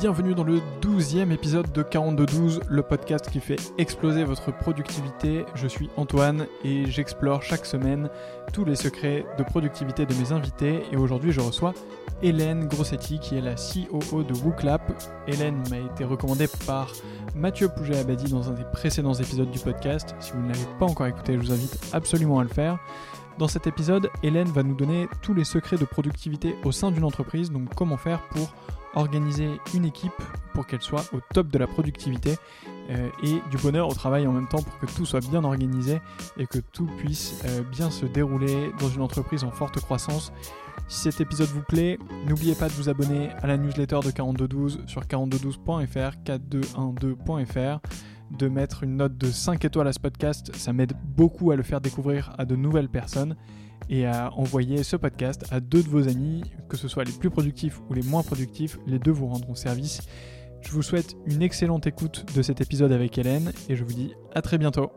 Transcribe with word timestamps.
bienvenue 0.00 0.34
dans 0.36 0.44
le 0.44 0.60
12e 0.80 1.32
épisode 1.32 1.72
de 1.72 1.82
4212, 1.82 2.60
le 2.68 2.82
podcast 2.82 3.28
qui 3.28 3.40
fait 3.40 3.56
exploser 3.78 4.22
votre 4.22 4.56
productivité. 4.56 5.44
Je 5.56 5.66
suis 5.66 5.90
Antoine 5.96 6.46
et 6.62 6.88
j'explore 6.88 7.42
chaque 7.42 7.66
semaine 7.66 8.08
tous 8.52 8.64
les 8.64 8.76
secrets 8.76 9.26
de 9.38 9.42
productivité 9.42 10.06
de 10.06 10.14
mes 10.14 10.30
invités. 10.30 10.84
Et 10.92 10.96
aujourd'hui, 10.96 11.32
je 11.32 11.40
reçois 11.40 11.74
Hélène 12.22 12.68
Grossetti 12.68 13.18
qui 13.18 13.38
est 13.38 13.40
la 13.40 13.56
COO 13.56 14.22
de 14.22 14.34
WooClap. 14.34 15.02
Hélène 15.26 15.64
m'a 15.68 15.78
été 15.78 16.04
recommandée 16.04 16.46
par 16.64 16.92
Mathieu 17.34 17.68
Pouget-Abadi 17.68 18.30
dans 18.30 18.48
un 18.50 18.54
des 18.54 18.64
précédents 18.72 19.14
épisodes 19.14 19.50
du 19.50 19.58
podcast. 19.58 20.14
Si 20.20 20.30
vous 20.30 20.42
ne 20.42 20.48
l'avez 20.48 20.66
pas 20.78 20.86
encore 20.86 21.08
écouté, 21.08 21.34
je 21.34 21.38
vous 21.40 21.52
invite 21.52 21.76
absolument 21.92 22.38
à 22.38 22.44
le 22.44 22.50
faire. 22.50 22.78
Dans 23.36 23.48
cet 23.48 23.66
épisode, 23.66 24.10
Hélène 24.22 24.48
va 24.48 24.62
nous 24.62 24.74
donner 24.74 25.08
tous 25.22 25.34
les 25.34 25.44
secrets 25.44 25.76
de 25.76 25.84
productivité 25.84 26.54
au 26.64 26.70
sein 26.70 26.92
d'une 26.92 27.04
entreprise, 27.04 27.50
donc 27.50 27.74
comment 27.74 27.96
faire 27.96 28.20
pour 28.30 28.52
organiser 28.94 29.60
une 29.74 29.84
équipe 29.84 30.12
pour 30.54 30.66
qu'elle 30.66 30.82
soit 30.82 31.04
au 31.12 31.20
top 31.32 31.48
de 31.48 31.58
la 31.58 31.66
productivité 31.66 32.36
euh, 32.90 33.08
et 33.22 33.40
du 33.50 33.56
bonheur 33.62 33.88
au 33.88 33.94
travail 33.94 34.26
en 34.26 34.32
même 34.32 34.48
temps 34.48 34.62
pour 34.62 34.78
que 34.78 34.86
tout 34.86 35.04
soit 35.04 35.20
bien 35.20 35.44
organisé 35.44 36.00
et 36.38 36.46
que 36.46 36.58
tout 36.58 36.86
puisse 36.98 37.42
euh, 37.44 37.62
bien 37.62 37.90
se 37.90 38.06
dérouler 38.06 38.72
dans 38.80 38.88
une 38.88 39.02
entreprise 39.02 39.44
en 39.44 39.50
forte 39.50 39.80
croissance. 39.80 40.32
Si 40.88 41.02
cet 41.02 41.20
épisode 41.20 41.48
vous 41.48 41.62
plaît, 41.62 41.98
n'oubliez 42.26 42.54
pas 42.54 42.68
de 42.68 42.72
vous 42.72 42.88
abonner 42.88 43.28
à 43.42 43.46
la 43.46 43.58
newsletter 43.58 44.00
de 44.04 44.10
4212 44.10 44.80
sur 44.86 45.02
4212.fr, 45.02 46.16
4212.fr, 46.24 47.80
de 48.30 48.48
mettre 48.48 48.84
une 48.84 48.96
note 48.96 49.16
de 49.18 49.30
5 49.30 49.64
étoiles 49.64 49.88
à 49.88 49.92
ce 49.92 50.00
podcast, 50.00 50.54
ça 50.56 50.72
m'aide 50.72 50.94
beaucoup 51.04 51.50
à 51.50 51.56
le 51.56 51.62
faire 51.62 51.80
découvrir 51.80 52.32
à 52.38 52.44
de 52.44 52.56
nouvelles 52.56 52.88
personnes 52.88 53.36
et 53.90 54.06
à 54.06 54.32
envoyer 54.34 54.82
ce 54.82 54.96
podcast 54.96 55.44
à 55.50 55.60
deux 55.60 55.82
de 55.82 55.88
vos 55.88 56.08
amis, 56.08 56.42
que 56.68 56.76
ce 56.76 56.88
soit 56.88 57.04
les 57.04 57.12
plus 57.12 57.30
productifs 57.30 57.80
ou 57.88 57.94
les 57.94 58.02
moins 58.02 58.22
productifs, 58.22 58.78
les 58.86 58.98
deux 58.98 59.10
vous 59.10 59.26
rendront 59.26 59.54
service. 59.54 60.02
Je 60.60 60.70
vous 60.72 60.82
souhaite 60.82 61.16
une 61.26 61.42
excellente 61.42 61.86
écoute 61.86 62.26
de 62.34 62.42
cet 62.42 62.60
épisode 62.60 62.92
avec 62.92 63.16
Hélène 63.16 63.52
et 63.68 63.76
je 63.76 63.84
vous 63.84 63.92
dis 63.92 64.14
à 64.34 64.42
très 64.42 64.58
bientôt. 64.58 64.90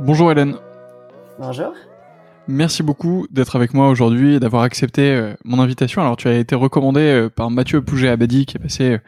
Bonjour 0.00 0.30
Hélène. 0.30 0.56
Bonjour. 1.38 1.72
Merci 2.50 2.82
beaucoup 2.82 3.26
d'être 3.30 3.56
avec 3.56 3.74
moi 3.74 3.90
aujourd'hui 3.90 4.36
et 4.36 4.40
d'avoir 4.40 4.62
accepté 4.62 5.02
euh, 5.02 5.34
mon 5.44 5.60
invitation. 5.60 6.00
Alors, 6.00 6.16
tu 6.16 6.28
as 6.28 6.38
été 6.38 6.54
recommandé 6.54 7.00
euh, 7.02 7.28
par 7.28 7.50
Mathieu 7.50 7.82
Pouget-Abadi 7.82 8.46
qui 8.46 8.56
est 8.56 8.60
passé 8.60 8.84
euh, 8.84 8.98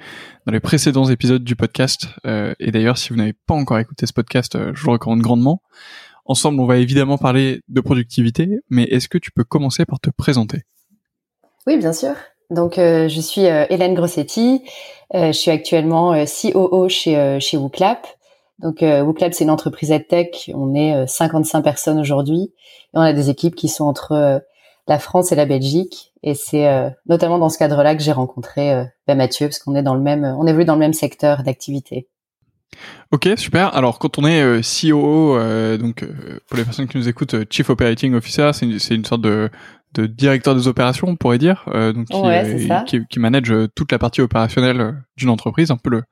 dans 0.44 0.52
les 0.52 0.60
précédents 0.60 1.06
épisodes 1.06 1.42
du 1.42 1.56
podcast. 1.56 2.08
et 2.24 2.70
d'ailleurs, 2.70 2.98
si 2.98 3.08
vous 3.08 3.16
n'avez 3.16 3.32
pas 3.32 3.54
encore 3.54 3.78
écouté 3.78 4.04
ce 4.04 4.12
podcast, 4.12 4.58
je 4.74 4.82
vous 4.82 4.90
recommande 4.90 5.22
grandement. 5.22 5.62
Ensemble, 6.26 6.60
on 6.60 6.66
va 6.66 6.76
évidemment 6.76 7.16
parler 7.16 7.62
de 7.68 7.80
productivité, 7.80 8.58
mais 8.68 8.84
est-ce 8.84 9.08
que 9.08 9.16
tu 9.16 9.32
peux 9.32 9.44
commencer 9.44 9.86
par 9.86 10.00
te 10.00 10.10
présenter? 10.10 10.62
Oui, 11.66 11.78
bien 11.78 11.94
sûr. 11.94 12.12
Donc, 12.50 12.74
je 12.76 13.20
suis 13.20 13.42
Hélène 13.42 13.94
Grossetti. 13.94 14.62
je 15.14 15.32
suis 15.32 15.50
actuellement 15.50 16.14
COO 16.24 16.88
chez, 16.88 17.38
chez 17.40 17.56
WooClap. 17.56 18.06
Donc, 18.62 18.82
euh, 18.82 19.02
WooClap, 19.02 19.32
c'est 19.32 19.44
une 19.44 19.50
entreprise 19.50 19.92
tech. 20.08 20.50
On 20.54 20.74
est 20.74 21.06
55 21.06 21.58
euh, 21.58 21.62
personnes 21.62 21.98
aujourd'hui. 21.98 22.52
Et 22.94 22.98
on 22.98 23.00
a 23.00 23.12
des 23.12 23.30
équipes 23.30 23.54
qui 23.54 23.68
sont 23.68 23.84
entre 23.84 24.12
euh, 24.12 24.38
la 24.86 24.98
France 24.98 25.32
et 25.32 25.34
la 25.34 25.46
Belgique. 25.46 26.12
Et 26.22 26.34
c'est 26.34 26.68
euh, 26.68 26.90
notamment 27.06 27.38
dans 27.38 27.48
ce 27.48 27.58
cadre-là 27.58 27.94
que 27.94 28.02
j'ai 28.02 28.12
rencontré 28.12 28.84
bah, 29.06 29.14
Mathieu, 29.14 29.46
parce 29.46 29.58
qu'on 29.58 29.74
est 29.74 29.82
dans 29.82 29.94
le 29.94 30.02
même, 30.02 30.24
on 30.24 30.46
évolue 30.46 30.64
dans 30.64 30.74
le 30.74 30.80
même 30.80 30.92
secteur 30.92 31.42
d'activité. 31.42 32.08
Ok, 33.10 33.28
super. 33.36 33.74
Alors, 33.74 33.98
quand 33.98 34.18
on 34.18 34.26
est 34.26 34.42
euh, 34.42 34.60
COO, 34.60 35.38
donc 35.78 36.04
pour 36.46 36.56
les 36.56 36.64
personnes 36.64 36.86
qui 36.86 36.98
nous 36.98 37.08
écoutent, 37.08 37.34
Chief 37.50 37.68
Operating 37.70 38.14
Officer, 38.14 38.50
c'est 38.52 38.66
une, 38.66 38.78
une, 38.90 39.04
sorte 39.04 39.22
de, 39.22 39.48
de, 39.94 40.06
directeur 40.06 40.54
des 40.54 40.68
opérations, 40.68 41.08
on 41.08 41.16
pourrait 41.16 41.38
dire, 41.38 41.64
donc 41.66 42.06
qui, 42.06 42.68
qui, 42.86 43.06
qui, 43.06 43.18
manage 43.18 43.52
toute 43.74 43.90
la 43.90 43.98
partie 43.98 44.20
opérationnelle 44.20 45.02
d'une 45.16 45.30
entreprise, 45.30 45.70
un 45.70 45.78
peu 45.78 45.90
le, 45.90 46.02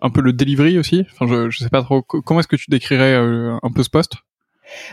un 0.00 0.10
peu 0.10 0.20
le 0.20 0.32
delivery 0.32 0.78
aussi 0.78 1.06
Enfin, 1.12 1.26
je, 1.26 1.50
je 1.50 1.58
sais 1.58 1.70
pas 1.70 1.82
trop. 1.82 2.02
Comment 2.02 2.40
est-ce 2.40 2.48
que 2.48 2.56
tu 2.56 2.70
décrirais 2.70 3.14
euh, 3.14 3.56
un 3.62 3.70
peu 3.70 3.82
ce 3.82 3.90
poste? 3.90 4.14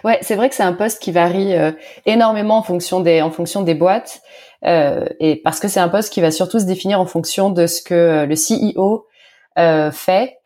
Ouais, 0.03 0.19
c'est 0.21 0.35
vrai 0.35 0.49
que 0.49 0.55
c'est 0.55 0.63
un 0.63 0.73
poste 0.73 1.01
qui 1.01 1.11
varie 1.11 1.53
euh, 1.53 1.71
énormément 2.05 2.57
en 2.57 2.63
fonction 2.63 2.99
des 3.01 3.21
en 3.21 3.31
fonction 3.31 3.61
des 3.61 3.75
boîtes 3.75 4.21
euh, 4.65 5.05
et 5.19 5.35
parce 5.37 5.59
que 5.59 5.67
c'est 5.67 5.79
un 5.79 5.89
poste 5.89 6.13
qui 6.13 6.21
va 6.21 6.31
surtout 6.31 6.59
se 6.59 6.65
définir 6.65 6.99
en 6.99 7.05
fonction 7.05 7.49
de 7.49 7.67
ce 7.67 7.81
que 7.81 8.25
le 8.25 8.35
CEO 8.35 9.07
euh, 9.57 9.91
fait. 9.91 10.37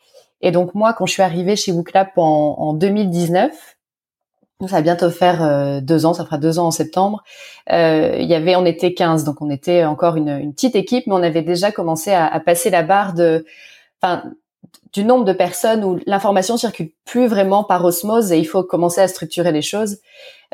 Et 0.41 0.51
donc 0.51 0.73
moi, 0.73 0.93
quand 0.93 1.05
je 1.05 1.13
suis 1.13 1.21
arrivée 1.21 1.55
chez 1.55 1.71
WooClap 1.71 2.17
en, 2.17 2.55
en 2.57 2.73
2019, 2.73 3.51
ça 4.61 4.75
va 4.75 4.81
bientôt 4.81 5.09
faire 5.09 5.81
deux 5.81 6.05
ans, 6.05 6.13
ça 6.13 6.25
fera 6.25 6.37
deux 6.37 6.59
ans 6.59 6.67
en 6.67 6.71
septembre. 6.71 7.23
il 7.69 8.25
y 8.25 8.33
avait, 8.33 8.57
on 8.57 8.65
était 8.65 8.93
15, 8.93 9.23
donc 9.23 9.41
on 9.41 9.49
était 9.49 9.85
encore 9.85 10.17
une, 10.17 10.29
une 10.29 10.53
petite 10.53 10.75
équipe, 10.75 11.07
mais 11.07 11.13
on 11.13 11.23
avait 11.23 11.43
déjà 11.43 11.71
commencé 11.71 12.11
à, 12.11 12.25
à 12.27 12.39
passer 12.41 12.69
la 12.69 12.83
barre 12.83 13.13
de, 13.13 13.45
enfin, 14.01 14.23
du 14.93 15.03
nombre 15.03 15.25
de 15.25 15.33
personnes 15.33 15.83
où 15.83 15.99
l'information 16.05 16.57
circule 16.57 16.89
plus 17.05 17.27
vraiment 17.27 17.63
par 17.63 17.85
osmose 17.85 18.31
et 18.31 18.39
il 18.39 18.45
faut 18.45 18.63
commencer 18.63 19.01
à 19.01 19.07
structurer 19.07 19.51
les 19.51 19.61
choses. 19.61 19.97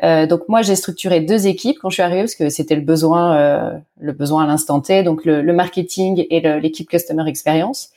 Euh, 0.04 0.26
donc 0.26 0.42
moi 0.48 0.60
j'ai 0.60 0.76
structuré 0.76 1.20
deux 1.20 1.46
équipes 1.46 1.78
quand 1.80 1.88
je 1.88 1.94
suis 1.94 2.02
arrivée 2.02 2.22
parce 2.22 2.34
que 2.34 2.50
c'était 2.50 2.74
le 2.74 2.82
besoin, 2.82 3.36
euh, 3.36 3.70
le 3.98 4.12
besoin 4.12 4.44
à 4.44 4.46
l'instant 4.46 4.80
T, 4.80 5.02
donc 5.02 5.24
le, 5.24 5.42
marketing 5.52 6.26
et 6.28 6.40
l'équipe 6.60 6.88
customer 6.88 7.26
experience. 7.28 7.88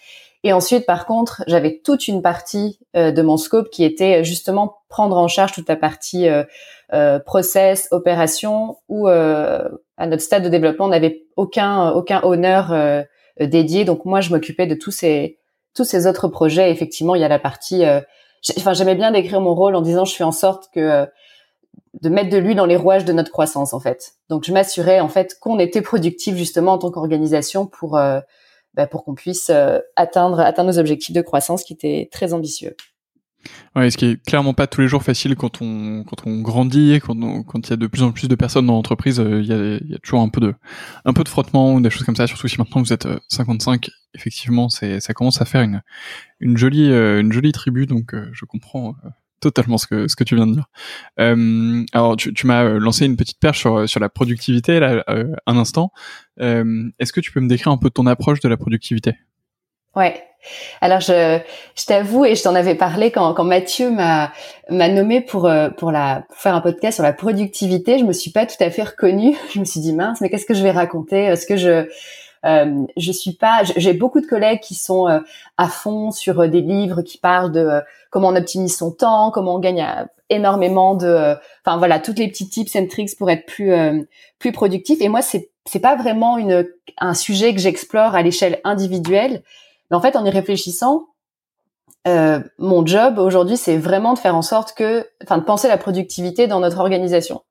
Et 0.45 0.53
ensuite 0.53 0.85
par 0.85 1.05
contre 1.05 1.43
j'avais 1.47 1.81
toute 1.83 2.07
une 2.07 2.21
partie 2.21 2.79
euh, 2.95 3.11
de 3.11 3.21
mon 3.21 3.35
scope 3.35 3.69
qui 3.69 3.83
était 3.83 4.23
justement 4.23 4.77
prendre 4.87 5.17
en 5.17 5.27
charge 5.27 5.51
toute 5.51 5.67
la 5.67 5.75
partie 5.75 6.27
process, 7.25 7.87
opération 7.91 8.77
où 8.87 9.07
à 9.07 10.07
notre 10.07 10.23
stade 10.23 10.43
de 10.43 10.49
développement 10.49 10.85
on 10.85 10.89
n'avait 10.89 11.25
aucun 11.35 11.89
aucun 11.91 12.21
honneur 12.23 12.73
dédié. 13.39 13.83
Donc 13.83 14.05
moi 14.05 14.21
je 14.21 14.31
m'occupais 14.31 14.65
de 14.65 14.73
tous 14.73 14.91
ces 14.91 15.38
tous 15.79 15.85
ces 15.85 16.07
autres 16.07 16.27
projets, 16.27 16.71
effectivement, 16.71 17.15
il 17.15 17.21
y 17.21 17.23
a 17.23 17.29
la 17.29 17.39
partie. 17.39 17.85
Euh, 17.85 18.01
j'aimais 18.41 18.95
bien 18.95 19.11
décrire 19.11 19.39
mon 19.39 19.55
rôle 19.55 19.75
en 19.75 19.81
disant 19.81 20.03
je 20.03 20.13
fais 20.13 20.25
en 20.25 20.33
sorte 20.33 20.69
que 20.73 20.81
euh, 20.81 21.05
de 22.01 22.09
mettre 22.09 22.29
de 22.29 22.37
l'huile 22.37 22.57
dans 22.57 22.65
les 22.65 22.75
rouages 22.75 23.05
de 23.05 23.13
notre 23.13 23.31
croissance, 23.31 23.73
en 23.73 23.79
fait. 23.79 24.15
Donc, 24.27 24.43
je 24.43 24.51
m'assurais 24.51 24.99
en 24.99 25.07
fait 25.07 25.39
qu'on 25.39 25.57
était 25.57 25.81
productif 25.81 26.35
justement 26.35 26.73
en 26.73 26.79
tant 26.79 26.91
qu'organisation 26.91 27.65
pour 27.65 27.95
euh, 27.95 28.19
bah, 28.73 28.87
qu'on 28.87 29.15
puisse 29.15 29.49
atteindre 29.95 30.41
atteindre 30.41 30.73
nos 30.73 30.79
objectifs 30.79 31.15
de 31.15 31.21
croissance 31.21 31.63
qui 31.63 31.71
étaient 31.71 32.09
très 32.11 32.33
ambitieux. 32.33 32.75
Ouais, 33.75 33.89
ce 33.89 33.97
qui 33.97 34.05
est 34.05 34.25
clairement 34.25 34.53
pas 34.53 34.67
tous 34.67 34.81
les 34.81 34.87
jours 34.87 35.03
facile 35.03 35.35
quand 35.35 35.61
on 35.61 36.03
quand 36.03 36.25
on 36.25 36.41
grandit, 36.41 36.99
quand 37.01 37.15
quand 37.43 37.67
il 37.67 37.69
y 37.69 37.73
a 37.73 37.77
de 37.77 37.87
plus 37.87 38.03
en 38.03 38.11
plus 38.11 38.27
de 38.27 38.35
personnes 38.35 38.65
dans 38.65 38.73
l'entreprise, 38.73 39.17
il 39.25 39.45
y, 39.45 39.53
a, 39.53 39.77
y, 39.77 39.95
a, 39.95 39.97
toujours 39.99 40.21
un 40.21 40.29
peu 40.29 40.41
de 40.41 40.53
un 41.05 41.13
peu 41.13 41.23
de 41.23 41.29
frottement 41.29 41.73
ou 41.73 41.81
des 41.81 41.89
choses 41.89 42.03
comme 42.03 42.15
ça. 42.15 42.27
Surtout 42.27 42.47
si 42.47 42.57
maintenant 42.57 42.81
vous 42.81 42.93
êtes 42.93 43.07
55, 43.29 43.89
effectivement, 44.13 44.69
c'est 44.69 44.99
ça 44.99 45.13
commence 45.13 45.41
à 45.41 45.45
faire 45.45 45.61
une 45.61 45.81
une 46.39 46.57
jolie 46.57 46.89
une 46.89 47.31
jolie 47.31 47.51
tribu. 47.51 47.85
Donc 47.85 48.13
je 48.33 48.45
comprends 48.45 48.95
totalement 49.39 49.77
ce 49.77 49.87
que 49.87 50.07
ce 50.07 50.15
que 50.15 50.23
tu 50.23 50.35
viens 50.35 50.47
de 50.47 50.53
dire. 50.53 50.65
Euh, 51.19 51.85
alors 51.93 52.17
tu, 52.17 52.33
tu 52.33 52.45
m'as 52.47 52.63
lancé 52.63 53.05
une 53.05 53.15
petite 53.15 53.39
perche 53.39 53.59
sur 53.59 53.87
sur 53.87 53.99
la 53.99 54.09
productivité 54.09 54.79
là 54.79 55.03
un 55.45 55.57
instant. 55.57 55.91
Est-ce 56.37 57.13
que 57.13 57.21
tu 57.21 57.31
peux 57.31 57.39
me 57.39 57.47
décrire 57.49 57.71
un 57.71 57.77
peu 57.77 57.89
ton 57.89 58.05
approche 58.05 58.39
de 58.41 58.49
la 58.49 58.57
productivité? 58.57 59.15
Ouais. 59.95 60.28
Alors 60.81 61.01
je, 61.01 61.39
je 61.75 61.85
t'avoue 61.85 62.25
et 62.25 62.35
je 62.35 62.43
t'en 62.43 62.55
avais 62.55 62.75
parlé 62.75 63.11
quand, 63.11 63.33
quand 63.33 63.43
Mathieu 63.43 63.91
m'a 63.91 64.31
m'a 64.69 64.87
nommé 64.87 65.21
pour 65.21 65.45
euh, 65.45 65.69
pour 65.69 65.91
la 65.91 66.23
pour 66.29 66.37
faire 66.37 66.55
un 66.55 66.61
podcast 66.61 66.95
sur 66.95 67.03
la 67.03 67.13
productivité. 67.13 67.99
Je 67.99 68.05
me 68.05 68.13
suis 68.13 68.31
pas 68.31 68.45
tout 68.45 68.61
à 68.61 68.69
fait 68.69 68.83
reconnue. 68.83 69.35
Je 69.53 69.59
me 69.59 69.65
suis 69.65 69.79
dit 69.79 69.93
mince, 69.93 70.21
mais 70.21 70.29
qu'est-ce 70.29 70.45
que 70.45 70.53
je 70.53 70.63
vais 70.63 70.71
raconter? 70.71 71.25
Est-ce 71.25 71.45
que 71.45 71.57
je 71.57 71.87
euh, 72.45 72.85
je 72.95 73.11
suis 73.11 73.33
pas. 73.33 73.63
J'ai 73.75 73.93
beaucoup 73.93 74.21
de 74.21 74.25
collègues 74.25 74.61
qui 74.61 74.75
sont 74.75 75.09
euh, 75.09 75.19
à 75.57 75.67
fond 75.67 76.11
sur 76.11 76.47
des 76.47 76.61
livres 76.61 77.01
qui 77.01 77.17
parlent 77.17 77.51
de 77.51 77.81
comment 78.11 78.29
on 78.29 78.35
optimise 78.35 78.77
son 78.77 78.91
temps, 78.91 79.31
comment 79.31 79.55
on 79.55 79.59
gagne 79.59 79.85
énormément 80.29 80.95
de. 80.95 81.35
Enfin 81.65 81.77
voilà, 81.77 81.99
toutes 81.99 82.17
les 82.17 82.29
petits 82.29 82.47
tips 82.47 82.77
and 82.77 82.87
tricks 82.87 83.17
pour 83.17 83.29
être 83.29 83.45
plus 83.45 83.73
plus 84.39 84.53
productif. 84.53 85.01
Et 85.01 85.09
moi, 85.09 85.21
c'est 85.21 85.49
c'est 85.65 85.81
pas 85.81 85.97
vraiment 85.97 86.37
une 86.37 86.65
un 86.97 87.13
sujet 87.13 87.53
que 87.53 87.59
j'explore 87.59 88.15
à 88.15 88.21
l'échelle 88.21 88.61
individuelle 88.63 89.43
mais 89.89 89.97
en 89.97 90.01
fait, 90.01 90.15
en 90.15 90.25
y 90.25 90.29
réfléchissant, 90.29 91.07
euh, 92.07 92.39
mon 92.57 92.85
job 92.85 93.19
aujourd'hui, 93.19 93.57
c'est 93.57 93.77
vraiment 93.77 94.13
de 94.13 94.19
faire 94.19 94.35
en 94.35 94.41
sorte 94.41 94.73
que, 94.73 95.07
enfin, 95.23 95.37
de 95.37 95.43
penser 95.43 95.67
la 95.67 95.77
productivité 95.77 96.47
dans 96.47 96.59
notre 96.59 96.79
organisation. 96.79 97.41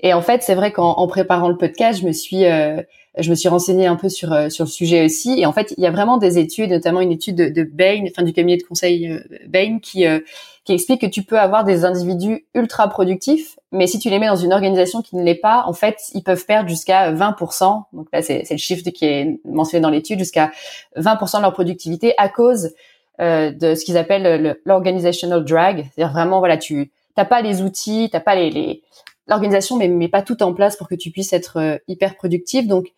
Et 0.00 0.12
en 0.12 0.22
fait, 0.22 0.42
c'est 0.42 0.54
vrai 0.54 0.72
qu'en 0.72 1.06
préparant 1.06 1.48
le 1.48 1.56
podcast, 1.56 2.00
je 2.00 2.06
me 2.06 2.12
suis, 2.12 2.44
euh, 2.44 2.82
je 3.18 3.30
me 3.30 3.34
suis 3.34 3.48
renseignée 3.48 3.86
un 3.86 3.96
peu 3.96 4.08
sur 4.08 4.32
euh, 4.32 4.48
sur 4.48 4.64
le 4.64 4.70
sujet 4.70 5.04
aussi. 5.04 5.38
Et 5.38 5.46
en 5.46 5.52
fait, 5.52 5.74
il 5.76 5.84
y 5.84 5.86
a 5.86 5.90
vraiment 5.90 6.16
des 6.16 6.38
études, 6.38 6.70
notamment 6.70 7.00
une 7.00 7.12
étude 7.12 7.36
de, 7.36 7.48
de 7.48 7.62
Bain, 7.62 8.04
enfin 8.10 8.22
du 8.22 8.32
cabinet 8.32 8.56
de 8.56 8.62
conseil 8.62 9.10
euh, 9.10 9.20
Bain, 9.48 9.78
qui 9.80 10.06
euh, 10.06 10.20
qui 10.64 10.72
explique 10.72 11.00
que 11.00 11.06
tu 11.06 11.22
peux 11.22 11.38
avoir 11.38 11.64
des 11.64 11.84
individus 11.84 12.46
ultra 12.54 12.88
productifs, 12.88 13.58
mais 13.72 13.86
si 13.86 13.98
tu 13.98 14.10
les 14.10 14.18
mets 14.18 14.28
dans 14.28 14.36
une 14.36 14.52
organisation 14.52 15.02
qui 15.02 15.16
ne 15.16 15.22
l'est 15.22 15.34
pas, 15.34 15.64
en 15.66 15.72
fait, 15.72 15.96
ils 16.14 16.22
peuvent 16.22 16.44
perdre 16.44 16.68
jusqu'à 16.68 17.12
20%. 17.12 17.84
Donc 17.92 18.06
là, 18.12 18.22
c'est 18.22 18.46
le 18.50 18.56
chiffre 18.58 18.88
qui 18.90 19.06
est 19.06 19.40
mentionné 19.44 19.80
dans 19.80 19.90
l'étude, 19.90 20.18
jusqu'à 20.18 20.52
20% 20.96 21.38
de 21.38 21.42
leur 21.42 21.52
productivité 21.52 22.14
à 22.18 22.28
cause 22.28 22.74
euh, 23.20 23.50
de 23.50 23.74
ce 23.74 23.84
qu'ils 23.84 23.96
appellent 23.96 24.58
l'organizational 24.64 25.44
drag. 25.44 25.86
C'est-à-dire 25.94 26.12
vraiment, 26.12 26.38
voilà, 26.38 26.58
tu 26.58 26.92
t'as 27.14 27.24
pas 27.24 27.40
les 27.42 27.62
outils, 27.62 28.08
t'as 28.12 28.20
pas 28.20 28.34
les, 28.34 28.82
l'organisation 29.26 29.76
mais 29.76 29.88
met 29.88 30.08
pas 30.08 30.22
tout 30.22 30.42
en 30.42 30.52
place 30.52 30.76
pour 30.76 30.88
que 30.88 30.94
tu 30.94 31.10
puisses 31.10 31.32
être 31.32 31.80
hyper 31.88 32.16
productif. 32.16 32.66
Donc 32.66 32.92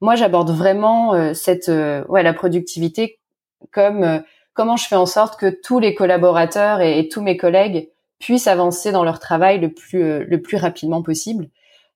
moi, 0.00 0.14
j'aborde 0.14 0.50
vraiment 0.50 1.34
cette 1.34 1.70
ouais 2.08 2.22
la 2.22 2.32
productivité 2.32 3.18
comme 3.72 4.22
comment 4.54 4.76
je 4.76 4.86
fais 4.86 4.96
en 4.96 5.06
sorte 5.06 5.38
que 5.38 5.48
tous 5.48 5.78
les 5.78 5.94
collaborateurs 5.94 6.80
et, 6.80 7.08
tous 7.08 7.22
mes 7.22 7.36
collègues 7.36 7.88
puissent 8.20 8.46
avancer 8.46 8.92
dans 8.92 9.02
leur 9.02 9.18
travail 9.18 9.58
le 9.58 9.72
plus 9.72 10.24
le 10.24 10.42
plus 10.42 10.56
rapidement 10.56 11.02
possible. 11.02 11.48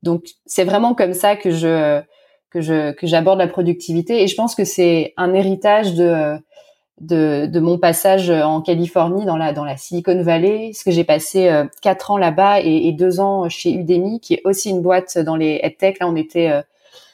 Donc 0.02 0.24
c'est 0.46 0.64
vraiment 0.64 0.94
comme 0.94 1.14
ça 1.14 1.36
que 1.36 1.50
je 1.52 2.02
que 2.50 2.60
je 2.60 2.92
que 2.92 3.06
j'aborde 3.06 3.38
la 3.38 3.46
productivité 3.46 4.22
et 4.22 4.26
je 4.26 4.34
pense 4.34 4.56
que 4.56 4.64
c'est 4.64 5.14
un 5.16 5.32
héritage 5.34 5.94
de 5.94 6.36
de, 7.00 7.46
de 7.46 7.60
mon 7.60 7.78
passage 7.78 8.30
en 8.30 8.60
Californie 8.60 9.24
dans 9.24 9.36
la 9.36 9.52
dans 9.52 9.64
la 9.64 9.76
Silicon 9.76 10.22
Valley, 10.22 10.70
parce 10.72 10.84
que 10.84 10.90
j'ai 10.90 11.04
passé 11.04 11.48
euh, 11.48 11.64
quatre 11.82 12.10
ans 12.10 12.18
là-bas 12.18 12.60
et, 12.60 12.92
deux 12.92 13.20
ans 13.20 13.48
chez 13.48 13.72
Udemy, 13.72 14.20
qui 14.20 14.34
est 14.34 14.42
aussi 14.44 14.70
une 14.70 14.80
boîte 14.80 15.18
dans 15.18 15.36
les 15.36 15.60
EdTech. 15.62 15.98
Là, 15.98 16.08
on 16.08 16.16
était 16.16 16.50
euh, 16.50 16.62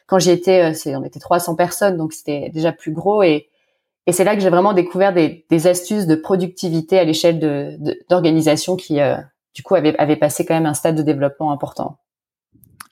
quand 0.07 0.19
j'y 0.19 0.31
étais, 0.31 0.73
euh, 0.73 0.99
on 0.99 1.05
était 1.05 1.21
300 1.21 1.55
personnes, 1.55 1.97
donc 1.97 2.12
c'était 2.12 2.51
déjà 2.51 2.73
plus 2.73 2.93
gros 2.93 3.23
et 3.23 3.49
et 4.11 4.12
c'est 4.12 4.25
là 4.25 4.35
que 4.35 4.43
j'ai 4.43 4.51
vraiment 4.51 4.73
découvert 4.73 5.12
des, 5.12 5.47
des 5.49 5.67
astuces 5.69 6.09
de 6.09 6.17
productivité 6.17 6.99
à 6.99 7.05
l'échelle 7.05 7.39
de 7.39 7.79
d'organisation 8.09 8.75
qui 8.75 8.99
du 9.55 9.62
coup 9.62 9.77
avaient, 9.77 9.97
avaient 9.99 10.17
passé 10.17 10.45
quand 10.45 10.55
même 10.55 10.67
un 10.67 10.75
stade 10.75 10.97
de 10.97 11.03
développement 11.03 11.53
important. 11.53 11.99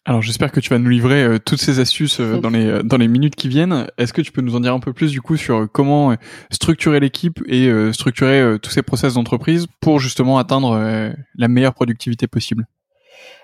Alors 0.04 0.22
j'espère 0.22 0.52
que 0.52 0.60
tu 0.60 0.70
vas 0.70 0.78
nous 0.78 0.88
livrer 0.88 1.22
euh, 1.22 1.38
toutes 1.38 1.60
ces 1.60 1.80
astuces 1.80 2.20
euh, 2.20 2.38
dans 2.38 2.48
les 2.48 2.66
euh, 2.66 2.82
dans 2.82 2.96
les 2.96 3.08
minutes 3.08 3.36
qui 3.36 3.48
viennent. 3.48 3.88
Est-ce 3.98 4.14
que 4.14 4.22
tu 4.22 4.32
peux 4.32 4.40
nous 4.40 4.56
en 4.56 4.60
dire 4.60 4.72
un 4.72 4.78
peu 4.78 4.94
plus 4.94 5.10
du 5.10 5.20
coup 5.20 5.36
sur 5.36 5.66
comment 5.70 6.14
structurer 6.50 7.00
l'équipe 7.00 7.40
et 7.46 7.68
structurer 7.92 8.58
tous 8.62 8.70
ces 8.70 8.82
process 8.82 9.14
d'entreprise 9.14 9.66
pour 9.80 9.98
justement 9.98 10.38
atteindre 10.38 11.12
la 11.36 11.48
meilleure 11.48 11.74
productivité 11.74 12.28
possible? 12.28 12.66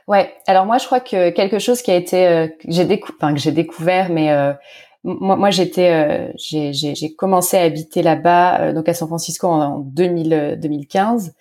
Ouais. 0.06 0.32
Alors 0.47 0.65
moi 0.65 0.79
je 0.79 0.87
crois 0.87 1.00
que 1.00 1.31
quelque 1.31 1.59
chose 1.59 1.82
qui 1.82 1.91
a 1.91 1.97
été 1.97 2.50
que 2.61 2.69
j'ai 2.69 2.85
décou 2.85 3.12
enfin, 3.21 3.35
que 3.35 3.41
j'ai 3.41 3.53
découvert 3.53 4.09
mais 4.11 4.31
moi, 5.05 5.37
moi 5.37 5.51
j'étais 5.51 6.33
j'ai 6.37 7.15
commencé 7.15 7.56
à 7.56 7.62
habiter 7.62 8.03
là-bas 8.03 8.73
donc 8.73 8.89
à 8.89 8.95
San 8.95 9.06
Francisco 9.06 9.47
en, 9.47 9.79
2000, 9.79 10.59
2015 10.61 11.35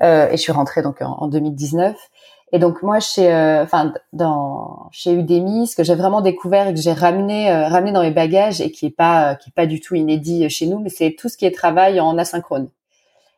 et 0.00 0.28
je 0.32 0.36
suis 0.36 0.52
rentrée 0.52 0.82
donc 0.82 1.02
en, 1.02 1.16
en 1.18 1.28
2019 1.28 1.96
et 2.52 2.58
donc 2.58 2.82
moi 2.82 2.98
chez 3.00 3.32
euh, 3.32 3.62
enfin 3.62 3.92
dans 4.12 4.88
chez 4.90 5.12
Udemy, 5.12 5.66
ce 5.66 5.76
que 5.76 5.84
j'ai 5.84 5.94
vraiment 5.94 6.22
découvert 6.22 6.68
et 6.68 6.74
que 6.74 6.80
j'ai 6.80 6.92
ramené 6.92 7.50
euh, 7.50 7.68
ramené 7.68 7.92
dans 7.92 8.02
mes 8.02 8.10
bagages 8.10 8.60
et 8.60 8.70
qui 8.70 8.86
est 8.86 8.90
pas 8.90 9.34
qui 9.34 9.50
est 9.50 9.52
pas 9.52 9.66
du 9.66 9.80
tout 9.80 9.94
inédit 9.94 10.48
chez 10.48 10.66
nous, 10.66 10.78
mais 10.78 10.88
c'est 10.88 11.14
tout 11.18 11.28
ce 11.28 11.36
qui 11.36 11.44
est 11.44 11.50
travail 11.50 12.00
en 12.00 12.16
asynchrone. 12.16 12.68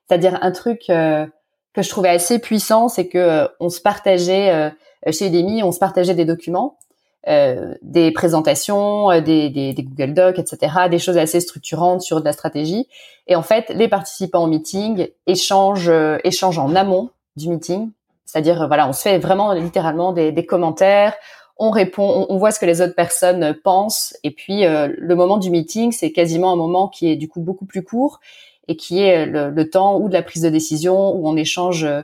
C'est-à-dire 0.06 0.38
un 0.43 0.53
truc 0.53 0.91
euh, 0.91 1.26
que 1.73 1.83
je 1.83 1.88
trouvais 1.88 2.09
assez 2.09 2.38
puissant, 2.38 2.88
c'est 2.88 3.09
que 3.09 3.49
on 3.59 3.69
se 3.69 3.81
partageait 3.81 4.73
chez 5.11 5.26
Udemy, 5.26 5.62
on 5.62 5.73
se 5.73 5.79
partageait 5.79 6.15
des 6.15 6.25
documents, 6.25 6.79
des 7.26 8.11
présentations, 8.12 9.08
des, 9.20 9.50
des, 9.50 9.72
des, 9.75 9.82
Google 9.82 10.14
Docs, 10.14 10.38
etc., 10.38 10.88
des 10.90 10.99
choses 10.99 11.19
assez 11.19 11.40
structurantes 11.40 12.00
sur 12.00 12.20
de 12.20 12.25
la 12.25 12.32
stratégie. 12.32 12.88
Et 13.26 13.37
en 13.37 13.43
fait, 13.43 13.70
les 13.70 13.88
participants 13.88 14.44
au 14.44 14.46
meeting 14.46 15.08
échangent 15.26 15.93
échangent 16.25 16.58
en 16.58 16.75
amont 16.75 17.11
du 17.37 17.49
meeting 17.49 17.90
c'est-à-dire, 18.31 18.69
voilà, 18.69 18.88
on 18.88 18.93
se 18.93 19.02
fait 19.02 19.19
vraiment 19.19 19.52
littéralement 19.52 20.12
des, 20.12 20.31
des 20.31 20.46
commentaires, 20.46 21.14
on 21.56 21.70
répond, 21.70 22.26
on, 22.28 22.38
voit 22.38 22.52
ce 22.52 22.61
que 22.61 22.64
les 22.64 22.81
autres 22.81 22.94
personnes 22.94 23.55
pensent, 23.64 24.16
et 24.23 24.31
puis 24.31 24.64
euh, 24.64 24.88
le 24.96 25.14
moment 25.16 25.37
du 25.37 25.50
meeting, 25.50 25.93
c'est 25.93 26.12
quasiment 26.12 26.52
un 26.52 26.56
moment 26.56 26.88
qui 26.88 27.11
est 27.11 27.16
du 27.16 27.28
coup 27.28 27.40
beaucoup 27.40 27.66
plus 27.66 27.82
court 27.82 28.20
et 28.69 28.76
qui 28.76 29.02
est 29.02 29.26
le, 29.26 29.69
temps 29.69 29.99
ou 29.99 30.08
de 30.08 30.14
la 30.14 30.23
prise 30.23 30.43
de 30.43 30.49
décision 30.49 31.14
où 31.14 31.28
on 31.28 31.37
échange 31.37 31.84
euh, 31.84 32.02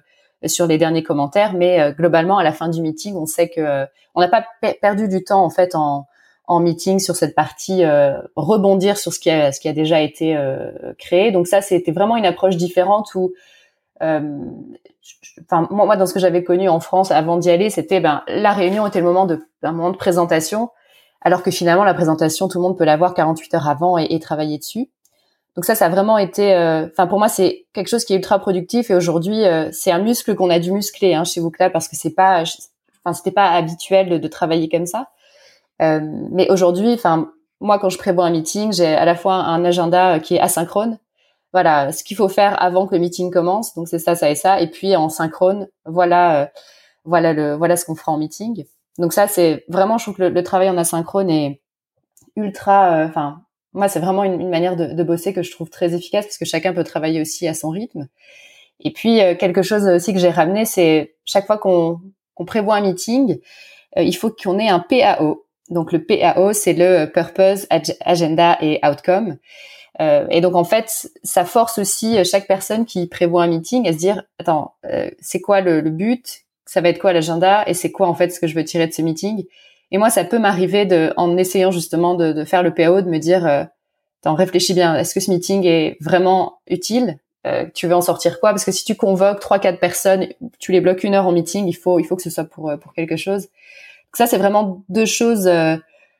sur 0.48 0.66
les 0.66 0.78
derniers 0.78 1.02
commentaires, 1.02 1.52
mais 1.54 1.80
euh, 1.80 1.92
globalement 1.92 2.38
à 2.38 2.44
la 2.44 2.52
fin 2.52 2.68
du 2.68 2.80
meeting, 2.80 3.14
on 3.16 3.26
sait 3.26 3.48
que 3.48 3.86
on 4.14 4.20
n'a 4.20 4.28
pas 4.28 4.44
perdu 4.80 5.08
du 5.08 5.24
temps 5.24 5.44
en 5.44 5.50
fait 5.50 5.74
en, 5.74 6.06
en 6.46 6.60
meeting 6.60 6.98
sur 6.98 7.16
cette 7.16 7.34
partie 7.34 7.84
rebondir 8.34 8.96
sur 8.96 9.12
ce 9.12 9.18
qui 9.18 9.30
a 9.30 9.52
ce 9.52 9.60
qui 9.60 9.68
a 9.68 9.72
déjà 9.72 10.00
été 10.00 10.38
créé. 10.98 11.32
Donc 11.32 11.46
ça, 11.46 11.60
c'était 11.60 11.92
vraiment 11.92 12.16
une 12.16 12.24
approche 12.24 12.56
différente 12.56 13.14
où 13.14 13.34
enfin 14.00 15.68
moi, 15.70 15.96
dans 15.96 16.06
ce 16.06 16.14
que 16.14 16.20
j'avais 16.20 16.44
connu 16.44 16.68
en 16.68 16.80
France 16.80 17.10
avant 17.10 17.36
d'y 17.36 17.50
aller, 17.50 17.70
c'était 17.70 18.00
ben 18.00 18.22
la 18.28 18.52
réunion 18.52 18.86
était 18.86 19.00
le 19.00 19.04
moment 19.04 19.26
de 19.26 19.46
un 19.62 19.72
moment 19.72 19.90
de 19.90 19.96
présentation, 19.96 20.70
alors 21.20 21.42
que 21.42 21.50
finalement 21.50 21.84
la 21.84 21.94
présentation 21.94 22.48
tout 22.48 22.58
le 22.58 22.62
monde 22.62 22.78
peut 22.78 22.84
l'avoir 22.84 23.14
48 23.14 23.54
heures 23.54 23.68
avant 23.68 23.98
et, 23.98 24.18
travailler 24.20 24.58
dessus. 24.58 24.90
Donc 25.56 25.64
ça, 25.64 25.74
ça 25.74 25.86
a 25.86 25.88
vraiment 25.88 26.18
été, 26.18 26.54
euh, 26.54 26.86
enfin 26.86 27.06
pour 27.06 27.18
moi 27.18 27.28
c'est 27.28 27.66
quelque 27.72 27.88
chose 27.88 28.04
qui 28.04 28.12
est 28.12 28.16
ultra 28.16 28.38
productif 28.38 28.90
et 28.90 28.94
aujourd'hui 28.94 29.44
euh, 29.44 29.70
c'est 29.72 29.90
un 29.90 30.00
muscle 30.00 30.34
qu'on 30.34 30.50
a 30.50 30.58
dû 30.58 30.70
muscler 30.70 31.14
hein, 31.14 31.24
chez 31.24 31.40
Wooclap 31.40 31.72
parce 31.72 31.88
que 31.88 31.96
c'est 31.96 32.14
pas, 32.14 32.44
enfin 33.02 33.14
c'était 33.14 33.30
pas 33.30 33.50
habituel 33.50 34.20
de, 34.20 34.28
travailler 34.28 34.68
comme 34.68 34.86
ça. 34.86 35.08
Euh, 35.80 36.00
mais 36.30 36.50
aujourd'hui, 36.50 36.92
enfin 36.92 37.30
moi 37.60 37.78
quand 37.78 37.88
je 37.88 37.96
prévois 37.98 38.26
un 38.26 38.30
meeting, 38.30 38.72
j'ai 38.72 38.86
à 38.86 39.06
la 39.06 39.14
fois 39.14 39.34
un 39.34 39.64
agenda 39.64 40.20
qui 40.20 40.36
est 40.36 40.40
asynchrone, 40.40 40.98
voilà 41.56 41.90
ce 41.90 42.04
qu'il 42.04 42.18
faut 42.18 42.28
faire 42.28 42.62
avant 42.62 42.86
que 42.86 42.94
le 42.94 43.00
meeting 43.00 43.30
commence. 43.30 43.74
Donc 43.74 43.88
c'est 43.88 43.98
ça, 43.98 44.14
ça 44.14 44.28
et 44.28 44.34
ça. 44.34 44.60
Et 44.60 44.70
puis 44.70 44.94
en 44.94 45.08
synchrone, 45.08 45.68
voilà, 45.86 46.42
euh, 46.42 46.46
voilà 47.04 47.32
le, 47.32 47.54
voilà 47.54 47.78
ce 47.78 47.86
qu'on 47.86 47.94
fera 47.94 48.12
en 48.12 48.18
meeting. 48.18 48.66
Donc 48.98 49.14
ça, 49.14 49.26
c'est 49.26 49.64
vraiment, 49.68 49.96
je 49.96 50.04
trouve 50.04 50.16
que 50.16 50.22
le, 50.24 50.42
travail 50.42 50.68
en 50.68 50.76
asynchrone 50.76 51.30
est 51.30 51.62
ultra. 52.36 52.92
Euh, 52.92 53.06
enfin, 53.08 53.40
moi, 53.76 53.88
c'est 53.88 54.00
vraiment 54.00 54.24
une, 54.24 54.48
manière 54.48 54.76
de, 54.76 55.02
bosser 55.02 55.32
que 55.32 55.42
je 55.42 55.50
trouve 55.50 55.70
très 55.70 55.94
efficace 55.94 56.26
parce 56.26 56.38
que 56.38 56.44
chacun 56.44 56.72
peut 56.72 56.84
travailler 56.84 57.20
aussi 57.20 57.46
à 57.46 57.54
son 57.54 57.70
rythme. 57.70 58.08
Et 58.80 58.92
puis 58.92 59.22
euh, 59.22 59.34
quelque 59.34 59.62
chose 59.62 59.86
aussi 59.86 60.12
que 60.12 60.18
j'ai 60.18 60.30
ramené, 60.30 60.64
c'est 60.64 61.14
chaque 61.24 61.46
fois 61.46 61.58
qu'on 61.58 62.00
prévoit 62.44 62.76
un 62.76 62.80
meeting, 62.80 63.38
il 63.96 64.16
faut 64.16 64.30
qu'on 64.30 64.58
ait 64.58 64.68
un 64.68 64.80
PAO. 64.80 65.46
Donc 65.70 65.92
le 65.92 66.04
PAO, 66.04 66.52
c'est 66.52 66.74
le 66.74 67.06
Purpose, 67.06 67.66
Agenda 68.00 68.58
et 68.60 68.80
Outcome. 68.84 69.38
Euh, 70.00 70.26
et 70.30 70.40
donc 70.40 70.54
en 70.54 70.64
fait, 70.64 71.10
ça 71.22 71.44
force 71.44 71.78
aussi 71.78 72.18
euh, 72.18 72.24
chaque 72.24 72.46
personne 72.46 72.84
qui 72.84 73.06
prévoit 73.06 73.44
un 73.44 73.46
meeting 73.46 73.88
à 73.88 73.92
se 73.92 73.98
dire 73.98 74.24
attends, 74.38 74.74
euh, 74.84 75.10
c'est 75.20 75.40
quoi 75.40 75.60
le, 75.60 75.80
le, 75.80 75.90
but? 75.90 76.42
Ça 76.66 76.80
va 76.80 76.90
être 76.90 76.98
quoi 76.98 77.12
l'agenda? 77.12 77.64
Et 77.66 77.74
c'est 77.74 77.92
quoi 77.92 78.06
en 78.06 78.14
fait 78.14 78.30
ce 78.30 78.40
que 78.40 78.46
je 78.46 78.54
veux 78.54 78.64
tirer 78.64 78.86
de 78.86 78.92
ce 78.92 79.02
meeting? 79.02 79.44
Et 79.90 79.98
moi, 79.98 80.10
ça 80.10 80.24
peut 80.24 80.38
m'arriver 80.38 80.84
de, 80.84 81.12
en 81.16 81.36
essayant 81.36 81.70
justement 81.70 82.14
de, 82.14 82.32
de, 82.32 82.44
faire 82.44 82.62
le 82.62 82.74
PO, 82.74 83.02
de 83.02 83.08
me 83.08 83.18
dire 83.18 83.46
attends, 83.46 84.34
réfléchis 84.34 84.74
bien. 84.74 84.96
Est-ce 84.96 85.14
que 85.14 85.20
ce 85.20 85.30
meeting 85.30 85.64
est 85.64 85.96
vraiment 86.00 86.58
utile? 86.66 87.18
Tu 87.74 87.86
veux 87.86 87.94
en 87.94 88.00
sortir 88.00 88.40
quoi? 88.40 88.50
Parce 88.50 88.64
que 88.64 88.72
si 88.72 88.84
tu 88.84 88.96
convoques 88.96 89.38
trois 89.38 89.60
quatre 89.60 89.78
personnes, 89.78 90.26
tu 90.58 90.72
les 90.72 90.80
bloques 90.80 91.04
une 91.04 91.14
heure 91.14 91.28
en 91.28 91.32
meeting, 91.32 91.68
il 91.68 91.76
faut 91.76 92.00
il 92.00 92.04
faut 92.04 92.16
que 92.16 92.22
ce 92.22 92.30
soit 92.30 92.44
pour 92.44 92.72
pour 92.82 92.92
quelque 92.92 93.16
chose. 93.16 93.42
Donc 93.42 94.16
ça, 94.16 94.26
c'est 94.26 94.38
vraiment 94.38 94.82
deux 94.88 95.06
choses 95.06 95.48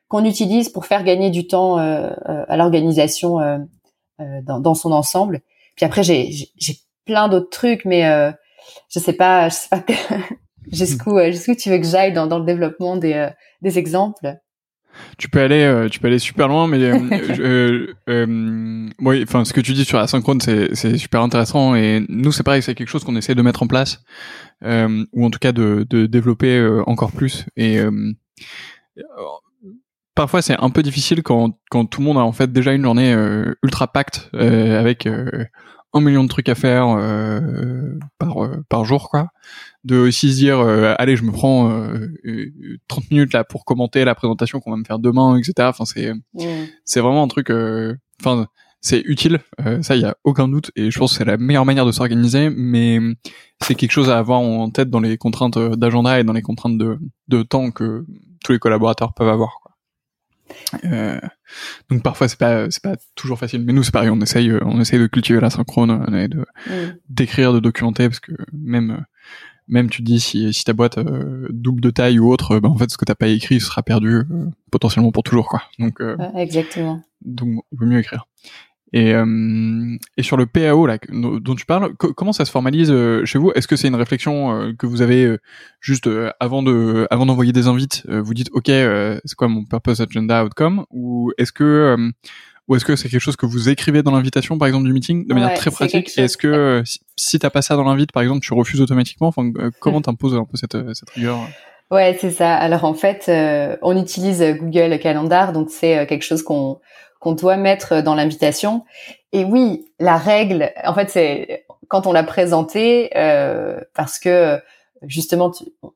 qu'on 0.08 0.24
utilise 0.24 0.68
pour 0.68 0.86
faire 0.86 1.04
gagner 1.04 1.30
du 1.30 1.46
temps 1.46 1.78
euh, 1.78 2.10
euh, 2.28 2.44
à 2.48 2.56
l'organisation 2.56 3.40
euh, 3.40 3.58
dans, 4.42 4.60
dans, 4.60 4.74
son 4.74 4.92
ensemble. 4.92 5.40
Puis 5.74 5.84
après, 5.84 6.02
j'ai, 6.02 6.30
j'ai 6.56 6.76
plein 7.04 7.28
d'autres 7.28 7.50
trucs, 7.50 7.84
mais 7.84 8.02
je 8.88 8.98
sais 8.98 9.12
pas, 9.12 9.48
je 9.48 9.54
sais 9.54 9.68
pas 9.68 9.84
jusqu'où 10.72 11.18
jusqu'où 11.26 11.54
tu 11.54 11.70
veux 11.70 11.78
que 11.78 11.86
j'aille 11.86 12.12
dans, 12.12 12.26
dans 12.26 12.38
le 12.38 12.44
développement 12.44 12.96
des, 12.96 13.28
des 13.62 13.78
exemples? 13.78 14.34
Tu 15.18 15.28
peux 15.28 15.40
aller, 15.40 15.88
tu 15.90 16.00
peux 16.00 16.06
aller 16.06 16.18
super 16.18 16.48
loin, 16.48 16.66
mais 16.66 16.78
euh, 16.78 17.94
euh, 18.08 18.88
oui, 19.00 19.22
enfin, 19.22 19.44
ce 19.44 19.52
que 19.52 19.60
tu 19.60 19.74
dis 19.74 19.84
sur 19.84 19.98
la 19.98 20.06
synchrone, 20.06 20.40
c'est, 20.40 20.74
c'est 20.74 20.96
super 20.96 21.20
intéressant. 21.20 21.74
Et 21.74 22.02
nous, 22.08 22.32
c'est 22.32 22.42
pareil, 22.42 22.62
c'est 22.62 22.74
quelque 22.74 22.88
chose 22.88 23.04
qu'on 23.04 23.14
essaie 23.16 23.34
de 23.34 23.42
mettre 23.42 23.62
en 23.62 23.66
place, 23.66 24.02
euh, 24.64 25.04
ou 25.12 25.26
en 25.26 25.30
tout 25.30 25.38
cas 25.38 25.52
de, 25.52 25.86
de 25.90 26.06
développer 26.06 26.58
encore 26.86 27.12
plus. 27.12 27.44
Et 27.58 27.78
parfois 30.16 30.42
c'est 30.42 30.58
un 30.58 30.70
peu 30.70 30.82
difficile 30.82 31.22
quand, 31.22 31.56
quand 31.70 31.84
tout 31.84 32.00
le 32.00 32.06
monde 32.06 32.18
a 32.18 32.22
en 32.22 32.32
fait 32.32 32.52
déjà 32.52 32.72
une 32.72 32.82
journée 32.82 33.12
euh, 33.12 33.54
ultra 33.62 33.86
pacte 33.86 34.30
euh, 34.34 34.80
avec 34.80 35.06
euh, 35.06 35.44
un 35.92 36.00
million 36.00 36.24
de 36.24 36.28
trucs 36.28 36.48
à 36.48 36.56
faire 36.56 36.98
par 38.18 38.36
par 38.68 38.84
jour 38.84 39.08
quoi 39.08 39.28
de 39.86 39.96
aussi 39.96 40.32
se 40.32 40.36
dire 40.36 40.60
allez 40.98 41.16
je 41.16 41.22
me 41.22 41.32
prends 41.32 41.70
30 42.88 43.10
minutes 43.10 43.32
là 43.32 43.44
pour 43.44 43.64
commenter 43.64 44.04
la 44.04 44.14
présentation 44.14 44.60
qu'on 44.60 44.70
va 44.70 44.76
me 44.76 44.84
faire 44.84 44.98
demain 44.98 45.36
etc 45.36 45.68
enfin 45.68 45.84
c'est 45.84 46.12
c'est 46.84 47.00
vraiment 47.00 47.22
un 47.22 47.28
truc 47.28 47.50
enfin 48.20 48.46
c'est 48.80 49.00
utile 49.06 49.40
ça 49.82 49.96
il 49.96 50.02
y 50.02 50.04
a 50.04 50.16
aucun 50.24 50.48
doute 50.48 50.70
et 50.76 50.90
je 50.90 50.98
pense 50.98 51.12
que 51.12 51.18
c'est 51.18 51.24
la 51.24 51.36
meilleure 51.36 51.64
manière 51.64 51.86
de 51.86 51.92
s'organiser 51.92 52.50
mais 52.50 52.98
c'est 53.62 53.74
quelque 53.74 53.92
chose 53.92 54.10
à 54.10 54.18
avoir 54.18 54.40
en 54.40 54.70
tête 54.70 54.90
dans 54.90 55.00
les 55.00 55.16
contraintes 55.16 55.58
d'agenda 55.58 56.18
et 56.18 56.24
dans 56.24 56.32
les 56.32 56.42
contraintes 56.42 56.78
de 56.78 56.98
de 57.28 57.42
temps 57.42 57.70
que 57.70 58.04
tous 58.44 58.52
les 58.52 58.58
collaborateurs 58.58 59.14
peuvent 59.14 59.28
avoir 59.28 59.60
euh, 60.84 61.20
donc 61.90 62.02
parfois 62.02 62.28
c'est 62.28 62.38
pas 62.38 62.70
c'est 62.70 62.82
pas 62.82 62.96
toujours 63.14 63.38
facile, 63.38 63.64
mais 63.64 63.72
nous 63.72 63.82
c'est 63.82 63.92
pareil, 63.92 64.10
on 64.10 64.20
essaye 64.20 64.52
on 64.62 64.80
essaye 64.80 64.98
de 64.98 65.06
cultiver 65.06 65.40
la 65.40 65.50
synchrone, 65.50 66.04
de 66.28 66.38
mm. 66.38 66.98
d'écrire, 67.08 67.52
de 67.52 67.60
documenter, 67.60 68.08
parce 68.08 68.20
que 68.20 68.32
même 68.52 69.04
même 69.68 69.90
tu 69.90 70.02
dis 70.02 70.20
si, 70.20 70.52
si 70.52 70.64
ta 70.64 70.72
boîte 70.72 70.98
euh, 70.98 71.46
double 71.50 71.80
de 71.80 71.90
taille 71.90 72.18
ou 72.18 72.30
autre, 72.30 72.58
bah, 72.58 72.68
en 72.68 72.76
fait 72.76 72.90
ce 72.90 72.96
que 72.96 73.04
t'as 73.04 73.14
pas 73.14 73.28
écrit 73.28 73.60
sera 73.60 73.82
perdu 73.82 74.16
euh, 74.16 74.24
potentiellement 74.70 75.12
pour 75.12 75.22
toujours 75.22 75.48
quoi. 75.48 75.62
Donc 75.78 76.00
exactement. 76.36 77.02
Donc 77.22 77.64
il 77.72 77.78
vaut 77.78 77.86
mieux 77.86 77.98
écrire. 77.98 78.26
Et, 78.92 79.12
euh, 79.14 79.96
et 80.16 80.22
sur 80.22 80.36
le 80.36 80.46
PAO 80.46 80.86
là, 80.86 80.98
dont 81.10 81.54
tu 81.54 81.66
parles, 81.66 81.94
comment 81.96 82.32
ça 82.32 82.44
se 82.44 82.50
formalise 82.50 82.90
euh, 82.90 83.24
chez 83.24 83.38
vous? 83.38 83.50
Est-ce 83.54 83.66
que 83.66 83.74
c'est 83.74 83.88
une 83.88 83.96
réflexion 83.96 84.54
euh, 84.54 84.72
que 84.72 84.86
vous 84.86 85.02
avez 85.02 85.36
juste 85.80 86.08
avant 86.40 86.62
de 86.62 87.06
avant 87.10 87.26
d'envoyer 87.26 87.52
des 87.52 87.66
invites 87.66 88.04
Vous 88.08 88.34
dites 88.34 88.48
OK, 88.52 88.66
c'est 88.68 89.34
quoi 89.36 89.48
mon 89.48 89.64
purpose 89.64 90.00
agenda 90.00 90.44
outcome? 90.44 90.86
Ou 90.90 91.32
est-ce 91.36 91.52
que 91.52 91.96
ou 92.68 92.76
est-ce 92.76 92.84
que 92.84 92.96
c'est 92.96 93.08
quelque 93.08 93.20
chose 93.20 93.36
que 93.36 93.46
vous 93.46 93.68
écrivez 93.68 94.02
dans 94.02 94.10
l'invitation, 94.10 94.58
par 94.58 94.66
exemple, 94.68 94.86
du 94.86 94.92
meeting, 94.92 95.26
de 95.26 95.34
manière 95.34 95.54
très 95.54 95.70
pratique 95.70 96.18
Est-ce 96.18 96.36
que 96.36 96.82
si, 96.84 97.00
si 97.16 97.38
t'as 97.38 97.50
pas 97.50 97.62
ça 97.62 97.76
dans 97.76 97.84
l'invite, 97.84 98.12
par 98.12 98.22
exemple, 98.22 98.40
tu 98.40 98.54
refuses 98.54 98.80
automatiquement 98.80 99.28
Enfin, 99.28 99.50
comment 99.80 100.00
t'imposes 100.00 100.34
un 100.34 100.44
peu 100.44 100.56
cette, 100.56 100.76
cette 100.94 101.10
rigueur 101.10 101.38
Ouais, 101.90 102.16
c'est 102.20 102.32
ça. 102.32 102.54
Alors 102.56 102.84
en 102.84 102.94
fait, 102.94 103.30
on 103.82 103.96
utilise 103.96 104.42
Google 104.58 104.98
Calendar, 104.98 105.52
donc 105.52 105.70
c'est 105.70 106.06
quelque 106.06 106.24
chose 106.24 106.42
qu'on 106.42 106.80
qu'on 107.20 107.32
doit 107.32 107.56
mettre 107.56 108.02
dans 108.02 108.14
l'invitation. 108.14 108.84
Et 109.32 109.44
oui, 109.44 109.86
la 109.98 110.16
règle, 110.16 110.72
en 110.84 110.94
fait, 110.94 111.10
c'est 111.10 111.66
quand 111.88 112.06
on 112.06 112.12
l'a 112.12 112.22
présenté, 112.22 113.10
euh, 113.16 113.80
parce 113.94 114.18
que 114.18 114.60
justement, 115.02 115.52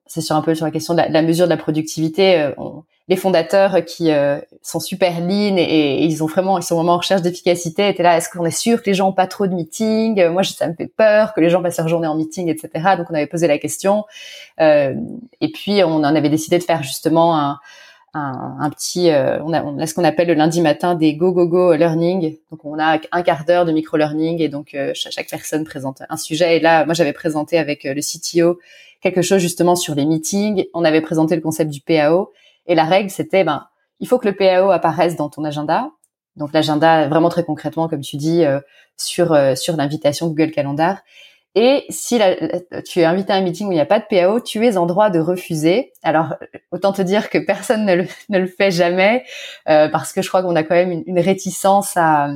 c'est 0.06 0.20
sur 0.20 0.36
un 0.36 0.42
peu 0.42 0.54
sur 0.54 0.64
la 0.64 0.70
question 0.70 0.94
de 0.94 1.02
la, 1.08 1.22
mesure 1.22 1.46
de 1.46 1.50
la 1.50 1.56
productivité. 1.56 2.40
Euh, 2.40 2.52
les 3.10 3.16
fondateurs 3.16 3.84
qui 3.84 4.10
euh, 4.10 4.38
sont 4.62 4.80
super 4.80 5.20
lean 5.20 5.56
et, 5.58 6.02
ils 6.04 6.22
ont 6.24 6.26
vraiment, 6.26 6.58
ils 6.58 6.62
sont 6.62 6.76
vraiment 6.76 6.94
en 6.94 6.98
recherche 6.98 7.20
d'efficacité. 7.20 7.88
Étaient 7.88 8.02
là, 8.02 8.16
est-ce 8.16 8.30
qu'on 8.30 8.46
est 8.46 8.50
sûr 8.50 8.82
que 8.82 8.86
les 8.88 8.94
gens 8.94 9.08
ont 9.08 9.12
pas 9.12 9.26
trop 9.26 9.46
de 9.46 9.52
meetings? 9.52 10.26
Moi, 10.28 10.42
ça 10.44 10.66
me 10.66 10.74
fait 10.74 10.86
peur 10.86 11.34
que 11.34 11.40
les 11.42 11.50
gens 11.50 11.60
passent 11.60 11.78
leur 11.78 11.88
journée 11.88 12.06
en 12.06 12.14
meeting, 12.14 12.48
etc. 12.48 12.70
Donc, 12.96 13.08
on 13.10 13.14
avait 13.14 13.26
posé 13.26 13.46
la 13.46 13.58
question. 13.58 14.04
Euh, 14.60 14.94
et 15.42 15.50
puis, 15.52 15.84
on 15.84 15.96
en 15.96 16.14
avait 16.14 16.30
décidé 16.30 16.58
de 16.58 16.64
faire 16.64 16.82
justement 16.82 17.36
un 17.36 17.58
un, 18.14 18.56
un 18.60 18.70
petit, 18.70 19.10
euh, 19.10 19.42
on, 19.44 19.52
a, 19.52 19.62
on, 19.62 19.78
a, 19.78 19.86
ce 19.86 19.94
qu'on 19.94 20.04
appelle 20.04 20.28
le 20.28 20.34
lundi 20.34 20.60
matin 20.60 20.94
des 20.94 21.14
go 21.14 21.32
go 21.32 21.46
go 21.46 21.74
learning. 21.74 22.36
Donc 22.50 22.64
on 22.64 22.78
a 22.78 22.98
un 23.12 23.22
quart 23.22 23.44
d'heure 23.44 23.64
de 23.64 23.72
micro 23.72 23.96
learning 23.96 24.40
et 24.40 24.48
donc 24.48 24.74
euh, 24.74 24.92
chaque, 24.94 25.28
personne 25.28 25.64
présente 25.64 26.02
un 26.08 26.16
sujet. 26.16 26.56
Et 26.56 26.60
là, 26.60 26.84
moi 26.84 26.94
j'avais 26.94 27.12
présenté 27.12 27.58
avec 27.58 27.86
euh, 27.86 27.94
le 27.94 28.00
CTO 28.00 28.58
quelque 29.00 29.22
chose 29.22 29.40
justement 29.40 29.76
sur 29.76 29.94
les 29.94 30.04
meetings. 30.04 30.64
On 30.74 30.84
avait 30.84 31.00
présenté 31.00 31.36
le 31.36 31.40
concept 31.40 31.70
du 31.70 31.80
PAO 31.80 32.32
et 32.70 32.74
la 32.74 32.84
règle 32.84 33.10
c'était 33.10 33.44
ben 33.44 33.66
il 33.98 34.08
faut 34.08 34.18
que 34.18 34.26
le 34.26 34.34
PAO 34.34 34.70
apparaisse 34.70 35.16
dans 35.16 35.28
ton 35.28 35.44
agenda. 35.44 35.90
Donc 36.36 36.54
l'agenda 36.54 37.08
vraiment 37.08 37.28
très 37.28 37.44
concrètement 37.44 37.88
comme 37.88 38.00
tu 38.00 38.16
dis 38.16 38.44
sur 38.96 39.36
sur 39.56 39.76
l'invitation 39.76 40.28
Google 40.28 40.52
Calendar 40.52 41.02
et 41.56 41.84
si 41.88 42.20
tu 42.86 43.00
es 43.00 43.04
invité 43.04 43.32
à 43.32 43.36
un 43.36 43.40
meeting 43.40 43.66
où 43.66 43.72
il 43.72 43.74
n'y 43.74 43.80
a 43.80 43.86
pas 43.86 43.98
de 43.98 44.04
PAO, 44.08 44.40
tu 44.40 44.64
es 44.64 44.76
en 44.76 44.86
droit 44.86 45.10
de 45.10 45.18
refuser. 45.18 45.92
Alors, 46.02 46.36
autant 46.70 46.92
te 46.92 47.02
dire 47.02 47.28
que 47.28 47.38
personne 47.38 47.84
ne 47.84 47.94
le, 47.96 48.06
ne 48.28 48.38
le 48.38 48.46
fait 48.46 48.70
jamais, 48.70 49.24
euh, 49.68 49.88
parce 49.88 50.12
que 50.12 50.22
je 50.22 50.28
crois 50.28 50.42
qu'on 50.42 50.54
a 50.54 50.62
quand 50.62 50.76
même 50.76 50.92
une, 50.92 51.02
une 51.06 51.18
réticence 51.18 51.96
à... 51.96 52.30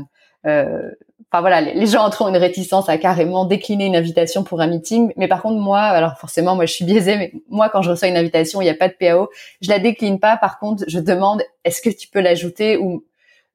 Euh, 0.46 0.90
enfin 1.34 1.40
voilà, 1.40 1.60
les, 1.60 1.86
gens 1.86 2.08
ont 2.20 2.28
une 2.28 2.36
réticence 2.36 2.88
à 2.88 2.96
carrément 2.96 3.44
décliner 3.44 3.86
une 3.86 3.96
invitation 3.96 4.44
pour 4.44 4.60
un 4.60 4.68
meeting. 4.68 5.12
Mais 5.16 5.26
par 5.26 5.42
contre, 5.42 5.60
moi, 5.60 5.80
alors 5.80 6.16
forcément, 6.16 6.54
moi 6.54 6.64
je 6.64 6.72
suis 6.72 6.84
biaisée, 6.84 7.16
mais 7.16 7.32
moi 7.48 7.68
quand 7.68 7.82
je 7.82 7.90
reçois 7.90 8.06
une 8.06 8.16
invitation 8.16 8.60
il 8.60 8.64
n'y 8.64 8.70
a 8.70 8.74
pas 8.74 8.86
de 8.86 8.94
PAO, 8.94 9.28
je 9.60 9.68
la 9.68 9.80
décline 9.80 10.20
pas. 10.20 10.36
Par 10.36 10.60
contre, 10.60 10.84
je 10.86 11.00
demande 11.00 11.42
est-ce 11.64 11.82
que 11.82 11.90
tu 11.90 12.06
peux 12.06 12.20
l'ajouter 12.20 12.76
ou 12.76 13.04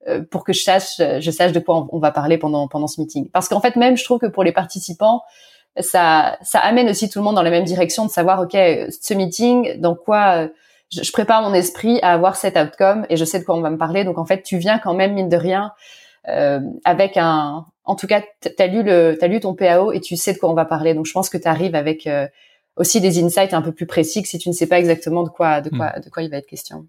euh, 0.08 0.22
pour 0.30 0.44
que 0.44 0.52
je 0.52 0.62
sache, 0.62 0.98
je 0.98 1.30
sache 1.30 1.52
de 1.52 1.60
quoi 1.60 1.88
on 1.90 1.98
va 1.98 2.10
parler 2.10 2.36
pendant 2.36 2.68
pendant 2.68 2.86
ce 2.86 3.00
meeting. 3.00 3.30
Parce 3.30 3.48
qu'en 3.48 3.62
fait, 3.62 3.76
même 3.76 3.96
je 3.96 4.04
trouve 4.04 4.18
que 4.18 4.26
pour 4.26 4.44
les 4.44 4.52
participants, 4.52 5.22
ça, 5.78 6.36
ça 6.42 6.58
amène 6.58 6.90
aussi 6.90 7.08
tout 7.08 7.18
le 7.18 7.24
monde 7.24 7.36
dans 7.36 7.42
la 7.42 7.50
même 7.50 7.64
direction 7.64 8.04
de 8.04 8.10
savoir, 8.10 8.42
ok, 8.42 8.52
ce 8.52 9.14
meeting, 9.14 9.80
dans 9.80 9.94
quoi 9.94 10.48
je, 10.90 11.02
je, 11.02 11.12
prépare 11.12 11.40
mon 11.40 11.54
esprit 11.54 11.98
à 12.02 12.12
avoir 12.12 12.36
cet 12.36 12.58
outcome 12.58 13.06
et 13.08 13.16
je 13.16 13.24
sais 13.24 13.38
de 13.38 13.44
quoi 13.44 13.56
on 13.56 13.62
va 13.62 13.70
me 13.70 13.78
parler. 13.78 14.04
Donc 14.04 14.18
en 14.18 14.26
fait, 14.26 14.42
tu 14.42 14.58
viens 14.58 14.78
quand 14.78 14.92
même 14.92 15.14
mine 15.14 15.30
de 15.30 15.36
rien 15.36 15.72
euh, 16.28 16.60
avec 16.84 17.16
un, 17.16 17.64
en 17.84 17.94
tout 17.94 18.06
cas, 18.06 18.22
t'as 18.56 18.66
lu 18.66 18.82
le, 18.82 19.16
t'as 19.18 19.26
lu 19.26 19.40
ton 19.40 19.54
PAO 19.54 19.92
et 19.92 20.00
tu 20.00 20.16
sais 20.16 20.32
de 20.32 20.38
quoi 20.38 20.50
on 20.50 20.54
va 20.54 20.64
parler. 20.64 20.94
Donc 20.94 21.06
je 21.06 21.12
pense 21.12 21.28
que 21.28 21.38
tu 21.38 21.48
arrives 21.48 21.74
avec 21.74 22.06
euh, 22.06 22.26
aussi 22.76 23.00
des 23.00 23.22
insights 23.22 23.54
un 23.54 23.62
peu 23.62 23.72
plus 23.72 23.86
précis 23.86 24.22
que 24.22 24.28
si 24.28 24.38
tu 24.38 24.48
ne 24.48 24.54
sais 24.54 24.66
pas 24.66 24.78
exactement 24.78 25.22
de 25.22 25.28
quoi, 25.28 25.60
de 25.60 25.70
quoi, 25.70 25.92
hmm. 25.96 26.02
de 26.04 26.10
quoi 26.10 26.22
il 26.22 26.30
va 26.30 26.38
être 26.38 26.46
question. 26.46 26.86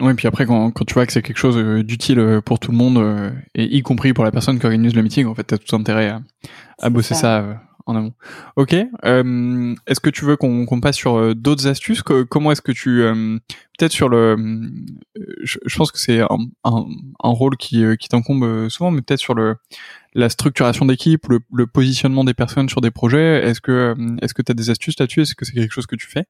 Oui, 0.00 0.14
puis 0.14 0.28
après, 0.28 0.46
quand, 0.46 0.70
quand 0.70 0.84
tu 0.84 0.94
vois 0.94 1.06
que 1.06 1.12
c'est 1.12 1.22
quelque 1.22 1.38
chose 1.38 1.56
euh, 1.58 1.82
d'utile 1.82 2.20
euh, 2.20 2.40
pour 2.40 2.60
tout 2.60 2.70
le 2.70 2.76
monde, 2.76 3.32
et 3.56 3.64
y 3.64 3.82
compris 3.82 4.12
pour 4.12 4.24
la 4.24 4.30
personne 4.30 4.58
qui 4.60 4.66
organise 4.66 4.94
le 4.94 5.02
meeting, 5.02 5.26
en 5.26 5.34
fait, 5.34 5.44
tu 5.44 5.54
as 5.54 5.58
tout 5.58 5.74
intérêt 5.74 6.08
à, 6.08 6.20
à 6.78 6.90
bosser 6.90 7.14
ça, 7.14 7.20
ça 7.20 7.62
en 7.88 7.96
amont. 7.96 8.12
Ok. 8.56 8.74
Euh, 9.04 9.74
est-ce 9.86 10.00
que 10.00 10.10
tu 10.10 10.24
veux 10.24 10.36
qu'on 10.36 10.80
passe 10.80 10.96
sur 10.96 11.16
euh, 11.16 11.34
d'autres 11.34 11.66
astuces 11.66 12.02
Comment 12.02 12.52
est-ce 12.52 12.62
que 12.62 12.72
tu 12.72 13.02
euh, 13.02 13.38
peut-être 13.78 13.92
sur 13.92 14.08
le 14.08 14.36
je, 15.42 15.76
pense 15.76 15.90
que 15.90 15.98
c'est 15.98 16.20
un, 16.20 16.48
rôle 17.22 17.56
qui, 17.56 17.84
qui 17.98 18.08
t'incombe 18.08 18.68
souvent, 18.68 18.90
mais 18.90 19.00
peut-être 19.00 19.20
sur 19.20 19.34
le 19.34 19.56
la 20.14 20.28
structuration 20.28 20.84
d'équipe, 20.84 21.26
le, 21.28 21.40
le, 21.52 21.66
positionnement 21.66 22.24
des 22.24 22.34
personnes 22.34 22.68
sur 22.68 22.80
des 22.80 22.90
projets. 22.90 23.42
Est-ce 23.44 23.60
que 23.60 23.94
est-ce 24.22 24.34
que 24.34 24.42
tu 24.42 24.52
as 24.52 24.54
des 24.54 24.70
astuces 24.70 24.98
là-dessus? 24.98 25.22
Est-ce 25.22 25.34
que 25.34 25.44
c'est 25.44 25.52
quelque 25.52 25.72
chose 25.72 25.86
que 25.86 25.96
tu 25.96 26.08
fais? 26.08 26.24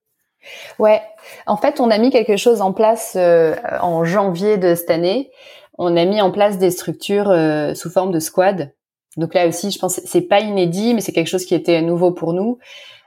Ouais, 0.79 1.03
en 1.47 1.57
fait, 1.57 1.81
on 1.81 1.91
a 1.91 1.99
mis 1.99 2.11
quelque 2.11 2.37
chose 2.37 2.61
en 2.61 2.73
place 2.73 3.17
en 3.17 4.05
janvier 4.05 4.59
de 4.59 4.75
cette 4.75 4.91
année. 4.91 5.31
On 5.79 5.97
a 5.97 6.05
mis 6.05 6.21
en 6.21 6.31
place 6.31 6.59
des 6.59 6.71
structures 6.71 7.35
sous 7.75 7.91
forme 7.91 8.13
de 8.13 8.21
squad. 8.21 8.73
Donc 9.19 9.35
là 9.35 9.49
aussi, 9.49 9.71
je 9.71 9.79
pense 9.79 10.01
c'est 10.05 10.23
pas 10.23 10.41
inédit, 10.41 10.95
mais 10.95 11.01
c'est 11.01 11.13
quelque 11.13 11.29
chose 11.29 11.45
qui 11.45 11.55
était 11.55 11.83
nouveau 11.83 12.13
pour 12.13 12.33
nous. 12.33 12.59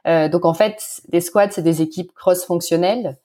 Euh, 0.07 0.27
donc 0.27 0.45
en 0.45 0.53
fait, 0.53 1.01
des 1.09 1.21
squads, 1.21 1.51
c'est 1.51 1.61
des 1.61 1.81
équipes 1.81 2.11
cross-fonctionnelles 2.13 3.17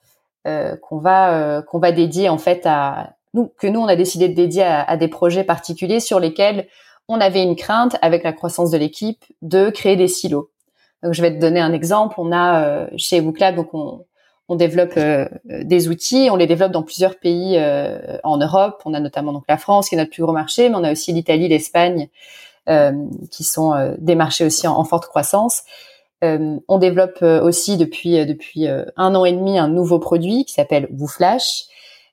euh, 0.47 0.77
qu'on 0.77 0.99
va 0.99 1.35
euh, 1.35 1.63
qu'on 1.63 1.81
va 1.81 1.91
dédier 1.91 2.29
en 2.29 2.39
fait 2.39 2.63
à 2.65 3.15
que 3.59 3.67
nous 3.67 3.81
on 3.81 3.87
a 3.87 3.97
décidé 3.97 4.29
de 4.29 4.35
dédier 4.35 4.63
à, 4.63 4.97
des 4.97 5.09
projets 5.09 5.45
particuliers 5.45 6.01
sur 6.01 6.21
lesquels 6.21 6.69
on 7.07 7.21
avait 7.21 7.43
une 7.43 7.57
crainte 7.57 7.97
avec 8.01 8.23
la 8.25 8.33
croissance 8.33 8.71
de 8.71 8.79
l'équipe 8.79 9.23
de 9.43 9.69
créer 9.69 9.97
des 9.97 10.09
silos. 10.09 10.49
Donc 11.03 11.13
je 11.13 11.21
vais 11.21 11.35
te 11.35 11.39
donner 11.39 11.61
un 11.61 11.75
exemple. 11.75 12.15
On 12.19 12.33
a 12.33 12.87
chez 12.97 13.21
donc 13.21 13.75
on 14.49 14.57
développe 14.57 14.99
des 15.45 15.89
outils, 15.89 16.29
on 16.31 16.37
les 16.37 16.47
développe 16.47 16.73
dans 16.73 16.83
plusieurs 16.83 17.19
pays 17.19 17.61
en 18.25 18.39
Europe. 18.39 18.81
On 18.87 18.95
a 18.95 19.01
notamment 19.01 19.35
donc 19.35 19.45
la 19.51 19.59
France 19.59 19.91
qui 19.91 19.97
est 19.97 19.99
notre 19.99 20.13
plus 20.13 20.23
gros 20.23 20.33
marché, 20.33 20.71
mais 20.71 20.77
on 20.77 20.85
a 20.85 20.93
aussi 20.93 21.13
l'Italie, 21.13 21.49
l'Espagne 21.49 22.09
qui 23.31 23.45
sont 23.45 23.75
euh, 23.75 23.95
des 23.99 24.15
marchés 24.15 24.45
aussi 24.45 24.67
en, 24.67 24.85
forte 24.85 25.07
croissance. 25.07 25.63
Euh, 26.25 26.57
on 26.69 26.79
développe 26.79 27.23
aussi 27.23 27.77
depuis 27.77 28.25
depuis 28.25 28.67
un 28.69 29.15
an 29.15 29.25
et 29.25 29.33
demi 29.33 29.59
un 29.59 29.69
nouveau 29.69 29.99
produit 29.99 30.45
qui 30.45 30.55
s'appelle 30.55 30.89
WooFlash. 30.91 31.67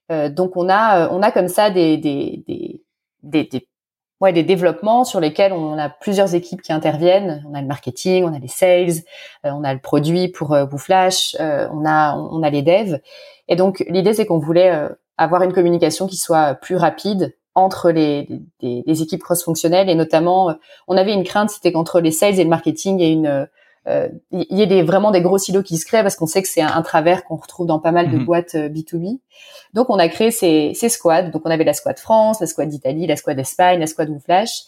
donc 0.10 0.58
on 0.58 0.68
a 0.70 1.10
on 1.10 1.22
a 1.22 1.32
comme 1.32 1.48
ça 1.48 1.70
des 1.70 1.98
des 1.98 2.44
des, 2.46 2.82
des, 3.24 3.44
des 3.46 3.68
ouais, 4.20 4.34
des 4.34 4.44
développements 4.44 5.06
sur 5.06 5.22
lesquels 5.22 5.54
on 5.54 5.78
a 5.78 5.90
plusieurs 5.90 6.36
équipes 6.36 6.62
qui 6.62 6.74
interviennent. 6.74 7.44
On 7.50 7.54
a 7.54 7.62
le 7.62 7.68
marketing, 7.68 8.26
on 8.26 8.34
a 8.34 8.40
les 8.40 8.50
sales, 8.50 9.04
on 9.44 9.64
a 9.64 9.74
le 9.74 9.80
produit 9.80 10.28
pour 10.28 10.50
WooFlash, 10.50 11.38
on 11.40 11.86
a 11.86 12.16
on 12.18 12.44
a 12.44 12.50
les 12.50 12.62
devs. 12.62 13.00
Et 13.48 13.56
donc 13.56 13.86
l'idée 13.88 14.14
c'est 14.14 14.26
qu'on 14.26 14.40
voulait 14.40 14.90
avoir 15.18 15.44
une 15.44 15.54
communication 15.54 16.08
qui 16.08 16.18
soit 16.18 16.56
plus 16.56 16.76
rapide, 16.76 17.34
entre 17.56 17.92
les, 17.92 18.28
les, 18.62 19.02
équipes 19.02 19.22
cross-fonctionnelles 19.22 19.90
et 19.90 19.96
notamment 19.96 20.50
euh, 20.50 20.54
on 20.88 20.98
avait 20.98 21.14
une 21.14 21.24
crainte 21.24 21.52
c'était 21.52 21.72
qu'entre 21.72 22.00
les 22.02 22.12
sales 22.12 22.40
et 22.40 22.44
le 22.44 22.50
marketing 22.50 23.00
il 23.00 23.06
y 23.06 23.10
ait 23.10 23.14
une 23.14 23.48
euh, 23.88 24.08
il 24.32 24.58
y 24.58 24.62
ait 24.62 24.68
des, 24.68 24.82
vraiment 24.82 25.12
des 25.12 25.22
gros 25.22 25.38
silos 25.38 25.64
qui 25.64 25.78
se 25.78 25.86
créent 25.86 26.04
parce 26.04 26.16
qu'on 26.16 26.26
sait 26.26 26.42
que 26.42 26.48
c'est 26.48 26.62
un, 26.62 26.82
travers 26.82 27.26
qu'on 27.26 27.36
retrouve 27.36 27.68
dans 27.68 27.80
pas 27.80 27.92
mal 27.92 28.10
de 28.10 28.18
mhm. 28.18 28.26
boîtes 28.26 28.56
B2B. 28.56 29.16
Euh, 29.16 29.18
donc 29.74 29.90
on 29.90 30.00
a 30.00 30.08
créé 30.08 30.32
ces, 30.32 30.72
ces 30.74 30.90
squads. 30.90 31.30
Donc 31.32 31.42
on 31.46 31.50
avait 31.50 31.64
la 31.64 31.74
squad 31.74 32.00
France, 32.00 32.40
la 32.40 32.48
squad 32.48 32.70
d'Italie, 32.70 33.08
la 33.08 33.18
squad 33.18 33.36
d'Espagne, 33.36 33.80
la 33.80 33.88
squad 33.88 34.10
WooFlash. 34.10 34.64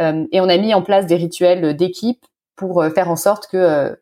Euh, 0.00 0.26
et 0.32 0.40
on 0.40 0.48
a 0.48 0.58
mis 0.58 0.74
en 0.74 0.82
place 0.82 1.06
des 1.06 1.16
rituels 1.16 1.74
d'équipe 1.76 2.24
pour 2.56 2.84
faire 2.94 3.08
en 3.08 3.16
sorte 3.16 3.46
que 3.46 3.96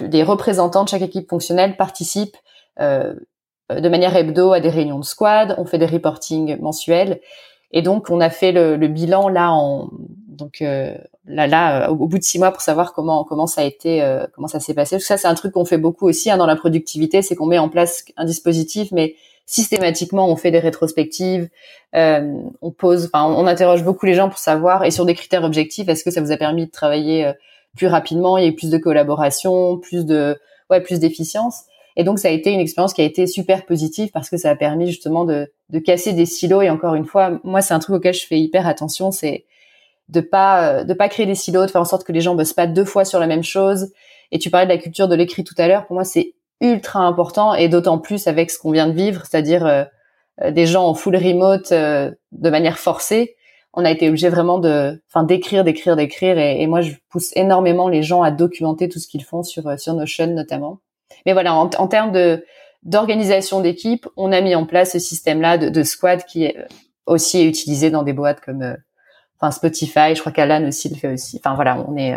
des 0.00 0.22
représentants 0.22 0.84
de 0.84 0.88
chaque 0.88 1.02
équipe 1.02 1.28
fonctionnelle 1.28 1.76
participent 1.76 2.36
de 2.78 3.88
manière 3.88 4.14
hebdo 4.14 4.52
à 4.52 4.60
des 4.60 4.68
réunions 4.68 5.00
de 5.00 5.04
squad. 5.04 5.56
On 5.58 5.64
fait 5.64 5.78
des 5.78 5.86
reportings 5.86 6.60
mensuels 6.60 7.20
et 7.72 7.82
donc, 7.82 8.10
on 8.10 8.20
a 8.20 8.30
fait 8.30 8.52
le, 8.52 8.76
le 8.76 8.88
bilan 8.88 9.28
là 9.28 9.52
en 9.52 9.90
donc 10.26 10.62
euh, 10.62 10.96
là 11.26 11.46
là 11.46 11.90
au, 11.90 12.06
bout 12.06 12.18
de 12.18 12.22
six 12.22 12.38
mois 12.38 12.52
pour 12.52 12.62
savoir 12.62 12.92
comment 12.92 13.24
comment 13.24 13.46
ça 13.46 13.62
a 13.62 13.64
été 13.64 14.02
euh, 14.02 14.26
comment 14.34 14.48
ça 14.48 14.60
s'est 14.60 14.74
passé. 14.74 14.98
Ça, 15.00 15.16
c'est 15.16 15.28
un 15.28 15.34
truc 15.34 15.52
qu'on 15.52 15.64
fait 15.64 15.78
beaucoup 15.78 16.06
aussi 16.08 16.30
hein, 16.30 16.36
dans 16.36 16.46
la 16.46 16.56
productivité, 16.56 17.22
c'est 17.22 17.34
qu'on 17.34 17.46
met 17.46 17.58
en 17.58 17.68
place 17.68 18.04
un 18.16 18.24
dispositif, 18.24 18.90
mais 18.92 19.16
systématiquement 19.46 20.28
on 20.28 20.36
fait 20.36 20.50
des 20.50 20.60
rétrospectives, 20.60 21.48
euh, 21.94 22.32
on 22.62 22.70
pose, 22.70 23.06
enfin 23.06 23.24
on, 23.24 23.46
interroge 23.46 23.82
beaucoup 23.82 24.06
les 24.06 24.14
gens 24.14 24.28
pour 24.28 24.38
savoir 24.38 24.84
et 24.84 24.90
sur 24.90 25.04
des 25.04 25.14
critères 25.14 25.44
objectifs, 25.44 25.88
est-ce 25.88 26.04
que 26.04 26.10
ça 26.10 26.20
vous 26.20 26.32
a 26.32 26.36
permis 26.36 26.66
de 26.66 26.70
travailler 26.70 27.26
euh, 27.26 27.32
plus 27.76 27.86
rapidement, 27.86 28.38
il 28.38 28.44
y 28.44 28.46
a 28.46 28.50
eu 28.50 28.54
plus 28.54 28.70
de 28.70 28.78
collaboration, 28.78 29.78
plus 29.78 30.04
de 30.06 30.38
ouais 30.70 30.80
plus 30.80 31.00
d'efficience. 31.00 31.62
Et 31.96 32.04
donc, 32.04 32.18
ça 32.18 32.28
a 32.28 32.30
été 32.30 32.50
une 32.50 32.60
expérience 32.60 32.94
qui 32.94 33.00
a 33.02 33.04
été 33.04 33.26
super 33.26 33.66
positive 33.66 34.10
parce 34.12 34.30
que 34.30 34.36
ça 34.36 34.50
a 34.50 34.56
permis 34.56 34.86
justement 34.86 35.24
de, 35.24 35.50
de 35.70 35.78
casser 35.78 36.12
des 36.12 36.26
silos. 36.26 36.62
Et 36.62 36.70
encore 36.70 36.94
une 36.94 37.06
fois, 37.06 37.40
moi, 37.44 37.60
c'est 37.60 37.74
un 37.74 37.78
truc 37.78 37.96
auquel 37.96 38.14
je 38.14 38.26
fais 38.26 38.38
hyper 38.38 38.66
attention, 38.66 39.10
c'est 39.10 39.46
de 40.08 40.20
pas 40.20 40.84
de 40.84 40.94
pas 40.94 41.08
créer 41.08 41.26
des 41.26 41.34
silos, 41.34 41.66
de 41.66 41.70
faire 41.70 41.82
en 41.82 41.86
sorte 41.86 42.04
que 42.04 42.12
les 42.12 42.22
gens 42.22 42.34
bossent 42.34 42.54
pas 42.54 42.66
deux 42.66 42.84
fois 42.84 43.04
sur 43.04 43.20
la 43.20 43.26
même 43.26 43.42
chose. 43.42 43.92
Et 44.30 44.38
tu 44.38 44.50
parlais 44.50 44.66
de 44.66 44.72
la 44.72 44.78
culture 44.78 45.08
de 45.08 45.14
l'écrit 45.14 45.44
tout 45.44 45.54
à 45.58 45.68
l'heure. 45.68 45.86
Pour 45.86 45.94
moi, 45.94 46.04
c'est 46.04 46.34
ultra 46.60 47.00
important 47.00 47.54
et 47.54 47.68
d'autant 47.68 47.98
plus 47.98 48.26
avec 48.26 48.50
ce 48.50 48.58
qu'on 48.58 48.72
vient 48.72 48.88
de 48.88 48.92
vivre, 48.92 49.24
c'est-à-dire 49.24 49.66
euh, 49.66 49.84
euh, 50.42 50.50
des 50.50 50.66
gens 50.66 50.86
en 50.86 50.94
full 50.94 51.16
remote 51.16 51.72
euh, 51.72 52.10
de 52.32 52.50
manière 52.50 52.78
forcée. 52.78 53.36
on 53.74 53.84
a 53.84 53.90
été 53.90 54.08
obligé 54.08 54.28
vraiment 54.28 54.58
de, 54.58 55.00
enfin, 55.08 55.24
d'écrire, 55.24 55.64
d'écrire, 55.64 55.96
d'écrire. 55.96 56.38
Et, 56.38 56.66
moi, 56.66 56.80
je 56.80 56.94
pousse 57.10 57.30
énormément 57.36 57.88
les 57.88 58.02
gens 58.02 58.22
à 58.22 58.30
documenter 58.30 58.88
tout 58.88 58.98
ce 58.98 59.06
qu'ils 59.06 59.24
font 59.24 59.42
sur 59.42 59.78
sur 59.78 59.94
Notion 59.94 60.26
notamment. 60.28 60.80
Mais 61.26 61.32
voilà, 61.32 61.54
en, 61.54 61.70
en 61.70 61.88
termes 61.88 62.12
de 62.12 62.44
d'organisation 62.82 63.60
d'équipe, 63.60 64.06
on 64.16 64.32
a 64.32 64.40
mis 64.40 64.54
en 64.54 64.66
place 64.66 64.92
ce 64.92 64.98
système-là 64.98 65.58
de, 65.58 65.68
de, 65.68 65.82
squad 65.82 66.24
qui 66.24 66.44
est 66.44 66.56
aussi 67.06 67.46
utilisé 67.46 67.90
dans 67.90 68.02
des 68.02 68.12
boîtes 68.12 68.40
comme 68.40 68.62
euh, 68.62 68.76
enfin 69.38 69.50
Spotify. 69.50 70.14
Je 70.14 70.20
crois 70.20 70.32
qu'Alan 70.32 70.66
aussi 70.68 70.88
le 70.88 70.96
fait 70.96 71.12
aussi. 71.12 71.40
Enfin 71.42 71.54
voilà, 71.54 71.84
on 71.88 71.96
est, 71.96 72.14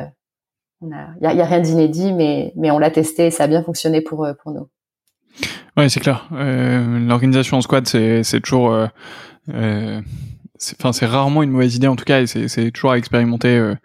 il 0.82 0.90
y 1.22 1.42
a, 1.42 1.46
rien 1.46 1.60
d'inédit, 1.60 2.14
mais 2.14 2.54
mais 2.56 2.72
on 2.72 2.80
l'a 2.80 2.92
testé 2.92 3.28
et 3.28 3.32
ça 3.32 3.44
a 3.46 3.48
bien 3.48 3.64
fonctionné 3.64 4.02
pour 4.02 4.28
pour 4.42 4.52
nous. 4.52 4.68
Ouais, 5.78 5.90
c'est 5.90 6.00
clair. 6.00 6.28
Euh, 6.34 7.00
L'organisation 7.00 7.58
en 7.58 7.62
squad, 7.62 7.88
c'est 7.88 8.42
toujours 8.42 8.72
euh, 8.72 8.88
euh 9.54 10.02
enfin 10.80 10.94
c'est 10.94 11.06
rarement 11.06 11.44
une 11.44 11.52
mauvaise 11.52 11.76
idée 11.76 11.88
en 11.88 11.96
tout 11.96 12.06
cas 12.06 12.22
et 12.22 12.28
c'est 12.28 12.72
toujours 12.72 12.92
à 12.92 12.98
expérimenter 12.98 13.58
euh, 13.58 13.76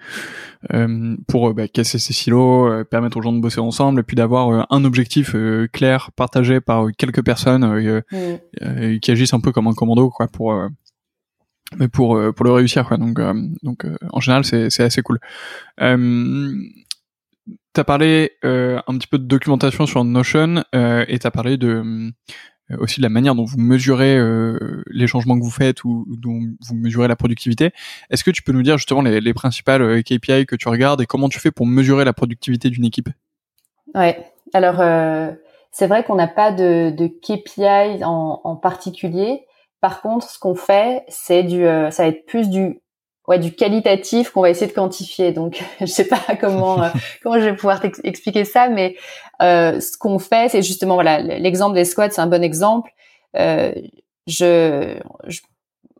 euh 0.74 1.16
pour 1.28 1.48
euh, 1.48 1.52
bah, 1.54 1.68
casser 1.68 1.98
ces 1.98 2.12
silos, 2.12 2.66
euh, 2.66 2.84
permettre 2.84 3.16
aux 3.16 3.22
gens 3.22 3.32
de 3.32 3.40
bosser 3.40 3.60
ensemble 3.60 4.00
et 4.00 4.02
puis 4.02 4.16
d'avoir 4.16 4.66
un 4.70 4.84
objectif 4.84 5.34
clair 5.72 6.10
partagé 6.16 6.60
par 6.60 6.86
quelques 6.96 7.24
personnes 7.24 7.64
mm. 7.64 8.98
qui 9.00 9.10
agissent 9.10 9.34
un 9.34 9.40
peu 9.40 9.52
comme 9.52 9.66
un 9.66 9.74
commando 9.74 10.10
quoi 10.10 10.28
pour 10.28 10.54
mais 11.76 11.88
pour 11.88 12.20
pour 12.34 12.44
le 12.44 12.52
réussir 12.52 12.86
quoi 12.86 12.96
donc 12.96 13.18
donc 13.62 13.86
en 14.10 14.20
général 14.20 14.44
c'est 14.44 14.70
c'est 14.70 14.84
assez 14.84 15.02
cool 15.02 15.18
euh, 15.80 16.52
T'as 17.72 17.84
parlé 17.84 18.32
un 18.42 18.96
petit 18.96 19.06
peu 19.06 19.18
de 19.18 19.24
documentation 19.24 19.86
sur 19.86 20.02
Notion 20.02 20.64
et 20.72 21.18
t'as 21.18 21.30
parlé 21.30 21.58
de 21.58 21.84
euh, 21.84 22.10
aussi 22.78 23.00
de 23.00 23.02
la 23.02 23.08
manière 23.08 23.34
dont 23.34 23.44
vous 23.44 23.58
mesurez 23.58 24.16
euh, 24.16 24.82
les 24.88 25.06
changements 25.06 25.38
que 25.38 25.44
vous 25.44 25.50
faites 25.50 25.84
ou 25.84 26.04
dont 26.08 26.40
vous 26.66 26.74
mesurez 26.74 27.08
la 27.08 27.16
productivité. 27.16 27.70
Est-ce 28.10 28.24
que 28.24 28.30
tu 28.30 28.42
peux 28.42 28.52
nous 28.52 28.62
dire 28.62 28.76
justement 28.78 29.02
les, 29.02 29.20
les 29.20 29.34
principales 29.34 29.82
euh, 29.82 30.02
KPI 30.02 30.46
que 30.46 30.56
tu 30.56 30.68
regardes 30.68 31.00
et 31.00 31.06
comment 31.06 31.28
tu 31.28 31.38
fais 31.38 31.50
pour 31.50 31.66
mesurer 31.66 32.04
la 32.04 32.12
productivité 32.12 32.70
d'une 32.70 32.84
équipe? 32.84 33.08
Ouais, 33.94 34.32
alors 34.52 34.80
euh, 34.80 35.30
c'est 35.70 35.86
vrai 35.86 36.04
qu'on 36.04 36.16
n'a 36.16 36.28
pas 36.28 36.50
de, 36.50 36.90
de 36.90 37.06
KPI 37.06 38.04
en, 38.04 38.40
en, 38.42 38.56
particulier. 38.56 39.46
Par 39.80 40.00
contre, 40.00 40.28
ce 40.28 40.38
qu'on 40.38 40.54
fait, 40.54 41.04
c'est 41.08 41.44
du, 41.44 41.62
ça 41.62 42.02
va 42.02 42.08
être 42.08 42.26
plus 42.26 42.48
du 42.48 42.80
ouais 43.28 43.38
du 43.38 43.52
qualitatif 43.52 44.30
qu'on 44.30 44.42
va 44.42 44.50
essayer 44.50 44.66
de 44.66 44.72
quantifier. 44.72 45.32
Donc 45.32 45.62
je 45.80 45.86
sais 45.86 46.06
pas 46.06 46.20
comment 46.40 46.82
euh, 46.82 46.88
comment 47.22 47.38
je 47.38 47.44
vais 47.44 47.56
pouvoir 47.56 47.80
t'expliquer 47.80 48.44
ça, 48.44 48.68
mais 48.68 48.96
euh, 49.42 49.80
ce 49.80 49.96
qu'on 49.98 50.18
fait, 50.18 50.50
c'est 50.50 50.62
justement 50.62 50.94
voilà 50.94 51.20
l'exemple 51.20 51.74
des 51.74 51.84
squats, 51.84 52.10
c'est 52.10 52.20
un 52.20 52.26
bon 52.26 52.42
exemple. 52.42 52.90
Euh, 53.36 53.72
je, 54.26 54.98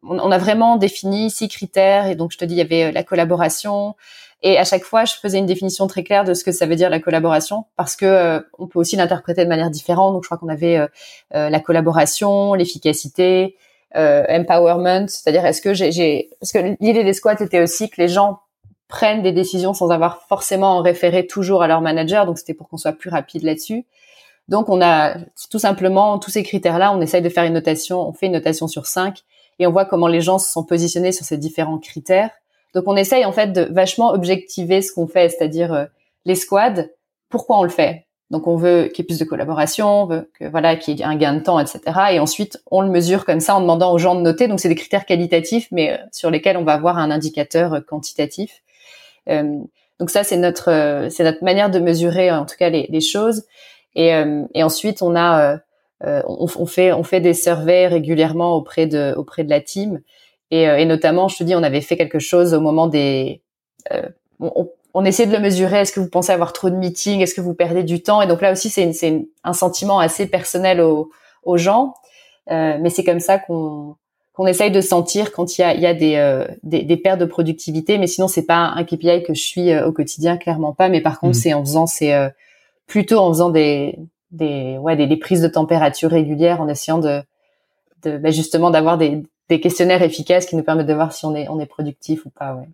on 0.03 0.31
a 0.31 0.39
vraiment 0.39 0.77
défini 0.77 1.31
six 1.31 1.49
critères 1.49 2.07
et 2.07 2.15
donc 2.15 2.33
je 2.33 2.39
te 2.39 2.45
dis 2.45 2.55
il 2.55 2.59
y 2.59 2.63
avait 2.63 2.85
euh, 2.85 2.93
la 2.93 3.03
collaboration 3.03 3.95
et 4.43 4.59
à 4.59 4.65
chaque 4.65 4.83
fois 4.83 5.05
je 5.05 5.15
faisais 5.15 5.39
une 5.39 5.47
définition 5.47 5.87
très 5.87 6.03
claire 6.03 6.25
de 6.25 6.35
ce 6.35 6.45
que 6.45 6.53
ça 6.53 6.67
veut 6.67 6.77
dire 6.77 6.91
la 6.91 7.01
collaboration 7.01 7.67
parce 7.77 7.95
que 7.95 8.07
euh, 8.07 8.41
on 8.59 8.67
peut 8.67 8.79
aussi 8.79 8.97
l'interpréter 8.97 9.45
de 9.45 9.49
manière 9.49 9.71
différente. 9.71 10.13
Donc 10.13 10.25
je 10.25 10.29
crois 10.29 10.39
qu'on 10.39 10.49
avait 10.49 10.87
la 11.33 11.61
collaboration, 11.61 12.55
l'efficacité, 12.55 13.57
euh, 13.57 13.66
empowerment, 13.97 15.09
c'est-à-dire 15.09 15.45
est-ce 15.47 15.63
que 15.63 15.75
j'ai, 15.75 16.29
parce 16.41 16.53
que 16.53 16.77
l'idée 16.81 17.05
des 17.05 17.13
squats 17.15 17.41
était 17.41 17.61
aussi 17.61 17.89
que 17.89 18.01
les 18.01 18.09
gens 18.09 18.41
prennent 18.89 19.23
des 19.23 19.33
décisions 19.33 19.75
sans 19.75 19.91
avoir 19.91 20.23
forcément 20.29 20.79
en 20.79 20.83
référé 20.83 21.27
toujours 21.27 21.63
à 21.63 21.67
leur 21.67 21.81
manager, 21.81 22.27
donc 22.27 22.39
c'était 22.39 22.55
pour 22.55 22.69
qu'on 22.69 22.77
soit 22.77 22.93
plus 22.93 23.11
rapide 23.11 23.43
là-dessus. 23.43 23.85
Donc 24.49 24.69
on 24.69 24.81
a 24.81 25.17
tout 25.51 25.59
simplement 25.59 26.19
tous 26.19 26.31
ces 26.31 26.43
critères-là, 26.43 26.93
on 26.93 27.01
essaye 27.01 27.23
de 27.23 27.29
faire 27.29 27.45
une 27.45 27.55
notation, 27.55 28.09
on 28.09 28.13
fait 28.13 28.27
une 28.27 28.33
notation 28.33 28.69
sur 28.69 28.87
cinq 28.87 29.23
et 29.59 29.67
on 29.67 29.73
voit 29.73 29.87
comment 29.87 30.07
les 30.07 30.21
gens 30.21 30.39
se 30.39 30.51
sont 30.51 30.63
positionnés 30.65 31.13
sur 31.13 31.25
ces 31.25 31.37
différents 31.37 31.79
critères. 31.79 32.31
Donc 32.75 32.85
on 32.87 32.97
essaye 32.97 33.25
en 33.25 33.33
fait 33.33 33.53
de 33.53 33.63
vachement 33.63 34.11
objectiver 34.11 34.83
ce 34.83 34.93
qu'on 34.93 35.09
fait, 35.09 35.31
c'est-à-dire 35.31 35.73
euh, 35.73 35.85
les 36.25 36.37
squads, 36.37 36.87
pourquoi 37.29 37.59
on 37.59 37.63
le 37.65 37.71
fait? 37.71 38.06
Donc 38.31 38.49
on 38.49 38.57
veut 38.57 38.89
qu'il 38.89 39.05
y 39.05 39.07
ait 39.07 39.07
plus 39.07 39.19
de 39.19 39.25
collaboration, 39.25 40.03
on 40.03 40.07
veut 40.07 40.31
que 40.39 40.47
voilà 40.47 40.75
qu'il 40.75 40.99
y 40.99 41.03
ait 41.03 41.05
un 41.05 41.15
gain 41.15 41.35
de 41.35 41.41
temps, 41.41 41.61
etc. 41.61 41.81
Et 42.13 42.19
ensuite 42.19 42.61
on 42.71 42.81
le 42.81 42.91
mesure 42.91 43.25
comme 43.25 43.39
ça 43.39 43.55
en 43.55 43.61
demandant 43.61 43.93
aux 43.93 43.99
gens 43.99 44.17
de 44.17 44.21
noter. 44.21 44.49
Donc 44.49 44.59
c'est 44.59 44.69
des 44.69 44.75
critères 44.75 45.07
qualitatifs, 45.07 45.69
mais 45.71 45.93
euh, 45.93 45.97
sur 46.11 46.31
lesquels 46.31 46.57
on 46.57 46.65
va 46.65 46.73
avoir 46.73 46.99
un 46.99 47.13
indicateur 47.13 47.75
euh, 47.75 47.81
quantitatif. 47.81 48.63
Euh, 49.29 49.61
donc 50.01 50.11
ça 50.11 50.25
c'est 50.25 50.37
notre 50.37 51.09
c'est 51.11 51.25
notre 51.25 51.45
manière 51.45 51.71
de 51.71 51.79
mesurer 51.79 52.31
en 52.33 52.47
tout 52.47 52.57
cas 52.59 52.69
les, 52.69 53.01
choses. 53.01 53.45
Et, 53.95 54.13
ensuite 54.63 55.01
on 55.03 55.17
a 55.17 55.59
on, 56.03 56.47
on, 56.55 56.67
fait 56.67 56.93
on 56.93 57.03
fait 57.03 57.21
des 57.21 57.33
surveys 57.33 57.87
régulièrement 57.87 58.57
auprès 58.57 58.87
de 58.87 59.15
auprès 59.17 59.43
de 59.45 59.51
la 59.51 59.61
team. 59.61 60.03
Et, 60.51 60.65
et 60.65 60.85
notamment 60.85 61.29
je 61.29 61.39
te 61.39 61.45
dis 61.45 61.55
on 61.55 61.63
avait 61.63 61.81
fait 61.81 61.97
quelque 61.97 62.19
chose 62.19 62.53
au 62.53 62.61
moment 62.61 62.89
des 62.89 63.41
on, 64.39 64.69
on 64.99 65.05
essaie 65.05 65.27
de 65.27 65.33
le 65.33 65.41
mesurer. 65.41 65.81
Est-ce 65.81 65.93
que 65.93 66.01
vous 66.01 66.09
pensez 66.09 66.33
avoir 66.33 66.55
trop 66.55 66.71
de 66.71 66.75
meetings? 66.75 67.21
Est-ce 67.21 67.35
que 67.35 67.43
vous 67.43 67.53
perdez 67.53 67.83
du 67.83 68.03
temps? 68.03 68.23
Et 68.23 68.27
donc 68.27 68.41
là 68.41 68.51
aussi, 68.51 68.71
c'est 68.71 69.27
un 69.45 69.53
sentiment 69.53 69.99
assez 69.99 70.27
personnel 70.27 70.81
aux, 70.81 71.11
gens. 71.57 71.93
Euh, 72.51 72.79
mais 72.81 72.89
c'est 72.89 73.05
comme 73.05 73.21
ça 73.21 73.39
qu'on 73.39 73.97
qu'on 74.33 74.47
essaye 74.47 74.71
de 74.71 74.83
sentir 74.83 75.33
quand 75.33 75.57
il 75.57 75.63
y 75.63 75.65
a, 75.65 75.75
il 75.75 75.81
y 75.81 75.87
a 75.87 75.95
des, 75.95 76.17
euh, 76.17 76.47
des, 76.63 76.83
des, 76.83 76.99
pertes 76.99 77.19
de 77.19 77.25
productivité. 77.25 77.97
Mais 77.97 78.07
sinon, 78.07 78.29
c'est 78.29 78.45
pas 78.45 78.73
un 78.77 78.85
KPI 78.85 79.23
que 79.23 79.33
je 79.33 79.41
suis 79.41 79.71
euh, 79.71 79.87
au 79.87 79.93
quotidien, 79.93 80.37
clairement 80.37 80.75
pas. 80.75 80.91
Mais 80.91 81.01
par 81.01 81.21
contre, 81.21 81.39
mmh. 81.39 81.41
c'est 81.41 81.55
en 81.55 81.65
faisant, 81.65 81.87
c'est 81.87 82.15
plutôt 82.87 83.19
en 83.19 83.29
faisant 83.29 83.51
des, 83.51 83.99
des, 84.31 84.77
ouais, 84.79 84.97
des, 84.97 85.17
prises 85.17 85.43
de 85.43 85.49
température 85.49 86.11
régulières, 86.11 86.61
en 86.61 86.69
essayant 86.69 86.99
de, 86.99 87.23
de 88.03 88.19
bah, 88.19 88.31
justement 88.31 88.71
d'avoir 88.71 88.99
des, 88.99 89.23
des 89.49 89.61
questionnaires 89.61 90.03
efficaces 90.03 90.47
qui 90.47 90.57
nous 90.57 90.63
permettent 90.63 90.87
de 90.87 90.95
voir 90.95 91.13
si 91.13 91.25
on 91.27 91.35
est, 91.35 91.49
on 91.49 91.61
est 91.61 91.67
productif 91.67 92.25
ou 92.27 92.31
pas. 92.31 92.55
Ouais. 92.55 92.69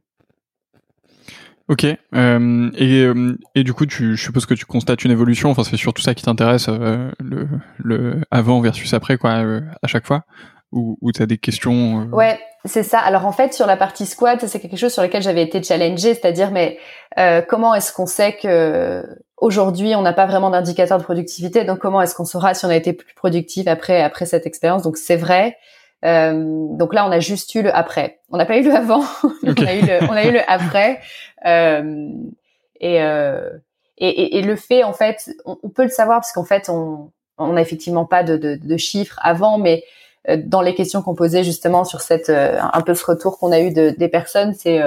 Ok. 1.68 1.84
Euh, 1.84 2.70
et, 2.76 3.02
euh, 3.02 3.38
et 3.54 3.64
du 3.64 3.72
coup, 3.72 3.86
tu, 3.86 4.16
je 4.16 4.22
suppose 4.22 4.46
que 4.46 4.54
tu 4.54 4.66
constates 4.66 5.04
une 5.04 5.10
évolution. 5.10 5.50
Enfin, 5.50 5.64
c'est 5.64 5.76
surtout 5.76 6.02
ça 6.02 6.14
qui 6.14 6.24
t'intéresse, 6.24 6.66
euh, 6.68 7.10
le, 7.20 7.48
le 7.78 8.20
avant 8.30 8.60
versus 8.60 8.92
après, 8.94 9.16
quoi, 9.16 9.36
euh, 9.36 9.60
à 9.82 9.86
chaque 9.86 10.06
fois? 10.06 10.24
Ou, 10.72 10.98
ou 11.00 11.12
tu 11.12 11.22
as 11.22 11.26
des 11.26 11.38
questions 11.38 12.08
Ouais, 12.12 12.40
c'est 12.64 12.82
ça. 12.82 12.98
Alors 12.98 13.26
en 13.26 13.32
fait, 13.32 13.52
sur 13.52 13.66
la 13.66 13.76
partie 13.76 14.06
squat, 14.06 14.44
c'est 14.46 14.58
quelque 14.58 14.78
chose 14.78 14.92
sur 14.92 15.02
lequel 15.02 15.22
j'avais 15.22 15.42
été 15.42 15.62
challengée, 15.62 16.14
c'est-à-dire, 16.14 16.50
mais 16.50 16.78
comment 17.48 17.74
est-ce 17.74 17.92
qu'on 17.92 18.06
sait 18.06 18.38
que 18.42 19.04
aujourd'hui 19.36 19.94
on 19.94 20.00
n'a 20.00 20.14
pas 20.14 20.24
vraiment 20.24 20.48
d'indicateur 20.48 20.96
de 20.96 21.04
productivité? 21.04 21.64
Donc 21.64 21.78
comment 21.78 22.00
est-ce 22.00 22.14
qu'on 22.14 22.24
saura 22.24 22.54
si 22.54 22.64
on 22.64 22.70
a 22.70 22.74
été 22.76 22.94
plus 22.94 23.14
productif 23.14 23.66
après 23.66 24.02
après 24.02 24.24
cette 24.24 24.46
expérience? 24.46 24.82
Donc 24.82 24.96
c'est 24.96 25.16
vrai. 25.16 25.58
Euh, 26.04 26.66
donc 26.76 26.94
là, 26.94 27.06
on 27.06 27.10
a 27.10 27.20
juste 27.20 27.54
eu 27.54 27.62
le 27.62 27.74
après. 27.74 28.20
On 28.30 28.36
n'a 28.36 28.44
pas 28.44 28.56
eu 28.56 28.62
le 28.62 28.74
avant. 28.74 29.04
on 29.42 29.66
a 29.66 29.74
eu 29.74 29.82
le, 29.82 30.04
on 30.08 30.12
a 30.12 30.24
eu 30.24 30.32
le 30.32 30.40
après. 30.50 31.00
Euh, 31.46 32.10
et, 32.80 33.00
euh, 33.02 33.50
et, 33.98 34.38
et, 34.38 34.42
le 34.42 34.56
fait, 34.56 34.82
en 34.82 34.92
fait, 34.92 35.30
on, 35.44 35.68
peut 35.68 35.84
le 35.84 35.88
savoir 35.88 36.18
parce 36.18 36.32
qu'en 36.32 36.44
fait, 36.44 36.68
on 36.68 37.10
on 37.38 37.54
n'a 37.54 37.62
effectivement 37.62 38.04
pas 38.04 38.22
de, 38.22 38.36
de, 38.36 38.56
de, 38.56 38.76
chiffres 38.76 39.18
avant, 39.22 39.58
mais 39.58 39.82
euh, 40.28 40.36
dans 40.44 40.60
les 40.60 40.74
questions 40.74 41.02
qu'on 41.02 41.14
posait 41.14 41.44
justement 41.44 41.84
sur 41.84 42.00
cette 42.00 42.28
euh, 42.28 42.60
un 42.60 42.80
peu 42.82 42.94
ce 42.94 43.04
retour 43.04 43.38
qu'on 43.38 43.52
a 43.52 43.60
eu 43.60 43.72
de, 43.72 43.90
des 43.90 44.08
personnes, 44.08 44.54
c'est 44.54 44.80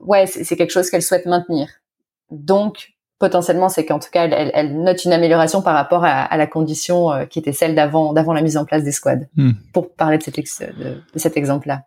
ouais, 0.00 0.26
c'est 0.26 0.56
quelque 0.56 0.70
chose 0.70 0.90
qu'elles 0.90 1.02
souhaitent 1.02 1.26
maintenir. 1.26 1.68
Donc 2.30 2.92
potentiellement, 3.18 3.68
c'est 3.68 3.84
qu'en 3.84 3.98
tout 3.98 4.10
cas, 4.12 4.26
elle, 4.26 4.50
elle, 4.54 4.80
note 4.82 5.04
une 5.04 5.12
amélioration 5.12 5.62
par 5.62 5.74
rapport 5.74 6.04
à, 6.04 6.22
à 6.22 6.36
la 6.36 6.46
condition 6.46 7.12
euh, 7.12 7.24
qui 7.24 7.38
était 7.38 7.52
celle 7.52 7.74
d'avant, 7.74 8.12
d'avant 8.12 8.32
la 8.32 8.42
mise 8.42 8.56
en 8.56 8.64
place 8.64 8.84
des 8.84 8.92
squads. 8.92 9.26
Hmm. 9.36 9.52
Pour 9.72 9.94
parler 9.94 10.18
de 10.18 10.22
cet, 10.22 10.36
de, 10.36 11.02
de 11.12 11.18
cet 11.18 11.36
exemple-là. 11.36 11.82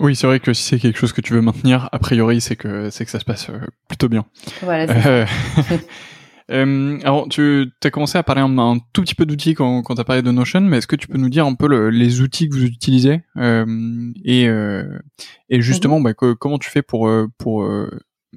Oui, 0.00 0.16
c'est 0.16 0.26
vrai 0.26 0.40
que 0.40 0.52
si 0.52 0.62
c'est 0.62 0.78
quelque 0.78 0.98
chose 0.98 1.12
que 1.12 1.20
tu 1.20 1.32
veux 1.34 1.40
maintenir, 1.40 1.88
a 1.92 1.98
priori, 1.98 2.40
c'est 2.40 2.56
que 2.56 2.90
c'est 2.90 3.04
que 3.04 3.10
ça 3.10 3.20
se 3.20 3.24
passe 3.24 3.48
euh, 3.50 3.60
plutôt 3.88 4.08
bien. 4.08 4.24
Voilà. 4.62 4.92
Euh, 5.06 5.26
euh, 6.50 6.98
alors, 7.04 7.28
tu 7.28 7.70
as 7.84 7.90
commencé 7.90 8.18
à 8.18 8.24
parler 8.24 8.42
un, 8.42 8.58
un 8.58 8.78
tout 8.92 9.02
petit 9.02 9.14
peu 9.14 9.24
d'outils 9.24 9.54
quand, 9.54 9.82
quand 9.82 9.94
tu 9.94 10.00
as 10.00 10.04
parlé 10.04 10.22
de 10.22 10.30
Notion, 10.32 10.62
mais 10.62 10.78
est-ce 10.78 10.88
que 10.88 10.96
tu 10.96 11.06
peux 11.06 11.18
nous 11.18 11.28
dire 11.28 11.46
un 11.46 11.54
peu 11.54 11.68
le, 11.68 11.90
les 11.90 12.20
outils 12.20 12.48
que 12.48 12.54
vous 12.54 12.64
utilisez 12.64 13.20
et, 14.24 14.48
et 15.48 15.60
justement, 15.60 16.00
mhm. 16.00 16.04
bah, 16.04 16.34
comment 16.38 16.58
tu 16.58 16.70
fais 16.70 16.82
pour 16.82 17.08
pour 17.38 17.64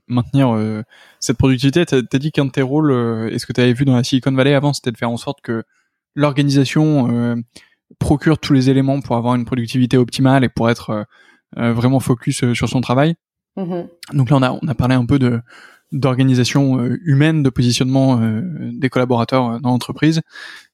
maintenir 0.07 0.53
euh, 0.53 0.83
cette 1.19 1.38
productivité. 1.38 1.86
Tu 1.86 1.95
as, 1.95 2.19
dit 2.19 2.31
qu'un 2.31 2.45
de 2.45 2.51
tes 2.51 2.62
rôles, 2.62 2.91
euh, 2.91 3.29
et 3.29 3.39
ce 3.39 3.45
que 3.45 3.53
tu 3.53 3.62
avais 3.62 3.73
vu 3.73 3.86
dans 3.86 3.95
la 3.95 4.03
Silicon 4.03 4.31
Valley 4.31 4.53
avant, 4.53 4.73
c'était 4.73 4.91
de 4.91 4.97
faire 4.97 5.10
en 5.10 5.17
sorte 5.17 5.41
que 5.41 5.63
l'organisation 6.15 7.10
euh, 7.12 7.36
procure 7.99 8.39
tous 8.39 8.53
les 8.53 8.69
éléments 8.69 9.01
pour 9.01 9.15
avoir 9.15 9.36
une 9.36 9.45
productivité 9.45 9.97
optimale 9.97 10.43
et 10.43 10.49
pour 10.49 10.69
être 10.69 11.05
vraiment 11.55 12.01
focus 12.01 12.51
sur 12.53 12.67
son 12.67 12.81
travail. 12.81 13.15
Mm-hmm. 13.55 13.88
Donc 14.13 14.29
là, 14.29 14.36
on 14.36 14.41
a, 14.43 14.60
on 14.62 14.67
a 14.67 14.75
parlé 14.75 14.95
un 14.95 15.05
peu 15.05 15.19
de 15.19 15.39
d'organisation 15.93 16.83
humaine, 17.05 17.43
de 17.43 17.49
positionnement 17.49 18.19
des 18.73 18.89
collaborateurs 18.89 19.62
dans 19.62 19.69
l'entreprise. 19.69 20.19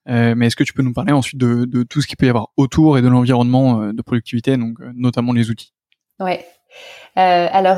mais 0.07 0.47
est-ce 0.47 0.55
que 0.55 0.63
tu 0.63 0.73
peux 0.73 0.81
nous 0.81 0.91
parler 0.91 1.11
ensuite 1.11 1.39
de, 1.39 1.65
de, 1.65 1.83
tout 1.83 2.01
ce 2.01 2.07
qu'il 2.07 2.17
peut 2.17 2.25
y 2.25 2.29
avoir 2.29 2.47
autour 2.57 2.97
et 2.97 3.03
de 3.03 3.07
l'environnement 3.07 3.93
de 3.93 4.01
productivité, 4.01 4.57
donc 4.57 4.79
notamment 4.95 5.33
les 5.33 5.51
outils? 5.51 5.71
Ouais. 6.19 6.43
alors 7.15 7.77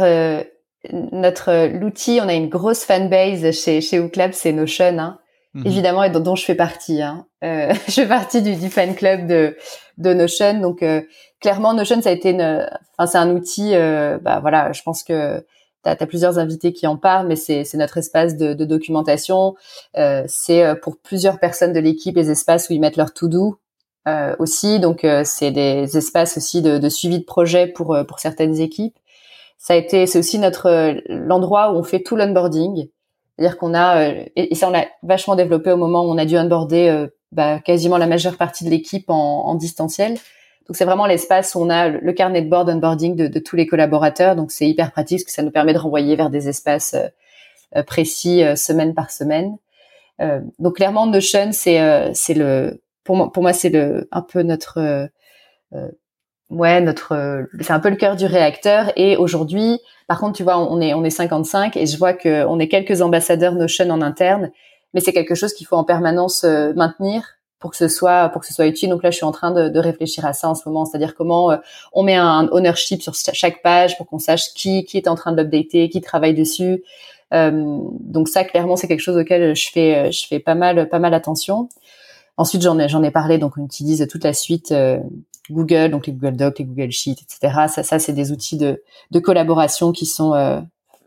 notre 1.12 1.68
l'outil, 1.68 2.20
on 2.22 2.28
a 2.28 2.34
une 2.34 2.50
grosse 2.50 2.84
fanbase 2.84 3.52
chez 3.52 3.82
chez 3.82 3.98
Uclab, 3.98 4.34
c'est 4.34 4.52
Notion. 4.52 4.98
Hein. 4.98 5.20
mhm. 5.54 5.68
évidemment, 5.68 6.04
et 6.04 6.10
dont, 6.10 6.36
je 6.36 6.46
fais 6.46 6.56
partie. 6.56 7.02
Hein. 7.02 7.26
Euh, 7.44 7.74
je 7.88 7.94
fais 7.94 8.08
partie 8.08 8.42
du, 8.42 8.56
du, 8.56 8.70
fan 8.70 8.96
club 8.96 9.28
de, 9.28 9.58
de 9.98 10.14
Notion. 10.14 10.60
Donc, 10.60 10.84
euh, 10.84 11.02
clairement, 11.40 11.74
Notion, 11.74 12.02
ça 12.02 12.10
a 12.10 12.14
été, 12.14 12.34
enfin, 12.98 13.08
c'est 13.08 13.18
un 13.18 13.32
outil. 13.32 13.76
Euh, 13.76 14.18
bah 14.20 14.40
voilà, 14.42 14.72
je 14.72 14.82
pense 14.82 15.04
que 15.04 15.44
tu 15.86 16.04
as, 16.04 16.08
plusieurs 16.08 16.40
invités 16.40 16.74
qui 16.74 16.88
en 16.88 16.98
parlent, 16.98 17.28
mais 17.28 17.36
c'est, 17.36 17.64
c'est 17.64 17.78
notre 17.78 17.98
espace 17.98 18.38
de, 18.38 18.54
de 18.54 18.66
documentation. 18.66 19.56
Euh, 19.98 20.24
c'est 20.28 20.64
euh, 20.64 20.76
pour 20.76 20.98
plusieurs 20.98 21.40
personnes 21.40 21.74
de 21.74 21.80
l'équipe 21.80 22.16
les 22.16 22.32
espaces 22.32 22.70
où 22.70 22.74
ils 22.74 22.80
mettent 22.80 22.98
leur 22.98 23.14
to-do. 23.14 23.58
Euh, 24.08 24.36
aussi, 24.38 24.80
donc 24.80 25.04
c'est 25.24 25.50
des 25.50 25.98
espaces 25.98 26.38
aussi 26.38 26.62
de, 26.62 26.78
de, 26.78 26.90
suivi 26.90 27.18
de 27.18 27.24
projet 27.24 27.66
pour 27.66 27.98
pour 28.08 28.20
certaines 28.20 28.60
équipes. 28.62 28.96
Ça 29.58 29.74
a 29.74 29.78
été, 29.78 30.06
c'est 30.06 30.20
aussi 30.20 30.40
notre 30.40 30.96
l'endroit 31.08 31.72
où 31.72 31.78
on 31.78 31.84
fait 31.84 32.02
tout 32.02 32.16
l'onboarding. 32.16 32.88
C'est-à-dire 33.38 33.58
qu'on 33.58 33.74
a, 33.74 34.10
euh, 34.10 34.26
et, 34.36 34.56
ça 34.56 34.68
on 34.68 34.72
l'a 34.72 34.86
vachement 35.04 35.36
développé 35.36 35.72
au 35.72 35.78
moment 35.78 36.04
où 36.06 36.10
on 36.10 36.18
a 36.18 36.26
dû 36.26 36.38
onboarder 36.38 36.88
euh, 36.88 37.08
bah, 37.32 37.60
quasiment 37.60 37.98
la 37.98 38.08
majeure 38.08 38.38
partie 38.38 38.64
de 38.64 38.70
l'équipe 38.70 39.10
en, 39.10 39.48
en, 39.48 39.56
distanciel. 39.56 40.14
Donc 40.68 40.76
c'est 40.76 40.86
vraiment 40.86 41.06
l'espace 41.06 41.54
où 41.56 41.60
on 41.60 41.70
a 41.70 41.90
le 41.90 42.14
carnet 42.14 42.42
de 42.42 42.50
board 42.50 42.70
onboarding 42.70 43.16
de, 43.16 43.28
de 43.28 43.40
tous 43.40 43.56
les 43.56 43.68
collaborateurs. 43.68 44.36
Donc 44.36 44.52
c'est 44.52 44.68
hyper 44.68 44.92
pratique 44.92 45.20
parce 45.20 45.26
que 45.26 45.32
ça 45.32 45.44
nous 45.44 45.52
permet 45.52 45.74
de 45.74 45.80
renvoyer 45.80 46.16
vers 46.16 46.30
des 46.30 46.48
espaces 46.48 46.96
euh, 47.76 47.84
précis 47.84 48.42
semaine 48.56 48.94
par 48.94 49.12
semaine. 49.12 49.58
donc 50.60 50.78
clairement 50.78 51.08
Notion 51.08 51.50
c'est 51.52 52.14
c'est 52.14 52.34
le 52.34 52.82
pour 53.04 53.18
moi 53.18 53.32
pour 53.34 53.44
moi 53.44 53.52
c'est 53.52 53.70
le 53.70 54.08
un 54.12 54.22
peu 54.22 54.44
notre 54.44 55.10
ouais, 56.50 56.82
notre, 56.82 57.14
euh, 57.14 57.44
c'est 57.62 57.74
un 57.74 57.80
peu 57.80 57.90
le 57.90 57.96
cœur 57.96 58.16
du 58.16 58.26
réacteur. 58.26 58.92
Et 58.96 59.18
aujourd'hui, 59.18 59.80
par 60.08 60.20
contre, 60.20 60.38
tu 60.38 60.44
vois, 60.44 60.58
on 60.58 60.80
est, 60.82 60.94
on 60.94 61.04
est 61.04 61.10
55 61.10 61.78
et 61.78 61.86
je 61.86 61.98
vois 61.98 62.14
que 62.14 62.46
on 62.46 62.60
est 62.60 62.68
quelques 62.68 63.02
ambassadeurs 63.02 63.54
Notion 63.54 63.90
en 63.90 64.02
interne, 64.02 64.52
mais 64.94 65.00
c'est 65.00 65.14
quelque 65.14 65.36
chose 65.36 65.54
qu'il 65.54 65.68
faut 65.68 65.76
en 65.76 65.84
permanence 65.84 66.44
euh, 66.44 66.74
maintenir 66.74 67.24
pour 67.60 67.72
que 67.72 67.78
ce 67.78 67.88
soit, 67.88 68.30
pour 68.30 68.42
que 68.42 68.48
ce 68.48 68.54
soit 68.54 68.68
utile. 68.68 68.90
Donc 68.90 69.02
là, 69.02 69.10
je 69.10 69.16
suis 69.16 69.26
en 69.26 69.32
train 69.32 69.52
de, 69.52 69.70
de 69.70 69.80
réfléchir 69.80 70.26
à 70.26 70.34
ça 70.34 70.50
en 70.50 70.56
ce 70.56 70.68
moment, 70.68 70.86
c'est-à-dire 70.86 71.16
comment 71.16 71.52
euh, 71.52 71.58
on 71.94 72.04
met 72.04 72.16
un 72.16 72.48
ownership 72.52 73.02
sur 73.02 73.16
chaque 73.16 73.62
page 73.64 73.98
pour 73.98 74.08
qu'on 74.08 74.20
sache 74.20 74.54
qui, 74.54 74.86
qui 74.86 74.98
est 74.98 75.08
en 75.08 75.16
train 75.16 75.32
de 75.32 75.42
l'updater, 75.42 75.90
qui 75.90 76.02
travaille 76.02 76.36
dessus. 76.36 76.84
donc 77.32 78.30
ça, 78.30 78.44
clairement, 78.44 78.76
c'est 78.76 78.88
quelque 78.88 79.02
chose 79.02 79.18
auquel 79.18 79.56
je 79.56 79.70
fais, 79.72 80.12
je 80.12 80.28
fais 80.28 80.40
pas 80.40 80.56
mal, 80.56 80.88
pas 80.90 81.00
mal 81.00 81.14
attention. 81.14 81.70
Ensuite, 82.38 82.62
j'en 82.62 82.78
ai, 82.80 82.88
j'en 82.88 83.04
ai 83.04 83.12
parlé, 83.12 83.38
donc 83.38 83.54
on 83.58 83.66
utilise 83.66 84.06
toute 84.10 84.24
la 84.24 84.34
suite 84.34 84.74
Google, 85.50 85.90
donc 85.90 86.08
les 86.08 86.14
Google 86.14 86.38
Docs, 86.38 86.60
les 86.60 86.66
Google 86.66 86.92
Sheets, 86.92 87.22
etc. 87.24 87.68
Ça, 87.68 87.84
ça 87.84 88.00
c'est 88.00 88.14
des 88.14 88.32
outils 88.32 88.58
de, 88.58 88.84
de 89.12 89.20
collaboration 89.20 89.92
qui 89.92 90.06
sont, 90.06 90.34
euh, 90.34 90.60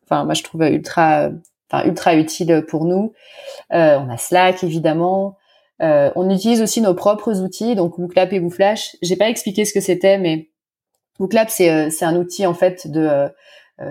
enfin, 0.05 0.24
moi 0.24 0.35
je 0.35 0.42
trouve 0.42 0.62
ultra, 0.62 1.31
enfin 1.70 1.85
ultra 1.87 2.14
utiles 2.14 2.64
pour 2.68 2.85
nous. 2.85 3.12
Euh, 3.72 3.98
on 3.98 4.09
a 4.11 4.16
Slack 4.16 4.62
évidemment. 4.64 5.37
Euh, 5.81 6.11
on 6.16 6.29
utilise 6.31 6.61
aussi 6.61 6.81
nos 6.81 6.94
propres 6.94 7.40
outils, 7.40 7.74
donc 7.74 7.98
WooClap 7.98 8.33
et 8.33 8.40
WooFlash. 8.40 8.96
J'ai 9.03 9.16
pas 9.16 9.29
expliqué 9.29 9.64
ce 9.64 9.72
que 9.72 9.81
c'était, 9.81 10.18
mais 10.18 10.51
WooClap 11.18 11.51
c'est 11.51 11.90
c'est 11.90 12.05
un 12.05 12.16
outil 12.16 12.46
en 12.46 12.55
fait 12.55 12.90
de 12.90 13.29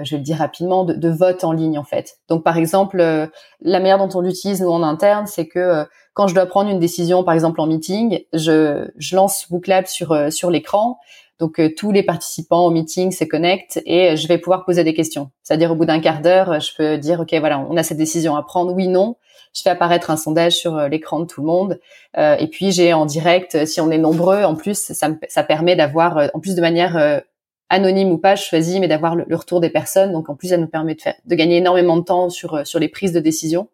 je 0.03 0.11
vais 0.11 0.17
le 0.17 0.23
dire 0.23 0.35
rapidement, 0.39 0.83
de, 0.83 0.93
de, 0.93 1.07
vote 1.07 1.45
en 1.45 1.53
ligne 1.53 1.79
en 1.79 1.85
fait. 1.85 2.17
Donc 2.27 2.43
par 2.43 2.57
exemple, 2.57 2.97
la 2.97 3.79
manière 3.79 3.97
dont 3.97 4.09
on 4.19 4.21
l'utilise 4.21 4.59
nous 4.59 4.69
en 4.69 4.83
interne, 4.83 5.27
c'est 5.27 5.47
que 5.47 5.85
quand 6.17 6.27
je 6.27 6.33
dois 6.33 6.47
prendre 6.47 6.71
une 6.71 6.79
décision, 6.79 7.23
par 7.23 7.35
exemple 7.35 7.61
en 7.61 7.67
meeting, 7.67 8.23
je, 8.33 8.89
je 8.97 9.15
lance 9.15 9.45
Booklab 9.51 9.85
sur 9.85 10.13
euh, 10.13 10.31
sur 10.31 10.49
l'écran. 10.49 10.97
Donc 11.37 11.59
euh, 11.59 11.69
tous 11.77 11.91
les 11.91 12.01
participants 12.01 12.65
au 12.65 12.71
meeting 12.71 13.11
se 13.11 13.23
connectent 13.23 13.79
et 13.85 14.17
je 14.17 14.27
vais 14.27 14.39
pouvoir 14.39 14.65
poser 14.65 14.83
des 14.83 14.95
questions. 14.95 15.29
C'est-à-dire 15.43 15.71
au 15.71 15.75
bout 15.75 15.85
d'un 15.85 15.99
quart 15.99 16.23
d'heure, 16.23 16.59
je 16.59 16.71
peux 16.75 16.97
dire 16.97 17.19
ok 17.19 17.35
voilà, 17.35 17.59
on 17.69 17.77
a 17.77 17.83
cette 17.83 17.99
décision 17.99 18.35
à 18.35 18.41
prendre, 18.41 18.73
oui 18.73 18.87
non. 18.87 19.15
Je 19.53 19.61
fais 19.61 19.69
apparaître 19.69 20.09
un 20.09 20.17
sondage 20.17 20.53
sur 20.53 20.75
euh, 20.75 20.87
l'écran 20.87 21.19
de 21.19 21.25
tout 21.25 21.41
le 21.41 21.47
monde 21.47 21.79
et 22.17 22.47
puis 22.47 22.71
j'ai 22.71 22.93
en 22.93 23.05
direct, 23.05 23.67
si 23.67 23.79
on 23.79 23.91
est 23.91 23.99
nombreux, 23.99 24.43
en 24.43 24.55
plus 24.55 24.91
ça, 24.91 25.09
ça 25.29 25.43
permet 25.43 25.75
d'avoir 25.75 26.31
en 26.33 26.39
plus 26.39 26.55
de 26.55 26.61
manière 26.61 27.21
anonyme 27.69 28.09
ou 28.09 28.17
pas, 28.17 28.33
je 28.33 28.43
choisis, 28.43 28.79
mais 28.79 28.87
d'avoir 28.87 29.15
le, 29.15 29.23
le, 29.27 29.35
retour 29.35 29.59
des 29.59 29.69
personnes. 29.69 30.13
Donc 30.13 30.29
en 30.29 30.35
plus, 30.35 30.47
ça 30.47 30.57
nous 30.57 30.65
permet 30.65 30.95
de 30.95 31.01
faire, 31.01 31.13
de 31.25 31.35
gagner 31.35 31.57
énormément 31.57 31.95
de 31.95 32.01
temps 32.01 32.31
sur 32.31 32.65
sur 32.65 32.79
les 32.79 32.87
prises 32.87 33.11
de 33.11 33.19
décision. 33.19 33.69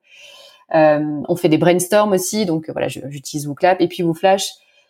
Euh, 0.76 1.22
on 1.28 1.36
fait 1.36 1.50
des 1.50 1.58
brainstorms 1.58 2.14
aussi, 2.14 2.46
donc 2.46 2.70
voilà, 2.70 2.88
j'utilise 2.88 3.48
WooClap 3.48 3.80
et 3.82 3.88
puis 3.88 4.04
WooFlash, 4.04 4.50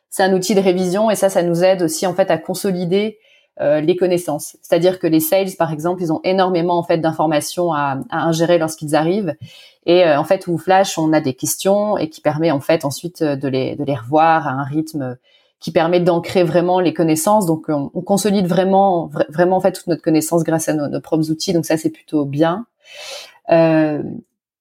c'est 0.09 0.23
un 0.23 0.33
outil 0.33 0.55
de 0.55 0.61
révision 0.61 1.11
et 1.11 1.15
ça, 1.15 1.29
ça 1.29 1.43
nous 1.43 1.63
aide 1.63 1.81
aussi 1.81 2.07
en 2.07 2.13
fait 2.13 2.31
à 2.31 2.37
consolider 2.37 3.17
euh, 3.61 3.81
les 3.81 3.95
connaissances. 3.95 4.57
C'est-à-dire 4.61 4.97
que 4.99 5.07
les 5.07 5.19
sales, 5.19 5.49
par 5.57 5.71
exemple, 5.71 6.01
ils 6.01 6.11
ont 6.11 6.21
énormément 6.23 6.77
en 6.77 6.83
fait 6.83 6.97
d'informations 6.97 7.73
à, 7.73 7.99
ingérer 8.09 8.57
lorsqu'ils 8.57 8.95
arrivent. 8.95 9.35
Et 9.85 10.05
euh, 10.05 10.19
en 10.19 10.23
fait, 10.23 10.47
WooFlash, 10.47 10.97
on 10.97 11.11
a 11.13 11.19
des 11.19 11.33
questions 11.33 11.97
et 11.97 12.09
qui 12.09 12.21
permet 12.21 12.51
en 12.51 12.61
fait 12.61 12.85
ensuite 12.85 13.21
de 13.21 13.47
les, 13.47 13.75
de 13.75 13.83
les 13.83 13.95
revoir 13.95 14.47
à 14.47 14.51
un 14.51 14.63
rythme 14.63 15.17
qui 15.59 15.71
permet 15.71 15.99
d'ancrer 15.99 16.43
vraiment 16.43 16.79
les 16.79 16.93
connaissances. 16.93 17.45
Donc, 17.45 17.65
on, 17.69 17.89
consolide 18.01 18.47
vraiment, 18.47 19.09
vraiment 19.29 19.57
en 19.57 19.61
fait 19.61 19.71
toute 19.71 19.87
notre 19.87 20.01
connaissance 20.01 20.43
grâce 20.43 20.67
à 20.67 20.73
nos, 20.73 20.87
nos 20.87 20.99
propres 20.99 21.29
outils. 21.29 21.53
Donc 21.53 21.65
ça, 21.65 21.77
c'est 21.77 21.89
plutôt 21.89 22.25
bien. 22.25 22.65
Euh, 23.51 24.01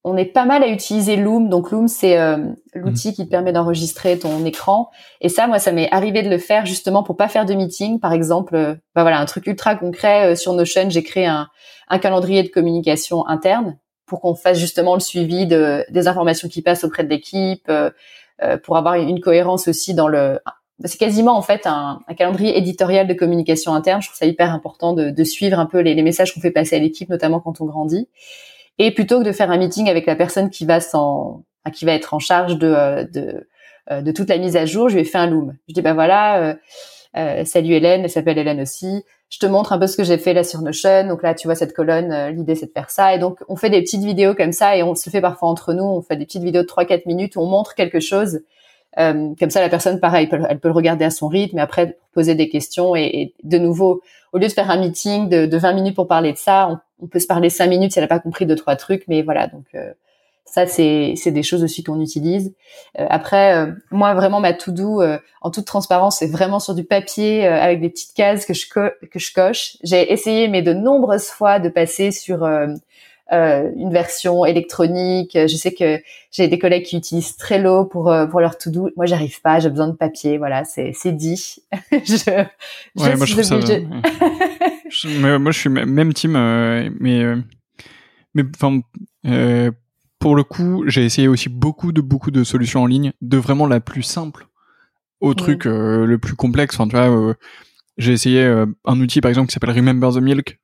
on 0.05 0.17
est 0.17 0.25
pas 0.25 0.45
mal 0.45 0.63
à 0.63 0.69
utiliser 0.69 1.17
Loom. 1.17 1.49
Donc 1.49 1.71
Loom, 1.71 1.89
c'est 1.89 2.19
euh, 2.19 2.37
l'outil 2.75 3.09
mhm. 3.09 3.15
qui 3.15 3.25
te 3.25 3.31
permet 3.31 3.53
d'enregistrer 3.53 4.19
ton 4.19 4.45
écran. 4.45 4.91
Et 5.21 5.29
ça, 5.29 5.47
moi, 5.47 5.59
ça 5.59 5.73
m'est 5.73 5.91
arrivé 5.93 6.23
de 6.23 6.29
le 6.29 6.39
faire 6.39 6.67
justement 6.67 7.03
pour 7.03 7.17
pas 7.17 7.29
faire 7.29 7.47
de 7.47 7.55
meeting. 7.55 8.01
Par 8.01 8.13
exemple, 8.13 8.57
euh, 8.57 8.75
bah 8.95 9.03
voilà, 9.03 9.21
un 9.21 9.25
truc 9.27 9.47
ultra 9.47 9.77
concret 9.77 10.33
euh, 10.33 10.37
sur 10.37 10.53
Notion, 10.55 10.91
j'ai 10.91 11.03
créé 11.03 11.27
un, 11.27 11.49
calendrier 12.01 12.43
de 12.43 12.49
communication 12.49 13.29
interne 13.29 13.79
pour 14.07 14.21
qu'on 14.23 14.35
fasse 14.35 14.59
justement 14.59 14.95
le 14.95 15.01
suivi 15.01 15.47
de, 15.47 15.85
des 15.91 16.09
informations 16.09 16.49
qui 16.49 16.63
passent 16.63 16.85
auprès 16.85 17.05
de 17.05 17.11
l'équipe, 17.11 17.71
pour 18.65 18.77
avoir 18.79 18.95
une, 18.95 19.21
cohérence 19.21 19.69
aussi 19.69 19.93
dans 19.93 20.09
le. 20.09 20.39
C'est 20.85 20.99
quasiment 20.99 21.37
en 21.37 21.43
fait 21.43 21.67
un, 21.67 22.01
calendrier 22.17 22.57
éditorial 22.57 23.07
de 23.07 23.13
communication 23.13 23.75
interne. 23.75 24.01
Je 24.01 24.09
trouve 24.09 24.17
ça 24.17 24.25
hyper 24.25 24.53
important 24.53 24.95
de, 24.95 25.25
suivre 25.25 25.59
un 25.59 25.67
peu 25.67 25.81
les, 25.81 25.95
les 25.95 26.03
messages 26.03 26.33
qu'on 26.33 26.41
fait 26.41 26.51
passer 26.51 26.77
à 26.77 26.79
l'équipe, 26.79 27.11
notamment 27.11 27.41
quand 27.41 27.61
on 27.61 27.67
grandit. 27.67 28.09
Et 28.79 28.91
plutôt 28.93 29.21
que 29.21 29.25
de 29.25 29.33
faire 29.33 29.51
un 29.51 29.59
meeting 29.59 29.89
avec 29.89 30.07
la 30.07 30.17
personne 30.17 30.51
qui 30.51 30.65
va 30.65 30.81
s'en, 30.81 31.45
qui 31.73 31.85
va 31.85 31.93
être 31.93 32.15
en 32.15 32.19
charge 32.19 32.59
de, 32.59 32.67
euh, 32.67 33.05
de, 33.05 33.49
euh, 33.91 34.01
de 34.01 34.13
toute 34.13 34.29
la 34.29 34.39
mise 34.39 34.57
à 34.57 34.67
jour, 34.67 34.89
je 34.89 34.95
lui 34.95 35.03
ai 35.03 35.05
fait 35.05 35.19
un 35.19 35.27
loom. 35.27 35.57
Je 35.69 35.75
dis 35.75 35.83
bah 35.83 35.95
voilà, 35.95 36.57
euh, 37.17 37.45
salut 37.45 37.75
Hélène, 37.75 38.05
elle 38.05 38.11
s'appelle 38.11 38.39
Hélène 38.39 38.61
aussi. 38.61 39.05
Je 39.29 39.39
te 39.39 39.47
montre 39.47 39.73
un 39.73 39.79
peu 39.79 39.87
ce 39.87 39.97
que 39.97 40.05
j'ai 40.05 40.19
fait 40.19 40.35
là 40.35 40.45
sur 40.45 40.61
Notion. 40.61 41.07
Donc 41.09 41.23
là, 41.23 41.35
tu 41.35 41.47
vois 41.49 41.55
cette 41.55 41.73
colonne, 41.73 42.31
l'idée 42.35 42.55
c'est 42.55 42.67
de 42.67 42.73
faire 42.73 42.91
ça. 42.91 43.15
Et 43.15 43.19
donc 43.19 43.39
on 43.49 43.57
fait 43.57 43.71
des 43.71 43.81
petites 43.81 44.05
vidéos 44.05 44.35
comme 44.35 44.53
ça 44.53 44.77
et 44.77 44.83
on 44.83 44.95
se 44.95 45.09
fait 45.11 45.21
parfois 45.21 45.49
entre 45.49 45.73
nous. 45.73 45.85
On 45.85 46.03
fait 46.03 46.17
des 46.17 46.27
petites 46.27 46.43
vidéos 46.43 46.63
de 46.63 46.67
3-4 46.67 47.03
minutes 47.07 47.37
où 47.37 47.41
on 47.41 47.47
montre 47.47 47.75
quelque 47.75 48.01
chose. 48.01 48.41
Comme 48.97 49.51
ça, 49.51 49.61
la 49.61 49.69
personne, 49.69 50.01
pareil, 50.01 50.29
elle 50.31 50.61
peut, 50.61 50.69
le 50.69 50.75
regarder 50.75 51.05
à 51.05 51.11
son 51.11 51.29
rythme, 51.29 51.59
et 51.59 51.63
après 51.63 51.99
poser 52.13 52.35
des 52.35 52.49
questions. 52.49 52.95
Et, 52.95 53.35
de 53.43 53.59
nouveau, 53.59 54.03
au 54.33 54.39
lieu 54.39 54.47
de 54.47 54.53
faire 54.53 54.71
un 54.71 54.79
meeting 54.79 55.29
de, 55.29 55.47
de 55.47 55.59
20 55.59 55.73
minutes 55.73 55.97
pour 55.97 56.09
parler 56.09 56.33
de 56.33 56.39
ça, 56.39 56.69
on, 56.69 56.79
on 57.03 57.09
peut 57.09 57.19
se 57.19 57.27
parler 57.27 57.51
cinq 57.51 57.67
minutes 57.67 57.93
si 57.93 57.99
elle 57.99 58.05
n'a 58.05 58.09
pas 58.09 58.21
compris 58.21 58.47
deux 58.47 58.57
trois 58.57 58.77
trucs, 58.77 59.05
mais 59.09 59.23
voilà. 59.23 59.49
Donc 59.49 59.67
euh, 59.75 59.93
ça 60.45 60.67
c'est 60.67 61.15
des 61.27 61.43
choses 61.43 61.65
aussi 61.65 61.83
qu'on 61.83 62.01
utilise. 62.01 62.55
Euh, 62.99 63.07
après, 63.11 63.57
euh, 63.57 63.73
moi 63.91 64.15
vraiment 64.15 64.41
ma 64.41 64.53
to 64.55 64.71
do 64.71 65.03
en 65.43 65.51
toute 65.51 65.67
transparence, 65.67 66.19
c'est 66.19 66.31
vraiment 66.31 66.61
sur 66.61 66.75
du 66.75 66.85
papier 66.85 67.47
avec 67.47 67.81
des 67.81 67.91
petites 67.91 68.15
cases 68.15 68.47
que 68.47 68.55
je 68.55 68.67
que 68.69 69.19
je 69.19 69.35
coche. 69.35 69.77
J'ai 69.83 70.13
essayé 70.13 70.49
mais 70.49 70.63
de 70.63 70.73
nombreuses 70.73 71.29
fois 71.29 71.59
de 71.59 71.69
passer 71.69 72.13
sur 72.13 72.49
une 73.33 73.93
version 73.93 74.45
électronique. 74.45 75.33
Je 75.35 75.57
sais 75.57 75.73
que 75.73 76.01
j'ai 76.31 76.49
des 76.49 76.59
collègues 76.59 76.85
qui 76.85 76.97
utilisent 76.97 77.37
Trello 77.37 77.87
pour 77.87 78.15
pour 78.31 78.41
leur 78.41 78.59
to 78.59 78.71
do. 78.71 78.91
Moi, 78.97 79.07
j'arrive 79.07 79.41
pas. 79.41 79.59
J'ai 79.59 79.71
besoin 79.71 79.89
de 79.89 79.97
papier. 79.97 80.39
Voilà, 80.39 80.65
c'est 80.65 80.93
c'est 80.95 81.13
dit. 81.13 81.63
je, 81.93 82.31
ouais, 82.97 83.17
moi 83.17 83.27
je 83.27 83.33
trouve 83.33 83.45
ça 83.45 83.59
mais, 85.05 85.39
moi, 85.39 85.53
je 85.53 85.59
suis 85.59 85.69
même 85.69 86.13
team, 86.13 86.37
euh, 86.37 86.91
mais 86.99 87.23
euh, 87.23 87.37
mais 88.35 88.45
enfin. 88.55 88.81
Euh, 89.27 89.71
pour 90.19 90.37
le 90.37 90.45
coup, 90.45 90.85
j'ai 90.87 91.05
essayé 91.05 91.27
aussi 91.27 91.49
beaucoup 91.49 91.91
de 91.91 92.01
beaucoup 92.01 92.31
de 92.31 92.45
solutions 92.45 92.83
en 92.83 92.87
ligne, 92.87 93.13
de 93.23 93.37
vraiment 93.39 93.67
la 93.67 93.81
plus 93.81 94.05
simple 94.05 94.47
au 95.21 95.35
truc 95.35 95.65
le 95.65 96.17
plus 96.17 96.37
complexe. 96.37 96.77
Enfin, 96.79 96.87
tu 96.87 96.95
vois, 96.95 97.35
j'ai 97.99 98.13
essayé 98.13 98.43
un 98.85 99.01
outil 99.01 99.21
par 99.21 99.29
exemple 99.29 99.49
qui 99.49 99.55
s'appelle 99.55 99.71
Remember 99.71 100.13
the 100.13 100.23
Milk, 100.23 100.59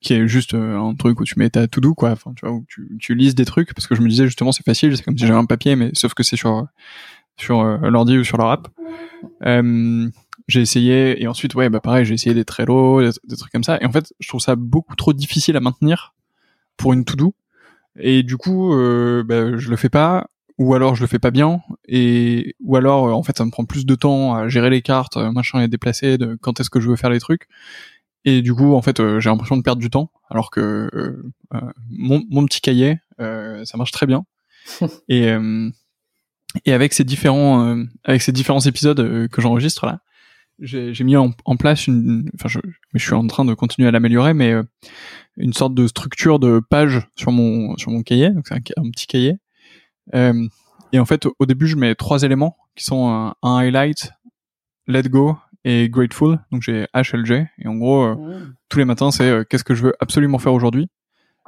qui 0.00 0.14
est 0.14 0.28
juste 0.28 0.54
un 0.54 0.94
truc 0.94 1.20
où 1.20 1.24
tu 1.24 1.38
mets 1.38 1.50
ta 1.50 1.66
to 1.66 1.80
do 1.80 1.94
quoi. 1.94 2.10
Enfin, 2.10 2.32
tu 2.36 2.46
vois, 2.46 2.54
où 2.54 2.64
tu, 2.68 2.96
tu 3.00 3.14
lises 3.14 3.34
des 3.34 3.44
trucs 3.44 3.74
parce 3.74 3.86
que 3.86 3.94
je 3.94 4.00
me 4.00 4.08
disais 4.08 4.26
justement 4.26 4.52
c'est 4.52 4.64
facile, 4.64 4.96
c'est 4.96 5.02
comme 5.02 5.18
si 5.18 5.26
j'avais 5.26 5.38
un 5.38 5.44
papier, 5.44 5.76
mais 5.76 5.90
sauf 5.94 6.14
que 6.14 6.22
c'est 6.22 6.36
sur 6.36 6.66
sur 7.36 7.62
l'ordi 7.64 8.18
ou 8.18 8.24
sur 8.24 8.36
leur 8.36 8.50
app. 8.50 8.68
Euh, 9.46 10.08
j'ai 10.48 10.60
essayé 10.60 11.22
et 11.22 11.28
ensuite 11.28 11.54
ouais 11.54 11.68
bah 11.68 11.80
pareil 11.80 12.04
j'ai 12.04 12.14
essayé 12.14 12.34
des 12.34 12.44
Trello 12.44 13.00
des, 13.02 13.10
des, 13.24 13.36
trucs 13.36 13.52
comme 13.52 13.64
ça 13.64 13.78
et 13.80 13.86
en 13.86 13.92
fait 13.92 14.12
je 14.18 14.28
trouve 14.28 14.40
ça 14.40 14.56
beaucoup 14.56 14.96
trop 14.96 15.12
difficile 15.12 15.56
à 15.56 15.60
maintenir 15.60 16.14
pour 16.76 16.92
une 16.92 17.04
to 17.04 17.14
do 17.14 17.34
et 17.98 18.22
du 18.22 18.36
coup 18.36 18.74
euh, 18.74 19.22
bah, 19.22 19.56
je 19.56 19.70
le 19.70 19.76
fais 19.76 19.88
pas 19.88 20.26
ou 20.60 20.74
alors 20.74 20.94
je 20.94 21.00
le 21.00 21.06
fais 21.06 21.18
pas 21.18 21.30
bien 21.30 21.62
et 21.88 22.54
ou 22.60 22.76
alors 22.76 23.16
en 23.16 23.22
fait 23.22 23.38
ça 23.38 23.46
me 23.46 23.50
prend 23.50 23.64
plus 23.64 23.86
de 23.86 23.94
temps 23.94 24.34
à 24.34 24.46
gérer 24.46 24.68
les 24.68 24.82
cartes 24.82 25.16
machin 25.16 25.62
et 25.62 25.68
déplacer 25.68 26.18
de 26.18 26.36
quand 26.38 26.60
est-ce 26.60 26.68
que 26.68 26.80
je 26.80 26.88
veux 26.90 26.96
faire 26.96 27.08
les 27.08 27.18
trucs. 27.18 27.48
Et 28.26 28.42
du 28.42 28.52
coup 28.54 28.74
en 28.74 28.82
fait 28.82 29.00
euh, 29.00 29.20
j'ai 29.20 29.30
l'impression 29.30 29.56
de 29.56 29.62
perdre 29.62 29.80
du 29.80 29.88
temps 29.88 30.12
alors 30.28 30.50
que 30.50 30.90
euh, 30.92 31.32
mon, 31.88 32.22
mon, 32.28 32.44
petit 32.44 32.60
cahier 32.60 32.98
ça 33.18 33.76
marche 33.76 33.90
très 33.90 34.06
bien. 34.06 34.26
Et 35.08 35.34
et 36.66 36.72
avec 36.72 36.92
ces 36.92 37.04
différents 37.04 37.86
avec 38.04 38.20
ces 38.20 38.32
différents 38.32 38.60
épisodes 38.60 39.28
que 39.28 39.40
j'enregistre 39.40 39.86
là, 39.86 40.00
j'ai 40.60 41.04
mis 41.04 41.16
en, 41.16 41.32
place 41.58 41.86
une, 41.86 42.28
enfin 42.34 42.48
je, 42.48 42.58
je 42.92 43.02
suis 43.02 43.14
en 43.14 43.26
train 43.28 43.46
de 43.46 43.54
continuer 43.54 43.88
à 43.88 43.92
l'améliorer, 43.92 44.34
mais 44.34 44.52
une 45.38 45.54
sorte 45.54 45.74
de 45.74 45.86
structure 45.86 46.38
de 46.38 46.60
page 46.68 47.08
sur 47.16 47.32
mon 47.32 47.76
sur 47.78 47.92
mon 47.92 48.02
cahier, 48.02 48.28
donc 48.30 48.46
c'est 48.46 48.54
un, 48.54 48.90
petit 48.90 49.06
cahier. 49.06 49.38
Euh, 50.14 50.48
et 50.92 50.98
en 50.98 51.04
fait, 51.04 51.26
au 51.38 51.46
début, 51.46 51.66
je 51.66 51.76
mets 51.76 51.94
trois 51.94 52.22
éléments 52.22 52.56
qui 52.74 52.84
sont 52.84 53.08
un, 53.08 53.34
highlight, 53.42 54.12
let 54.86 55.02
go 55.02 55.36
et 55.64 55.88
grateful. 55.88 56.38
Donc 56.50 56.62
j'ai 56.62 56.86
HLG 56.94 57.46
et 57.58 57.68
en 57.68 57.76
gros, 57.76 58.04
euh, 58.04 58.14
mmh. 58.14 58.54
tous 58.68 58.78
les 58.78 58.84
matins, 58.84 59.10
c'est 59.10 59.28
euh, 59.30 59.44
qu'est-ce 59.44 59.64
que 59.64 59.74
je 59.74 59.84
veux 59.84 59.94
absolument 60.00 60.38
faire 60.38 60.52
aujourd'hui? 60.52 60.88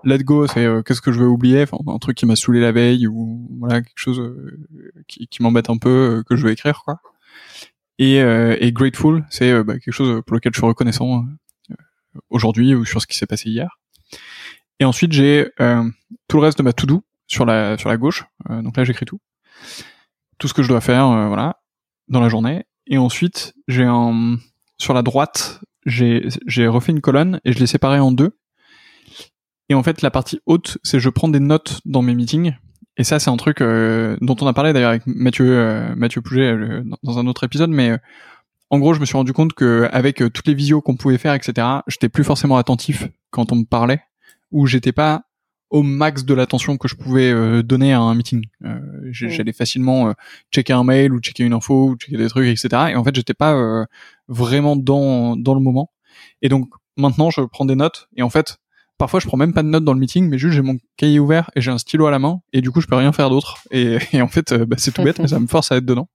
Let 0.05 0.19
go, 0.25 0.49
c'est 0.49 0.67
qu'est-ce 0.85 1.01
que 1.01 1.13
je 1.13 1.21
veux 1.21 1.29
oublier, 1.29 1.63
enfin 1.63 1.79
un 1.87 1.99
truc 1.99 2.17
qui 2.17 2.27
m'a 2.27 2.35
saoulé 2.35 2.61
la 2.61 2.73
veille 2.73 3.07
ou 3.07 3.47
voilà 3.61 3.83
quelque 3.83 3.93
chose 3.95 4.21
qui, 5.07 5.29
qui 5.29 5.43
m'embête 5.45 5.71
un 5.71 5.79
peu 5.79 6.25
que 6.29 6.35
je 6.35 6.45
veux 6.45 6.51
écrire 6.51 6.83
quoi. 6.85 6.99
Et, 8.01 8.17
et 8.17 8.73
grateful, 8.73 9.25
c'est 9.31 9.63
bah, 9.63 9.75
quelque 9.75 9.95
chose 9.95 10.21
pour 10.27 10.35
lequel 10.35 10.53
je 10.53 10.59
suis 10.59 10.67
reconnaissant 10.67 11.25
aujourd'hui 12.31 12.75
ou 12.75 12.85
sur 12.85 13.01
ce 13.01 13.07
qui 13.07 13.17
s'est 13.17 13.27
passé 13.27 13.49
hier. 13.49 13.79
Et 14.83 14.85
ensuite, 14.85 15.13
j'ai 15.13 15.49
euh, 15.61 15.89
tout 16.27 16.39
le 16.39 16.43
reste 16.43 16.59
de 16.59 16.65
ma 16.65 16.73
to-do 16.73 17.05
sur 17.33 17.47
la, 17.47 17.79
sur 17.79 17.89
la 17.89 17.97
gauche. 17.97 18.25
Euh, 18.51 18.63
donc 18.63 18.77
là, 18.77 18.85
j'écris 18.85 19.07
tout. 19.07 19.19
Tout 20.39 20.49
ce 20.49 20.55
que 20.55 20.63
je 20.63 20.69
dois 20.69 20.81
faire, 20.81 21.07
euh, 21.07 21.29
voilà, 21.29 21.61
dans 22.09 22.21
la 22.21 22.29
journée. 22.29 22.65
Et 22.87 22.99
ensuite, 22.99 23.55
j'ai 23.69 23.85
un, 23.85 24.37
sur 24.79 24.93
la 24.93 25.03
droite, 25.03 25.61
j'ai, 25.87 26.29
j'ai 26.47 26.67
refait 26.67 26.93
une 26.93 27.01
colonne 27.01 27.41
et 27.45 27.53
je 27.53 27.59
l'ai 27.59 27.67
séparée 27.67 28.01
en 28.01 28.13
deux. 28.13 28.39
Et 29.71 29.75
en 29.75 29.83
fait, 29.83 30.03
la 30.03 30.11
partie 30.11 30.41
haute, 30.45 30.77
c'est 30.83 31.01
je 31.01 31.09
prends 31.09 31.29
des 31.29 31.41
notes 31.41 31.81
dans 31.87 32.03
mes 32.03 32.15
meetings. 32.15 32.53
Et 32.99 33.05
ça, 33.05 33.19
c'est 33.19 33.31
un 33.31 33.39
truc 33.39 33.61
dont 33.61 34.37
on 34.43 34.47
a 34.47 34.53
parlé 34.53 34.75
d'ailleurs 34.75 34.91
avec 34.91 35.07
Mathieu, 35.07 35.95
Mathieu 35.97 36.21
Pouget 36.21 36.55
dans 37.03 37.19
un 37.19 37.27
autre 37.27 37.45
épisode, 37.45 37.71
mais 37.71 37.97
en 38.69 38.79
gros, 38.81 38.93
je 38.93 39.01
me 39.01 39.07
suis 39.07 39.17
rendu 39.17 39.33
compte 39.33 39.55
que 39.55 39.89
avec 39.93 40.17
toutes 40.17 40.47
les 40.47 40.53
visios 40.53 40.83
qu'on 40.83 40.97
pouvait 40.97 41.17
faire, 41.17 41.33
etc., 41.33 41.67
j'étais 41.87 42.11
plus 42.11 42.25
forcément 42.25 42.59
attentif 42.59 43.09
quand 43.31 43.51
on 43.51 43.57
me 43.57 43.65
parlait 43.65 44.03
où 44.51 44.67
j'étais 44.67 44.93
pas 44.93 45.23
au 45.73 45.83
max 45.83 46.25
de 46.25 46.35
l'attention 46.35 46.77
que 46.77 46.87
je 46.87 46.95
pouvais 46.95 47.33
euh, 47.33 47.63
donner 47.63 47.95
à 47.95 48.01
un 48.01 48.15
meeting. 48.15 48.45
Euh, 48.63 48.79
j'allais 49.11 49.55
facilement 49.55 50.09
euh, 50.09 50.13
checker 50.53 50.75
un 50.75 50.85
mail 50.85 51.15
ou 51.15 51.19
checker 51.19 51.45
une 51.45 51.55
info 51.55 51.89
ou 51.89 51.97
checker 51.97 52.19
des 52.19 52.29
trucs, 52.29 52.47
etc. 52.47 52.91
Et 52.91 52.95
en 52.95 53.03
fait, 53.03 53.17
j'étais 53.17 53.35
pas 53.35 53.87
vraiment 54.29 54.77
dans 54.77 55.35
dans 55.37 55.55
le 55.55 55.61
moment. 55.61 55.91
Et 56.43 56.51
donc 56.51 56.69
maintenant, 56.99 57.31
je 57.31 57.41
prends 57.41 57.65
des 57.65 57.75
notes. 57.75 58.09
Et 58.17 58.23
en 58.23 58.29
fait, 58.29 58.59
parfois, 58.99 59.19
je 59.19 59.27
prends 59.27 59.39
même 59.39 59.55
pas 59.55 59.63
de 59.63 59.69
notes 59.69 59.85
dans 59.85 59.95
le 59.95 59.99
meeting, 59.99 60.29
mais 60.29 60.37
juste 60.37 60.55
j'ai 60.55 60.61
mon 60.61 60.77
cahier 60.99 61.19
ouvert 61.19 61.51
et 61.57 61.63
j'ai 61.63 61.71
un 61.71 61.79
stylo 61.79 62.05
à 62.07 62.11
la 62.11 62.19
main. 62.19 62.41
Et 62.53 62.61
du 62.61 62.71
coup, 62.71 62.83
je 62.83 62.87
peux 62.87 62.97
rien 62.97 63.13
faire 63.13 63.31
d'autre. 63.31 63.63
Et, 63.71 63.99
en 64.21 64.29
fait, 64.29 64.53
bah, 64.53 64.77
c'est 64.79 64.93
tout 64.93 65.03
bête, 65.03 65.21
mais 65.21 65.29
ça 65.29 65.41
me 65.41 65.47
force 65.47 65.73
à 65.73 65.77
être 65.77 65.87
dedans. 65.87 66.09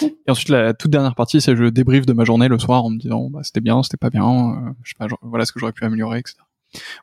Et 0.00 0.30
ensuite, 0.30 0.48
la 0.48 0.74
toute 0.74 0.92
dernière 0.92 1.16
partie, 1.16 1.40
c'est 1.40 1.56
je 1.56 1.64
débrief 1.64 2.06
de 2.06 2.12
ma 2.12 2.22
journée 2.22 2.46
le 2.46 2.58
soir 2.60 2.84
en 2.84 2.90
me 2.90 2.98
disant, 2.98 3.30
bah, 3.30 3.40
c'était 3.42 3.60
bien, 3.60 3.82
c'était 3.82 3.96
pas 3.96 4.10
bien, 4.10 4.76
je 4.84 4.90
sais 4.90 4.94
pas, 4.96 5.12
voilà 5.22 5.44
ce 5.44 5.50
que 5.50 5.58
j'aurais 5.58 5.72
pu 5.72 5.84
améliorer, 5.84 6.20
etc. 6.20 6.36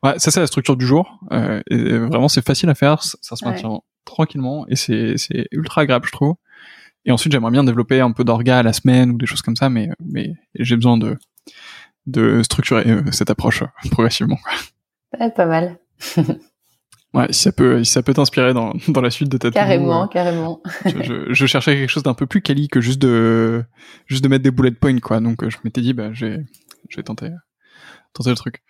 Ouais, 0.04 0.18
ça 0.18 0.32
c'est 0.32 0.40
la 0.40 0.48
structure 0.48 0.78
du 0.78 0.86
jour. 0.86 1.20
Euh, 1.32 1.62
et 1.70 1.98
vraiment, 1.98 2.28
c'est 2.28 2.46
facile 2.46 2.70
à 2.70 2.76
faire, 2.76 3.04
ça, 3.04 3.36
se 3.36 3.46
maintient 3.46 3.80
tranquillement 4.06 4.66
et 4.68 4.76
c'est 4.76 5.18
c'est 5.18 5.48
ultra 5.52 5.82
agréable, 5.82 6.06
je 6.08 6.12
trouve. 6.12 6.36
Et 7.06 7.12
ensuite, 7.12 7.32
j'aimerais 7.32 7.52
bien 7.52 7.64
développer 7.64 8.02
un 8.02 8.12
peu 8.12 8.24
d'orga 8.24 8.60
à 8.60 8.64
la 8.64 8.74
semaine 8.74 9.12
ou 9.12 9.18
des 9.18 9.26
choses 9.26 9.42
comme 9.42 9.56
ça, 9.56 9.70
mais 9.70 9.90
mais 10.04 10.34
j'ai 10.56 10.76
besoin 10.76 10.98
de 10.98 11.18
de 12.06 12.42
structurer 12.44 12.90
euh, 12.90 13.12
cette 13.12 13.30
approche 13.30 13.62
euh, 13.62 13.68
progressivement. 13.92 14.40
Ouais, 15.20 15.32
pas 15.32 15.46
mal. 15.46 15.78
ouais, 17.14 17.28
si 17.32 17.44
ça 17.44 17.52
peut 17.52 17.84
si 17.84 17.92
ça 17.92 18.04
peut 18.04 18.14
t'inspirer 18.14 18.54
dans 18.54 18.74
dans 18.88 19.02
la 19.02 19.12
suite 19.12 19.30
de 19.30 19.38
ta 19.38 19.52
carrément, 19.52 20.08
carrément. 20.08 20.62
je, 20.86 21.04
je, 21.04 21.14
je, 21.34 21.46
cherchais 21.46 21.76
quelque 21.76 21.90
chose 21.90 22.04
d'un 22.04 22.14
peu 22.14 22.26
plus 22.26 22.42
quali 22.42 22.68
que 22.68 22.82
juste 22.82 23.00
de 23.00 23.64
juste 24.08 24.24
de 24.24 24.30
mettre 24.30 24.44
des 24.44 24.52
bullet 24.52 24.72
points 24.72 25.00
quoi. 25.00 25.20
Donc 25.20 25.48
je 25.48 25.58
m'étais 25.64 25.82
dit 25.82 25.94
bah 25.94 26.12
j'ai 26.14 26.38
je 26.90 26.98
vais 26.98 27.04
tenter 27.04 27.30
tenter 28.14 28.30
le 28.30 28.36
truc. 28.36 28.64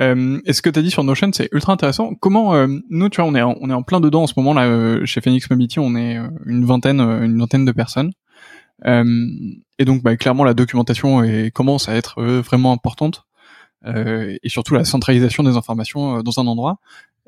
Euh, 0.00 0.40
et 0.44 0.52
ce 0.52 0.62
que 0.62 0.70
tu 0.70 0.78
as 0.78 0.82
dit 0.82 0.90
sur 0.90 1.04
Notion, 1.04 1.30
c'est 1.32 1.48
ultra 1.52 1.72
intéressant? 1.72 2.14
Comment 2.14 2.54
euh, 2.54 2.66
nous, 2.90 3.08
tu 3.08 3.20
vois, 3.20 3.30
on 3.30 3.34
est 3.34 3.42
en, 3.42 3.56
on 3.60 3.70
est 3.70 3.74
en 3.74 3.82
plein 3.82 4.00
dedans 4.00 4.24
en 4.24 4.26
ce 4.26 4.34
moment 4.36 4.54
là 4.54 4.66
euh, 4.66 5.04
chez 5.06 5.20
Phoenix 5.20 5.48
Mobility, 5.48 5.78
on 5.78 5.94
est 5.94 6.18
euh, 6.18 6.28
une 6.46 6.64
vingtaine 6.64 7.00
une 7.00 7.38
vingtaine 7.38 7.64
de 7.64 7.72
personnes. 7.72 8.12
et 8.84 9.84
donc, 9.84 10.02
bah, 10.02 10.16
clairement, 10.16 10.44
la 10.44 10.54
documentation 10.54 11.22
est, 11.22 11.50
commence 11.50 11.88
à 11.88 11.94
être 11.94 12.22
vraiment 12.22 12.72
importante. 12.72 13.24
et 13.86 14.48
surtout 14.48 14.74
la 14.74 14.84
centralisation 14.84 15.42
des 15.42 15.56
informations 15.56 16.22
dans 16.22 16.40
un 16.40 16.46
endroit. 16.46 16.78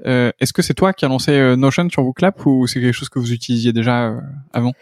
Est-ce 0.04 0.52
que 0.52 0.62
c'est 0.62 0.74
toi 0.74 0.92
qui 0.92 1.04
as 1.04 1.08
lancé 1.08 1.56
Notion 1.56 1.88
sur 1.88 2.12
Clap 2.14 2.44
ou 2.46 2.66
c'est 2.66 2.80
quelque 2.80 2.92
chose 2.92 3.08
que 3.08 3.18
vous 3.18 3.32
utilisiez 3.32 3.72
déjà 3.72 4.12
avant? 4.52 4.72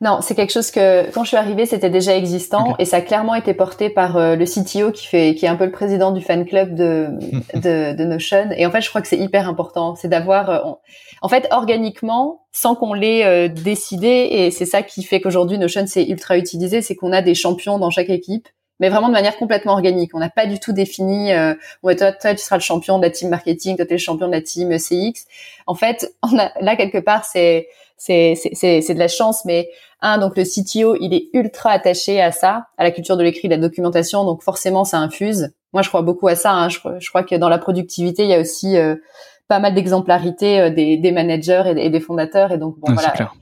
Non, 0.00 0.20
c'est 0.20 0.36
quelque 0.36 0.52
chose 0.52 0.70
que 0.70 1.10
quand 1.10 1.24
je 1.24 1.28
suis 1.28 1.36
arrivée, 1.36 1.66
c'était 1.66 1.90
déjà 1.90 2.16
existant 2.16 2.76
et 2.78 2.84
ça 2.84 2.98
a 2.98 3.00
clairement 3.00 3.34
été 3.34 3.52
porté 3.52 3.90
par 3.90 4.16
euh, 4.16 4.36
le 4.36 4.44
CTO 4.44 4.92
qui 4.92 5.06
fait, 5.08 5.34
qui 5.34 5.44
est 5.44 5.48
un 5.48 5.56
peu 5.56 5.64
le 5.64 5.72
président 5.72 6.12
du 6.12 6.20
fan 6.20 6.44
club 6.44 6.74
de 6.76 7.08
de, 7.54 7.96
de 7.96 8.04
Notion. 8.04 8.50
Et 8.56 8.64
en 8.64 8.70
fait, 8.70 8.80
je 8.80 8.88
crois 8.90 9.00
que 9.00 9.08
c'est 9.08 9.18
hyper 9.18 9.48
important, 9.48 9.96
c'est 9.96 10.06
d'avoir, 10.08 10.50
euh, 10.50 10.72
en 11.20 11.28
fait, 11.28 11.48
organiquement, 11.50 12.42
sans 12.52 12.76
qu'on 12.76 12.94
l'ait 12.94 13.24
euh, 13.24 13.48
décidé. 13.48 14.28
Et 14.30 14.50
c'est 14.52 14.66
ça 14.66 14.82
qui 14.82 15.02
fait 15.02 15.20
qu'aujourd'hui 15.20 15.58
Notion 15.58 15.84
c'est 15.88 16.04
ultra 16.04 16.38
utilisé, 16.38 16.80
c'est 16.80 16.94
qu'on 16.94 17.12
a 17.12 17.20
des 17.20 17.34
champions 17.34 17.78
dans 17.78 17.90
chaque 17.90 18.10
équipe 18.10 18.48
mais 18.80 18.88
vraiment 18.88 19.08
de 19.08 19.12
manière 19.12 19.36
complètement 19.36 19.72
organique. 19.72 20.14
On 20.14 20.18
n'a 20.18 20.30
pas 20.30 20.46
du 20.46 20.60
tout 20.60 20.72
défini, 20.72 21.32
euh, 21.32 21.54
ouais, 21.82 21.96
toi, 21.96 22.12
toi, 22.12 22.34
tu 22.34 22.42
seras 22.42 22.56
le 22.56 22.62
champion 22.62 22.98
de 22.98 23.02
la 23.02 23.10
team 23.10 23.28
marketing, 23.28 23.76
toi, 23.76 23.84
tu 23.84 23.92
es 23.92 23.96
le 23.96 24.00
champion 24.00 24.26
de 24.28 24.32
la 24.32 24.40
team 24.40 24.76
CX. 24.78 25.26
En 25.66 25.74
fait, 25.74 26.14
on 26.22 26.38
a, 26.38 26.52
là, 26.60 26.76
quelque 26.76 26.98
part, 26.98 27.24
c'est, 27.24 27.68
c'est, 27.98 28.34
c'est, 28.34 28.80
c'est 28.80 28.94
de 28.94 28.98
la 28.98 29.08
chance, 29.08 29.44
mais 29.44 29.68
un, 30.00 30.16
donc 30.18 30.36
le 30.36 30.44
CTO, 30.44 30.96
il 31.00 31.12
est 31.12 31.28
ultra 31.34 31.70
attaché 31.70 32.22
à 32.22 32.32
ça, 32.32 32.68
à 32.78 32.84
la 32.84 32.90
culture 32.90 33.16
de 33.16 33.22
l'écrit, 33.22 33.48
de 33.48 33.54
la 33.54 33.60
documentation, 33.60 34.24
donc 34.24 34.42
forcément, 34.42 34.84
ça 34.84 34.98
infuse. 34.98 35.52
Moi, 35.74 35.82
je 35.82 35.88
crois 35.88 36.02
beaucoup 36.02 36.28
à 36.28 36.34
ça. 36.34 36.52
Hein. 36.52 36.68
Je, 36.70 36.78
je, 36.98 37.08
crois 37.10 37.24
que 37.24 37.34
dans 37.34 37.50
la 37.50 37.58
productivité, 37.58 38.22
il 38.22 38.30
y 38.30 38.34
a 38.34 38.40
aussi 38.40 38.78
euh, 38.78 38.96
pas 39.48 39.58
mal 39.58 39.74
d'exemplarité 39.74 40.60
euh, 40.60 40.70
des, 40.70 40.96
des, 40.96 41.12
managers 41.12 41.74
et, 41.76 41.90
des 41.90 42.00
fondateurs, 42.00 42.52
et 42.52 42.58
donc 42.58 42.78
bon, 42.78 42.92
voilà. 42.94 43.10
Clair 43.10 43.34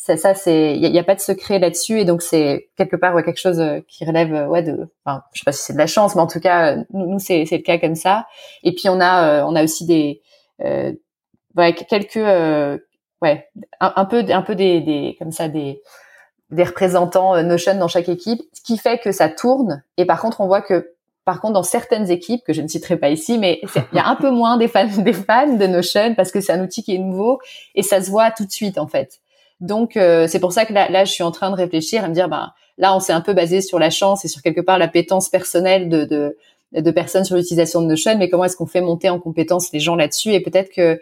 ça, 0.00 0.16
ça 0.16 0.34
c'est 0.34 0.76
il 0.76 0.80
y, 0.80 0.98
a, 0.98 1.04
pas 1.04 1.14
de 1.14 1.20
secret 1.20 1.58
là-dessus 1.58 2.00
et 2.00 2.04
donc 2.06 2.22
c'est 2.22 2.70
quelque 2.78 2.96
part 2.96 3.14
ouais, 3.14 3.22
quelque 3.22 3.38
chose 3.38 3.60
euh, 3.60 3.80
qui 3.86 4.06
relève 4.06 4.32
euh, 4.32 4.46
ouais 4.46 4.62
de 4.62 4.88
enfin 5.04 5.22
je 5.34 5.40
sais 5.40 5.44
pas 5.44 5.52
si 5.52 5.62
c'est 5.62 5.72
de 5.74 5.78
la 5.78 5.86
chance 5.86 6.14
mais 6.14 6.22
en 6.22 6.26
tout 6.26 6.40
cas 6.40 6.72
euh, 6.72 6.84
nous, 6.94 7.06
nous 7.06 7.18
c'est 7.18 7.44
c'est 7.44 7.58
le 7.58 7.62
cas 7.62 7.76
comme 7.76 7.94
ça 7.94 8.26
et 8.62 8.72
puis 8.72 8.88
on 8.88 8.98
a 8.98 9.44
on 9.44 9.54
a 9.54 9.62
aussi 9.62 9.84
des 9.84 10.22
euh, 10.64 10.92
ouais, 11.54 11.74
quelques 11.74 12.80
ouais 13.22 13.48
un, 13.80 14.04
peu 14.04 14.24
un 14.28 14.42
peu 14.42 14.54
des, 14.54 14.80
des 14.80 15.16
comme 15.18 15.32
ça 15.32 15.48
des 15.48 15.82
des 16.50 16.64
représentants 16.64 17.40
Notion 17.42 17.76
dans 17.78 17.88
chaque 17.88 18.08
équipe 18.08 18.40
ce 18.52 18.62
qui 18.62 18.78
fait 18.78 18.98
que 18.98 19.12
ça 19.12 19.28
tourne 19.28 19.82
et 19.96 20.04
par 20.04 20.20
contre 20.20 20.40
on 20.40 20.46
voit 20.46 20.62
que 20.62 20.94
par 21.24 21.40
contre, 21.40 21.54
dans 21.54 21.62
certaines 21.62 22.10
équipes 22.10 22.42
que 22.44 22.52
je 22.52 22.60
ne 22.60 22.66
citerai 22.66 22.96
pas 22.96 23.10
ici, 23.10 23.38
mais 23.38 23.60
il 23.92 23.96
y 23.96 23.98
a 23.98 24.08
un 24.08 24.16
peu 24.16 24.30
moins 24.30 24.56
des 24.56 24.68
fans, 24.68 24.86
des 24.98 25.12
fans 25.12 25.54
de 25.54 25.66
Notion 25.66 26.14
parce 26.16 26.32
que 26.32 26.40
c'est 26.40 26.52
un 26.52 26.60
outil 26.60 26.82
qui 26.82 26.94
est 26.94 26.98
nouveau 26.98 27.38
et 27.74 27.82
ça 27.82 28.02
se 28.02 28.10
voit 28.10 28.30
tout 28.30 28.44
de 28.44 28.50
suite 28.50 28.78
en 28.78 28.86
fait. 28.86 29.20
Donc 29.60 29.96
euh, 29.96 30.26
c'est 30.26 30.40
pour 30.40 30.52
ça 30.52 30.64
que 30.64 30.72
là, 30.72 30.90
là, 30.90 31.04
je 31.04 31.12
suis 31.12 31.22
en 31.22 31.30
train 31.30 31.50
de 31.50 31.56
réfléchir 31.56 32.02
à 32.02 32.08
me 32.08 32.14
dire, 32.14 32.28
ben 32.28 32.52
là, 32.78 32.96
on 32.96 33.00
s'est 33.00 33.12
un 33.12 33.20
peu 33.20 33.34
basé 33.34 33.60
sur 33.60 33.78
la 33.78 33.90
chance 33.90 34.24
et 34.24 34.28
sur 34.28 34.42
quelque 34.42 34.60
part 34.60 34.78
l'appétence 34.78 35.28
personnelle 35.28 35.88
de, 35.88 36.04
de, 36.04 36.36
de 36.72 36.90
personnes 36.90 37.24
sur 37.24 37.36
l'utilisation 37.36 37.82
de 37.82 37.86
Notion, 37.86 38.16
mais 38.18 38.28
comment 38.28 38.44
est-ce 38.44 38.56
qu'on 38.56 38.66
fait 38.66 38.80
monter 38.80 39.10
en 39.10 39.20
compétence 39.20 39.70
les 39.72 39.80
gens 39.80 39.96
là-dessus? 39.96 40.32
Et 40.32 40.40
peut-être 40.40 40.72
que 40.74 41.00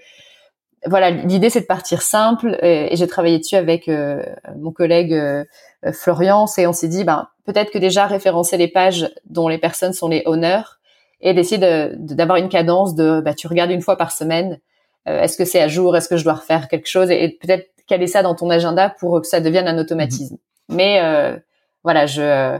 voilà, 0.86 1.10
l'idée 1.10 1.50
c'est 1.50 1.62
de 1.62 1.66
partir 1.66 2.02
simple 2.02 2.58
et, 2.62 2.94
j'ai 2.96 3.06
travaillé 3.06 3.38
dessus 3.38 3.56
avec 3.56 3.88
euh, 3.88 4.22
mon 4.56 4.70
collègue 4.70 5.12
euh, 5.12 5.44
Florian 5.92 6.46
et 6.56 6.66
on 6.66 6.72
s'est 6.72 6.88
dit, 6.88 7.04
ben 7.04 7.28
peut-être 7.44 7.70
que 7.70 7.78
déjà 7.78 8.06
référencer 8.06 8.56
les 8.56 8.68
pages 8.68 9.10
dont 9.26 9.48
les 9.48 9.58
personnes 9.58 9.92
sont 9.92 10.08
les 10.08 10.22
honneurs 10.26 10.78
et 11.20 11.34
d'essayer 11.34 11.58
d'avoir 11.96 12.38
une 12.38 12.48
cadence 12.48 12.94
de, 12.94 13.20
bah, 13.20 13.34
tu 13.34 13.48
regardes 13.48 13.70
une 13.70 13.82
fois 13.82 13.96
par 13.96 14.12
semaine. 14.12 14.60
est-ce 15.06 15.36
que 15.36 15.44
c'est 15.44 15.60
à 15.60 15.66
jour 15.66 15.96
Est-ce 15.96 16.08
que 16.08 16.16
je 16.16 16.22
dois 16.22 16.34
refaire 16.34 16.68
quelque 16.68 16.86
chose 16.86 17.10
Et, 17.10 17.38
peut-être 17.40 17.70
caler 17.88 18.06
ça 18.06 18.22
dans 18.22 18.34
ton 18.34 18.50
agenda 18.50 18.94
pour 19.00 19.20
que 19.20 19.26
ça 19.26 19.40
devienne 19.40 19.66
un 19.66 19.78
automatisme. 19.78 20.36
Mhm. 20.68 20.76
Mais 20.76 21.00
euh, 21.02 21.36
voilà, 21.82 22.06
je, 22.06 22.58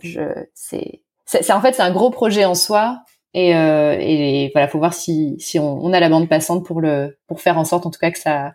je, 0.00 0.20
c'est, 0.54 1.00
c'est, 1.24 1.50
en 1.52 1.60
fait 1.60 1.72
c'est 1.74 1.82
un 1.82 1.90
gros 1.90 2.10
projet 2.10 2.44
en 2.44 2.54
soi 2.54 3.00
et, 3.34 3.54
euh, 3.54 3.96
et 4.00 4.50
voilà, 4.52 4.68
faut 4.68 4.78
voir 4.78 4.94
si 4.94 5.38
on, 5.58 5.92
a 5.92 6.00
la 6.00 6.08
bande 6.08 6.28
passante 6.28 6.64
pour 6.64 6.80
le 6.80 7.18
pour 7.26 7.40
faire 7.40 7.58
en 7.58 7.64
sorte 7.64 7.86
en 7.86 7.90
tout 7.90 8.00
cas 8.00 8.10
que 8.10 8.18
ça 8.18 8.54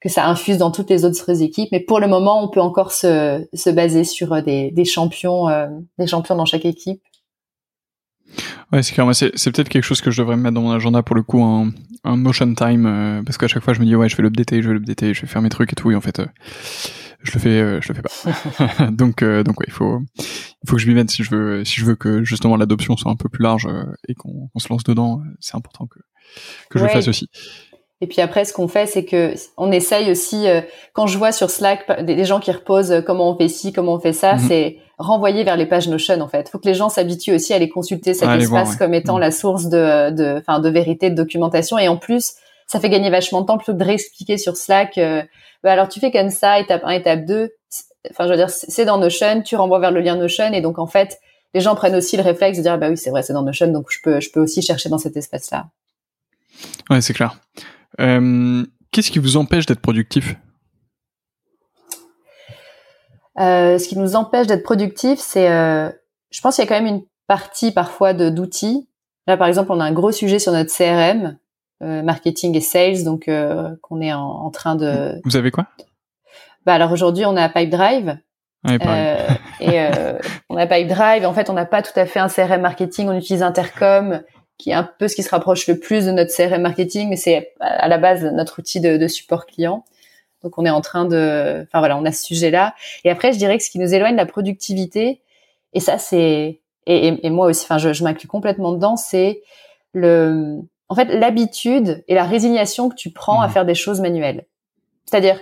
que 0.00 0.08
ça 0.08 0.26
infuse 0.26 0.56
dans 0.56 0.70
toutes 0.70 0.88
les 0.88 1.04
autres 1.04 1.42
équipes. 1.42 1.68
Mais 1.72 1.80
pour 1.80 2.00
le 2.00 2.08
moment, 2.08 2.42
on 2.42 2.48
peut 2.48 2.60
encore 2.60 2.92
se, 2.92 3.46
se 3.52 3.68
baser 3.68 4.04
sur 4.04 4.42
des, 4.42 4.70
des 4.70 4.84
champions, 4.86 5.48
euh, 5.48 5.68
des 5.98 6.06
champions 6.06 6.36
dans 6.36 6.46
chaque 6.46 6.64
équipe 6.64 7.02
Ouais, 8.72 8.82
c'est 8.82 8.94
clair. 8.94 9.08
C'est, 9.14 9.30
peut-être 9.52 9.68
quelque 9.68 9.84
chose 9.84 10.00
que 10.00 10.10
je 10.10 10.22
devrais 10.22 10.36
mettre 10.36 10.54
dans 10.54 10.62
mon 10.62 10.70
agenda 10.70 11.02
pour 11.02 11.16
le 11.16 11.22
coup, 11.22 11.42
un, 11.42 11.72
un 12.04 12.16
motion 12.16 12.54
time, 12.54 12.86
euh, 12.86 13.22
parce 13.24 13.36
qu'à 13.38 13.48
chaque 13.48 13.62
fois 13.62 13.74
je 13.74 13.80
me 13.80 13.84
dis 13.84 13.96
ouais, 13.96 14.08
je 14.08 14.16
vais 14.16 14.22
l'updater, 14.22 14.62
je 14.62 14.68
vais 14.68 14.74
l'updater, 14.74 15.12
je 15.14 15.22
vais 15.22 15.26
faire 15.26 15.42
mes 15.42 15.48
trucs 15.48 15.72
et 15.72 15.76
tout, 15.76 15.90
et 15.90 15.96
en 15.96 16.00
fait, 16.00 16.20
euh, 16.20 16.26
je 17.22 17.32
le 17.32 17.38
fais, 17.38 17.60
euh, 17.60 17.80
je 17.80 17.92
le 17.92 17.94
fais 17.94 18.02
pas. 18.02 18.90
donc, 18.90 19.22
donc 19.22 19.60
ouais, 19.60 19.66
il 19.66 19.72
faut, 19.72 20.00
il 20.18 20.68
faut 20.68 20.76
que 20.76 20.82
je 20.82 20.88
m'y 20.88 20.94
mette 20.94 21.10
si 21.10 21.22
je 21.22 21.30
veux, 21.34 21.64
si 21.64 21.80
je 21.80 21.84
veux 21.84 21.96
que 21.96 22.24
justement 22.24 22.56
l'adoption 22.56 22.96
soit 22.96 23.10
un 23.10 23.16
peu 23.16 23.28
plus 23.28 23.42
large 23.42 23.68
et 24.08 24.14
qu'on, 24.14 24.48
se 24.58 24.68
lance 24.68 24.84
dedans. 24.84 25.22
C'est 25.40 25.56
important 25.56 25.86
que 25.86 25.98
que 26.68 26.78
je 26.78 26.84
le 26.84 26.90
fasse 26.90 27.08
aussi. 27.08 27.28
Et 28.02 28.06
puis 28.06 28.22
après, 28.22 28.46
ce 28.46 28.54
qu'on 28.54 28.68
fait, 28.68 28.86
c'est 28.86 29.04
que 29.04 29.34
on 29.58 29.70
essaye 29.70 30.10
aussi, 30.10 30.48
euh, 30.48 30.62
quand 30.94 31.06
je 31.06 31.18
vois 31.18 31.32
sur 31.32 31.50
Slack 31.50 32.02
des, 32.04 32.24
gens 32.24 32.40
qui 32.40 32.50
reposent 32.50 32.92
euh, 32.92 33.02
comment 33.02 33.30
on 33.30 33.36
fait 33.36 33.48
ci, 33.48 33.72
comment 33.74 33.94
on 33.94 34.00
fait 34.00 34.14
ça, 34.14 34.34
mhm. 34.34 34.40
c'est 34.48 34.78
renvoyer 34.96 35.44
vers 35.44 35.56
les 35.56 35.66
pages 35.66 35.86
Notion 35.86 36.18
en 36.20 36.28
fait. 36.28 36.48
Il 36.48 36.50
faut 36.50 36.58
que 36.58 36.68
les 36.68 36.74
gens 36.74 36.88
s'habituent 36.88 37.34
aussi 37.34 37.52
à 37.52 37.58
les 37.58 37.68
consulter 37.68 38.14
cet 38.14 38.30
espace 38.30 38.76
comme 38.76 38.94
étant 38.94 39.16
mhm. 39.16 39.20
la 39.20 39.30
source 39.30 39.66
de, 39.66 40.10
de, 40.10 40.38
enfin, 40.38 40.60
de 40.60 40.68
vérité, 40.70 41.10
de 41.10 41.14
documentation. 41.14 41.78
Et 41.78 41.88
en 41.88 41.98
plus, 41.98 42.32
ça 42.70 42.78
fait 42.78 42.88
gagner 42.88 43.10
vachement 43.10 43.40
de 43.40 43.46
temps 43.46 43.58
plutôt 43.58 43.72
que 43.72 43.78
de 43.78 43.84
réexpliquer 43.84 44.38
sur 44.38 44.56
Slack. 44.56 44.96
Euh, 44.96 45.24
bah 45.64 45.72
alors 45.72 45.88
tu 45.88 45.98
fais 45.98 46.12
comme 46.12 46.30
ça, 46.30 46.60
étape 46.60 46.82
1, 46.84 46.90
étape 46.90 47.24
2. 47.24 47.50
Enfin, 48.10 48.26
je 48.26 48.30
veux 48.30 48.36
dire, 48.36 48.48
c'est 48.48 48.84
dans 48.84 48.96
Notion, 48.96 49.42
tu 49.42 49.56
renvoies 49.56 49.80
vers 49.80 49.90
le 49.90 50.00
lien 50.00 50.14
Notion, 50.14 50.52
et 50.52 50.60
donc 50.60 50.78
en 50.78 50.86
fait, 50.86 51.18
les 51.52 51.60
gens 51.60 51.74
prennent 51.74 51.96
aussi 51.96 52.16
le 52.16 52.22
réflexe 52.22 52.58
de 52.58 52.62
dire 52.62 52.78
bah 52.78 52.88
oui, 52.88 52.96
c'est 52.96 53.10
vrai, 53.10 53.24
c'est 53.24 53.32
dans 53.32 53.42
Notion, 53.42 53.66
donc 53.72 53.86
je 53.90 53.98
peux, 54.00 54.20
je 54.20 54.30
peux 54.30 54.38
aussi 54.38 54.62
chercher 54.62 54.88
dans 54.88 54.98
cet 54.98 55.16
espace-là. 55.16 55.66
Ouais, 56.88 57.00
c'est 57.00 57.12
clair. 57.12 57.40
Euh, 58.00 58.64
qu'est-ce 58.92 59.10
qui 59.10 59.18
vous 59.18 59.36
empêche 59.36 59.66
d'être 59.66 59.80
productif? 59.80 60.36
Euh, 63.40 63.78
Ce 63.78 63.88
qui 63.88 63.98
nous 63.98 64.14
empêche 64.14 64.46
d'être 64.46 64.62
productif, 64.62 65.18
c'est, 65.18 65.50
euh, 65.50 65.90
je 66.30 66.40
pense 66.40 66.54
qu'il 66.54 66.64
y 66.64 66.68
a 66.68 66.68
quand 66.68 66.80
même 66.80 66.94
une 66.94 67.02
partie 67.26 67.72
parfois 67.72 68.14
de 68.14 68.30
d'outils. 68.30 68.88
Là, 69.26 69.36
par 69.36 69.48
exemple, 69.48 69.72
on 69.72 69.80
a 69.80 69.84
un 69.84 69.92
gros 69.92 70.12
sujet 70.12 70.38
sur 70.38 70.52
notre 70.52 70.72
CRM, 70.72 71.36
marketing 71.80 72.56
et 72.56 72.60
sales, 72.60 73.04
donc 73.04 73.30
qu'on 73.82 74.00
est 74.00 74.12
en, 74.12 74.50
train 74.50 74.76
de. 74.76 75.20
Vous 75.24 75.36
avez 75.36 75.50
quoi? 75.50 75.66
Bah 76.66 76.74
alors 76.74 76.92
aujourd'hui, 76.92 77.24
on 77.24 77.36
a 77.36 77.48
Pipedrive. 77.48 78.18
Ouais, 78.66 78.76
et 79.60 79.80
on 80.50 80.56
a 80.56 80.66
Pipedrive. 80.66 81.24
En 81.24 81.32
fait, 81.32 81.48
on 81.48 81.54
n'a 81.54 81.64
pas 81.64 81.82
tout 81.82 81.98
à 81.98 82.04
fait 82.04 82.20
un 82.20 82.28
CRM 82.28 82.60
marketing. 82.60 83.08
On 83.08 83.16
utilise 83.16 83.42
Intercom 83.42 84.22
qui 84.60 84.70
est 84.70 84.74
un 84.74 84.88
peu 84.98 85.08
ce 85.08 85.16
qui 85.16 85.22
se 85.22 85.30
rapproche 85.30 85.66
le 85.66 85.78
plus 85.78 86.04
de 86.04 86.12
notre 86.12 86.34
CRM 86.34 86.60
marketing, 86.60 87.08
mais 87.08 87.16
c'est 87.16 87.52
à 87.60 87.88
la 87.88 87.98
base 87.98 88.22
notre 88.24 88.58
outil 88.58 88.80
de, 88.80 88.98
de, 88.98 89.08
support 89.08 89.46
client. 89.46 89.84
Donc 90.42 90.58
on 90.58 90.66
est 90.66 90.70
en 90.70 90.82
train 90.82 91.06
de, 91.06 91.62
enfin 91.66 91.78
voilà, 91.78 91.96
on 91.96 92.04
a 92.04 92.12
ce 92.12 92.24
sujet-là. 92.24 92.74
Et 93.04 93.10
après, 93.10 93.32
je 93.32 93.38
dirais 93.38 93.56
que 93.56 93.64
ce 93.64 93.70
qui 93.70 93.78
nous 93.78 93.94
éloigne 93.94 94.12
de 94.12 94.18
la 94.18 94.26
productivité, 94.26 95.22
et 95.72 95.80
ça 95.80 95.98
c'est, 95.98 96.60
et, 96.86 97.26
et, 97.26 97.30
moi 97.30 97.46
aussi, 97.46 97.64
enfin 97.64 97.78
je, 97.78 97.92
je 97.92 98.04
m'inclus 98.04 98.28
complètement 98.28 98.72
dedans, 98.72 98.96
c'est 98.96 99.42
le, 99.94 100.60
en 100.90 100.96
fait, 100.96 101.06
l'habitude 101.06 102.04
et 102.08 102.14
la 102.14 102.24
résignation 102.24 102.88
que 102.88 102.96
tu 102.96 103.10
prends 103.12 103.40
à 103.40 103.46
mmh. 103.46 103.50
faire 103.50 103.64
des 103.64 103.76
choses 103.76 104.00
manuelles. 104.00 104.44
C'est-à-dire, 105.06 105.40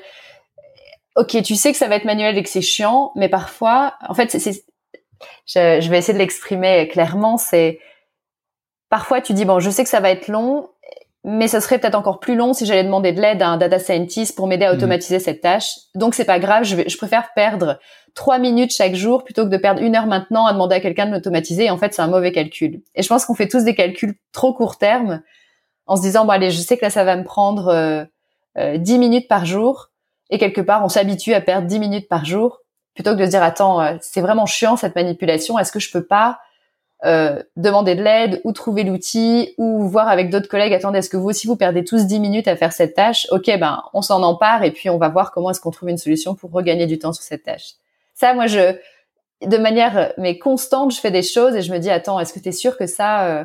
ok, 1.16 1.42
tu 1.42 1.56
sais 1.56 1.72
que 1.72 1.78
ça 1.78 1.88
va 1.88 1.96
être 1.96 2.04
manuel 2.04 2.37
et 2.37 2.42
que 2.42 2.50
c'est 2.50 2.61
chiant, 2.61 3.12
mais 3.16 3.30
parfois, 3.30 3.94
en 4.06 4.14
fait, 4.14 4.30
c'est, 4.30 4.62
je, 5.46 5.80
je 5.80 5.90
vais 5.90 5.98
essayer 5.98 6.12
de 6.12 6.18
l'exprimer 6.18 6.87
clairement, 6.88 7.38
c'est 7.38 7.80
parfois 8.90 9.20
tu 9.20 9.32
dis 9.32 9.46
bon, 9.46 9.58
je 9.58 9.70
sais 9.70 9.84
que 9.84 9.90
ça 9.90 10.00
va 10.00 10.11
être 10.11 10.28
long, 10.28 10.68
mais 11.24 11.48
ça 11.48 11.61
serait 11.61 11.78
peut-être 11.78 11.96
encore 11.96 12.20
plus 12.20 12.37
long 12.37 12.52
si 12.52 12.64
j'allais 12.64 12.85
demander 12.85 13.12
de 13.12 13.20
l'aide 13.20 13.42
à 13.42 13.48
un 13.48 13.57
data 13.57 13.78
scientist 13.78 14.37
pour 14.37 14.46
m'aider 14.46 14.64
à 14.64 14.72
mhm. 14.72 14.78
automatiser 14.78 15.18
cette 15.18 15.40
tâche. 15.40 15.70
Donc 15.94 16.14
c'est 16.14 16.24
pas 16.24 16.38
grave, 16.38 16.64
je, 16.64 16.76
vais, 16.76 16.88
je 16.88 16.96
préfère 16.96 17.31
perdre 17.35 17.78
trois 18.14 18.38
minutes 18.38 18.72
chaque 18.72 18.94
jour 18.94 19.24
plutôt 19.24 19.44
que 19.44 19.50
de 19.50 19.57
perdre 19.57 19.83
une 19.83 19.96
heure 19.96 20.07
maintenant 20.07 20.46
à 20.46 20.52
demander 20.52 20.76
à 20.76 20.81
quelqu'un 20.81 21.07
de 21.07 21.11
m'automatiser. 21.11 21.70
En 21.70 21.76
fait, 21.76 21.94
c'est 21.94 22.02
un 22.02 22.09
mauvais 22.09 22.33
calcul. 22.33 22.83
Et 22.94 23.02
je 23.02 23.09
pense 23.09 23.24
qu'on 23.24 23.35
fait 23.35 23.48
tous 23.48 23.64
des 23.64 23.74
calculs 23.74 24.14
trop 24.33 24.54
court 24.54 24.78
terme 24.78 25.22
en 25.87 25.96
se 25.96 26.02
disant 26.02 26.24
bon 26.24 26.31
allez, 26.31 26.50
je 26.50 26.61
sais 26.61 26.76
que 26.76 26.85
là 26.85 26.90
ça 26.90 27.04
va 27.04 27.16
me 27.16 27.24
prendre 27.24 27.68
euh, 27.68 28.04
euh, 28.59 28.78
10 28.78 28.98
minutes 28.98 29.28
par 29.28 29.44
jour 29.44 29.90
et 30.31 30.38
quelque 30.38 30.61
part 30.61 30.85
on 30.85 30.88
s'habitue 30.88 31.35
à 31.35 31.40
perdre 31.40 31.66
10 31.66 31.78
minutes 31.81 32.09
par 32.09 32.24
jour 32.24 32.61
plutôt 32.94 33.12
que 33.12 33.20
de 33.20 33.26
se 33.26 33.31
dire 33.31 33.42
attends, 33.42 33.81
euh, 33.81 33.96
c'est 34.00 34.20
vraiment 34.20 34.46
chiant 34.46 34.76
cette 34.76 34.96
manipulation, 34.96 35.57
est-ce 35.59 35.70
que 35.70 35.78
je 35.78 35.90
peux 35.90 36.04
pas 36.04 36.40
euh, 37.04 37.40
demander 37.54 37.94
de 37.94 38.02
l'aide 38.02 38.40
ou 38.42 38.50
trouver 38.50 38.82
l'outil 38.82 39.54
ou 39.56 39.87
voir 39.87 40.08
avec 40.08 40.30
d'autres 40.30 40.48
collègues 40.48 40.74
attendez 40.74 40.98
est-ce 40.98 41.08
que 41.08 41.16
vous 41.16 41.28
aussi 41.28 41.46
vous 41.46 41.54
perdez 41.54 41.84
tous 41.84 42.06
10 42.06 42.18
minutes 42.18 42.48
à 42.48 42.56
faire 42.56 42.72
cette 42.72 42.94
tâche? 42.94 43.28
Ok 43.30 43.46
ben 43.46 43.84
on 43.94 44.02
s'en 44.02 44.20
empare 44.24 44.64
et 44.64 44.72
puis 44.72 44.90
on 44.90 44.98
va 44.98 45.08
voir 45.08 45.30
comment 45.30 45.50
est-ce 45.50 45.61
qu'on 45.61 45.70
trouve 45.70 45.90
une 45.90 45.96
solution 45.96 46.34
pour 46.34 46.50
regagner 46.50 46.87
du 46.87 46.98
temps 46.98 47.12
sur 47.12 47.22
cette 47.22 47.44
tâche. 47.44 47.74
Ça 48.14 48.34
moi 48.34 48.48
je 48.48 48.74
de 49.46 49.56
manière 49.58 50.12
mais 50.18 50.38
constante 50.38 50.92
je 50.92 50.98
fais 50.98 51.12
des 51.12 51.22
choses 51.22 51.54
et 51.54 51.62
je 51.62 51.72
me 51.72 51.78
dis 51.78 51.88
attends 51.88 52.18
est-ce 52.18 52.32
que 52.32 52.40
tu 52.40 52.48
es 52.48 52.52
sûr 52.52 52.76
que 52.76 52.87
ça 52.87 53.26
euh, 53.26 53.44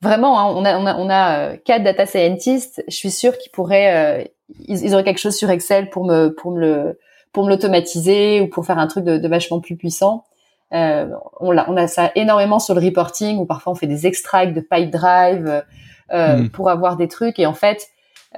vraiment 0.00 0.38
hein, 0.38 0.54
on 0.54 0.64
a 0.64 0.78
on 0.78 0.86
a 0.86 0.96
on 0.96 1.10
a 1.10 1.38
euh, 1.38 1.56
quatre 1.64 1.82
data 1.82 2.06
scientists 2.06 2.84
je 2.86 2.94
suis 2.94 3.10
sûre 3.10 3.38
qu'ils 3.38 3.50
pourraient 3.50 4.32
ils, 4.68 4.94
auraient 4.94 5.02
quelque 5.02 5.18
chose 5.18 5.36
sur 5.36 5.50
Excel 5.50 5.90
pour 5.90 6.04
me 6.04 6.28
pour 6.28 6.52
me 6.52 6.60
le 6.60 7.00
pour 7.32 7.42
me 7.42 7.48
l'automatiser 7.48 8.40
ou 8.40 8.46
pour 8.46 8.64
faire 8.64 8.78
un 8.78 8.86
truc 8.86 9.02
de, 9.04 9.18
de 9.18 9.26
vachement 9.26 9.58
plus 9.58 9.74
puissant 9.74 10.24
euh, 10.72 11.08
on, 11.40 11.56
a, 11.56 11.68
on 11.68 11.76
a 11.76 11.86
ça 11.86 12.10
énormément 12.14 12.58
sur 12.58 12.74
le 12.74 12.80
reporting 12.80 13.38
où 13.38 13.46
parfois 13.46 13.72
on 13.72 13.76
fait 13.76 13.86
des 13.86 14.06
extracts 14.06 14.54
de 14.54 14.60
pipe 14.60 14.90
drive 14.90 15.62
euh, 16.12 16.36
hmm. 16.36 16.48
pour 16.50 16.70
avoir 16.70 16.96
des 16.96 17.08
trucs 17.08 17.38
et 17.38 17.46
en 17.46 17.54
fait 17.54 17.88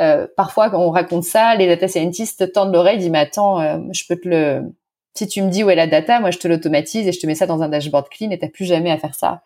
euh, 0.00 0.26
parfois 0.36 0.70
quand 0.70 0.80
on 0.80 0.90
raconte 0.90 1.24
ça, 1.24 1.54
les 1.54 1.66
data 1.66 1.88
scientists 1.88 2.52
tendent 2.52 2.72
l'oreille, 2.72 2.98
disent 2.98 3.10
mais 3.10 3.18
attends, 3.18 3.60
euh, 3.60 3.78
je 3.92 4.04
peux 4.08 4.16
te 4.16 4.28
le 4.28 4.62
si 5.14 5.26
tu 5.26 5.40
me 5.40 5.48
dis 5.48 5.64
où 5.64 5.70
est 5.70 5.76
la 5.76 5.86
data, 5.86 6.20
moi 6.20 6.30
je 6.30 6.38
te 6.38 6.46
l'automatise 6.46 7.06
et 7.06 7.12
je 7.12 7.20
te 7.20 7.26
mets 7.26 7.34
ça 7.34 7.46
dans 7.46 7.62
un 7.62 7.68
dashboard 7.68 8.08
clean 8.10 8.30
et 8.30 8.38
t'as 8.38 8.48
plus 8.48 8.66
jamais 8.66 8.90
à 8.90 8.98
faire 8.98 9.14
ça. 9.14 9.42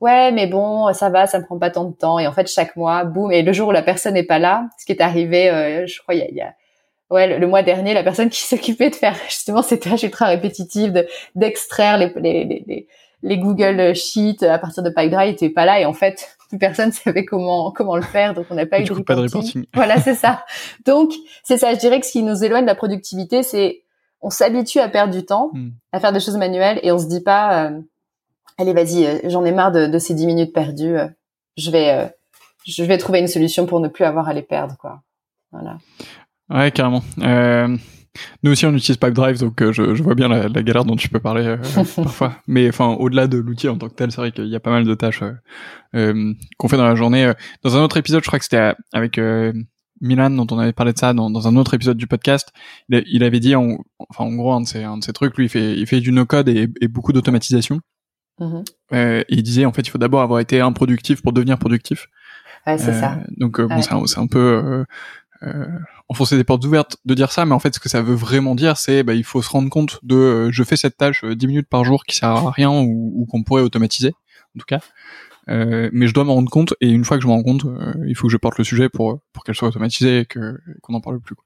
Ouais, 0.00 0.30
mais 0.32 0.46
bon, 0.46 0.92
ça 0.92 1.10
va, 1.10 1.26
ça 1.26 1.40
me 1.40 1.44
prend 1.44 1.58
pas 1.58 1.70
tant 1.70 1.84
de 1.84 1.94
temps. 1.94 2.18
Et 2.18 2.26
en 2.26 2.32
fait, 2.32 2.46
chaque 2.48 2.76
mois, 2.76 3.04
boum, 3.04 3.32
et 3.32 3.42
le 3.42 3.52
jour 3.52 3.68
où 3.68 3.72
la 3.72 3.82
personne 3.82 4.14
n'est 4.14 4.22
pas 4.22 4.38
là, 4.38 4.68
ce 4.78 4.86
qui 4.86 4.92
est 4.92 5.00
arrivé, 5.00 5.50
euh, 5.50 5.86
je 5.86 6.00
crois, 6.00 6.14
il 6.14 6.20
y 6.20 6.22
a, 6.22 6.30
y 6.30 6.40
a 6.40 6.54
ouais, 7.10 7.38
le, 7.38 7.46
mois 7.46 7.62
dernier, 7.62 7.94
la 7.94 8.02
personne 8.02 8.30
qui 8.30 8.42
s'occupait 8.46 8.90
de 8.90 8.94
faire 8.94 9.16
justement 9.28 9.62
ces 9.62 9.78
tâches 9.78 10.02
ultra 10.02 10.26
répétitives, 10.26 10.92
de 10.92 11.06
d'extraire 11.34 11.98
les, 11.98 12.12
les, 12.16 12.44
les, 12.66 12.86
les, 13.22 13.38
Google 13.38 13.94
Sheets 13.94 14.44
à 14.44 14.58
partir 14.58 14.82
de 14.82 14.90
PyDrive 14.90 15.30
n'était 15.30 15.50
pas 15.50 15.64
là 15.64 15.80
et 15.80 15.86
en 15.86 15.92
fait 15.92 16.36
plus 16.48 16.58
personne 16.58 16.92
savait 16.92 17.24
comment 17.24 17.70
comment 17.70 17.96
le 17.96 18.02
faire 18.02 18.34
donc 18.34 18.46
on 18.50 18.54
n'a 18.54 18.66
pas 18.66 18.80
eu 18.80 18.84
de 18.84 18.92
reporting. 18.92 19.04
Pas 19.04 19.14
de 19.14 19.20
reporting. 19.20 19.66
Voilà 19.74 20.00
c'est 20.00 20.14
ça. 20.14 20.44
Donc 20.86 21.12
c'est 21.42 21.58
ça 21.58 21.74
je 21.74 21.78
dirais 21.78 22.00
que 22.00 22.06
ce 22.06 22.12
qui 22.12 22.22
nous 22.22 22.44
éloigne 22.44 22.64
de 22.64 22.68
la 22.68 22.74
productivité 22.74 23.42
c'est 23.42 23.82
on 24.20 24.30
s'habitue 24.30 24.80
à 24.80 24.88
perdre 24.88 25.12
du 25.12 25.24
temps 25.24 25.50
hmm. 25.52 25.70
à 25.92 26.00
faire 26.00 26.12
des 26.12 26.20
choses 26.20 26.36
manuelles 26.36 26.80
et 26.82 26.90
on 26.90 26.98
se 26.98 27.06
dit 27.06 27.20
pas 27.20 27.66
euh, 27.66 27.80
allez 28.56 28.72
vas-y 28.72 29.06
euh, 29.06 29.18
j'en 29.24 29.44
ai 29.44 29.52
marre 29.52 29.72
de, 29.72 29.86
de, 29.86 29.98
ces 29.98 30.14
10 30.14 30.26
minutes 30.26 30.52
perdues 30.52 30.96
euh, 30.96 31.06
je 31.56 31.70
vais 31.70 32.10
je 32.66 32.82
vais 32.84 32.98
trouver 32.98 33.20
une 33.20 33.28
solution 33.28 33.66
pour 33.66 33.80
ne 33.80 33.88
plus 33.88 34.04
avoir 34.04 34.28
à 34.28 34.32
les 34.32 34.42
perdre 34.42 34.76
quoi. 34.78 35.02
Voilà. 35.52 35.78
Ouais, 36.50 36.70
carrément. 36.70 37.02
Euh, 37.20 37.76
nous 38.42 38.52
aussi, 38.52 38.66
on 38.66 38.74
utilise 38.74 38.96
Pipedrive, 38.96 39.38
donc 39.38 39.60
euh, 39.62 39.72
je, 39.72 39.94
je, 39.94 40.02
vois 40.02 40.14
bien 40.14 40.28
la, 40.28 40.48
la, 40.48 40.62
galère 40.62 40.84
dont 40.84 40.96
tu 40.96 41.08
peux 41.08 41.20
parler 41.20 41.46
euh, 41.46 41.56
parfois. 41.96 42.36
Mais 42.46 42.68
enfin, 42.68 42.88
au-delà 42.88 43.26
de 43.26 43.38
l'outil 43.38 43.68
en 43.68 43.76
tant 43.76 43.88
que 43.88 43.94
tel, 43.94 44.10
c'est 44.10 44.20
vrai 44.20 44.32
qu'il 44.32 44.46
y 44.46 44.56
a 44.56 44.60
pas 44.60 44.70
mal 44.70 44.84
de 44.84 44.94
tâches 44.94 45.22
euh, 45.94 46.32
qu'on 46.56 46.68
fait 46.68 46.76
dans 46.76 46.86
la 46.86 46.94
journée. 46.94 47.32
Dans 47.62 47.76
un 47.76 47.82
autre 47.82 47.96
épisode, 47.96 48.22
je 48.22 48.28
crois 48.28 48.38
que 48.38 48.44
c'était 48.44 48.74
avec 48.92 49.20
Milan, 50.00 50.30
dont 50.30 50.46
on 50.50 50.58
avait 50.58 50.72
parlé 50.72 50.92
de 50.92 50.98
ça 50.98 51.12
dans, 51.12 51.30
dans 51.30 51.48
un 51.48 51.56
autre 51.56 51.74
épisode 51.74 51.96
du 51.96 52.06
podcast. 52.06 52.52
Il, 52.88 53.02
il 53.06 53.24
avait 53.24 53.40
dit, 53.40 53.54
en, 53.54 53.78
enfin, 53.98 54.24
en 54.24 54.34
gros, 54.34 54.52
un 54.52 54.62
de 54.62 54.66
ces, 54.66 54.84
un 54.84 54.98
de 54.98 55.04
ces 55.04 55.12
trucs, 55.12 55.36
lui, 55.36 55.46
il 55.46 55.50
fait, 55.50 55.76
il 55.76 55.86
fait 55.86 56.00
du 56.00 56.12
no-code 56.12 56.48
et, 56.48 56.68
et, 56.80 56.88
beaucoup 56.88 57.12
d'automatisation. 57.12 57.80
Et 58.92 59.24
il 59.28 59.42
disait, 59.42 59.64
en 59.64 59.72
fait, 59.72 59.82
il 59.82 59.90
faut 59.90 59.98
d'abord 59.98 60.22
avoir 60.22 60.40
été 60.40 60.60
improductif 60.60 61.22
pour 61.22 61.32
devenir 61.32 61.58
productif. 61.58 62.06
Ouais, 62.66 62.78
c'est 62.78 62.92
ça. 62.92 63.18
Donc, 63.36 63.60
bon, 63.60 63.82
c'est 63.82 63.92
un, 63.92 64.22
un, 64.22 64.26
peu 64.26 64.84
euh, 65.42 65.66
enfoncer 66.08 66.36
des 66.36 66.44
portes 66.44 66.64
ouvertes 66.64 66.96
de 67.04 67.14
dire 67.14 67.32
ça, 67.32 67.44
mais 67.44 67.54
en 67.54 67.58
fait, 67.58 67.74
ce 67.74 67.80
que 67.80 67.88
ça 67.88 68.02
veut 68.02 68.14
vraiment 68.14 68.54
dire, 68.54 68.76
c'est 68.76 69.02
bah, 69.02 69.14
il 69.14 69.24
faut 69.24 69.42
se 69.42 69.50
rendre 69.50 69.68
compte 69.68 69.98
de 70.02 70.16
euh, 70.16 70.48
je 70.50 70.64
fais 70.64 70.76
cette 70.76 70.96
tâche 70.96 71.24
10 71.24 71.44
euh, 71.44 71.48
minutes 71.48 71.68
par 71.68 71.84
jour 71.84 72.04
qui 72.04 72.16
sert 72.16 72.30
à 72.30 72.50
rien 72.50 72.70
ou, 72.70 73.26
qu'on 73.30 73.42
pourrait 73.42 73.62
automatiser, 73.62 74.14
en 74.56 74.58
tout 74.58 74.66
cas. 74.66 74.80
Euh, 75.50 75.88
mais 75.92 76.06
je 76.06 76.14
dois 76.14 76.24
m'en 76.24 76.34
rendre 76.34 76.50
compte 76.50 76.74
et 76.80 76.88
une 76.88 77.04
fois 77.04 77.16
que 77.16 77.22
je 77.22 77.28
m'en 77.28 77.36
rends 77.36 77.42
compte, 77.42 77.64
il 78.06 78.14
faut 78.14 78.26
que 78.26 78.32
je 78.32 78.36
porte 78.36 78.58
le 78.58 78.64
sujet 78.64 78.88
pour 78.88 79.20
pour 79.32 79.44
qu'elle 79.44 79.54
soit 79.54 79.68
automatisée 79.68 80.20
et 80.20 80.26
qu'on 80.26 80.92
n'en 80.92 81.00
parle 81.00 81.20
plus. 81.20 81.36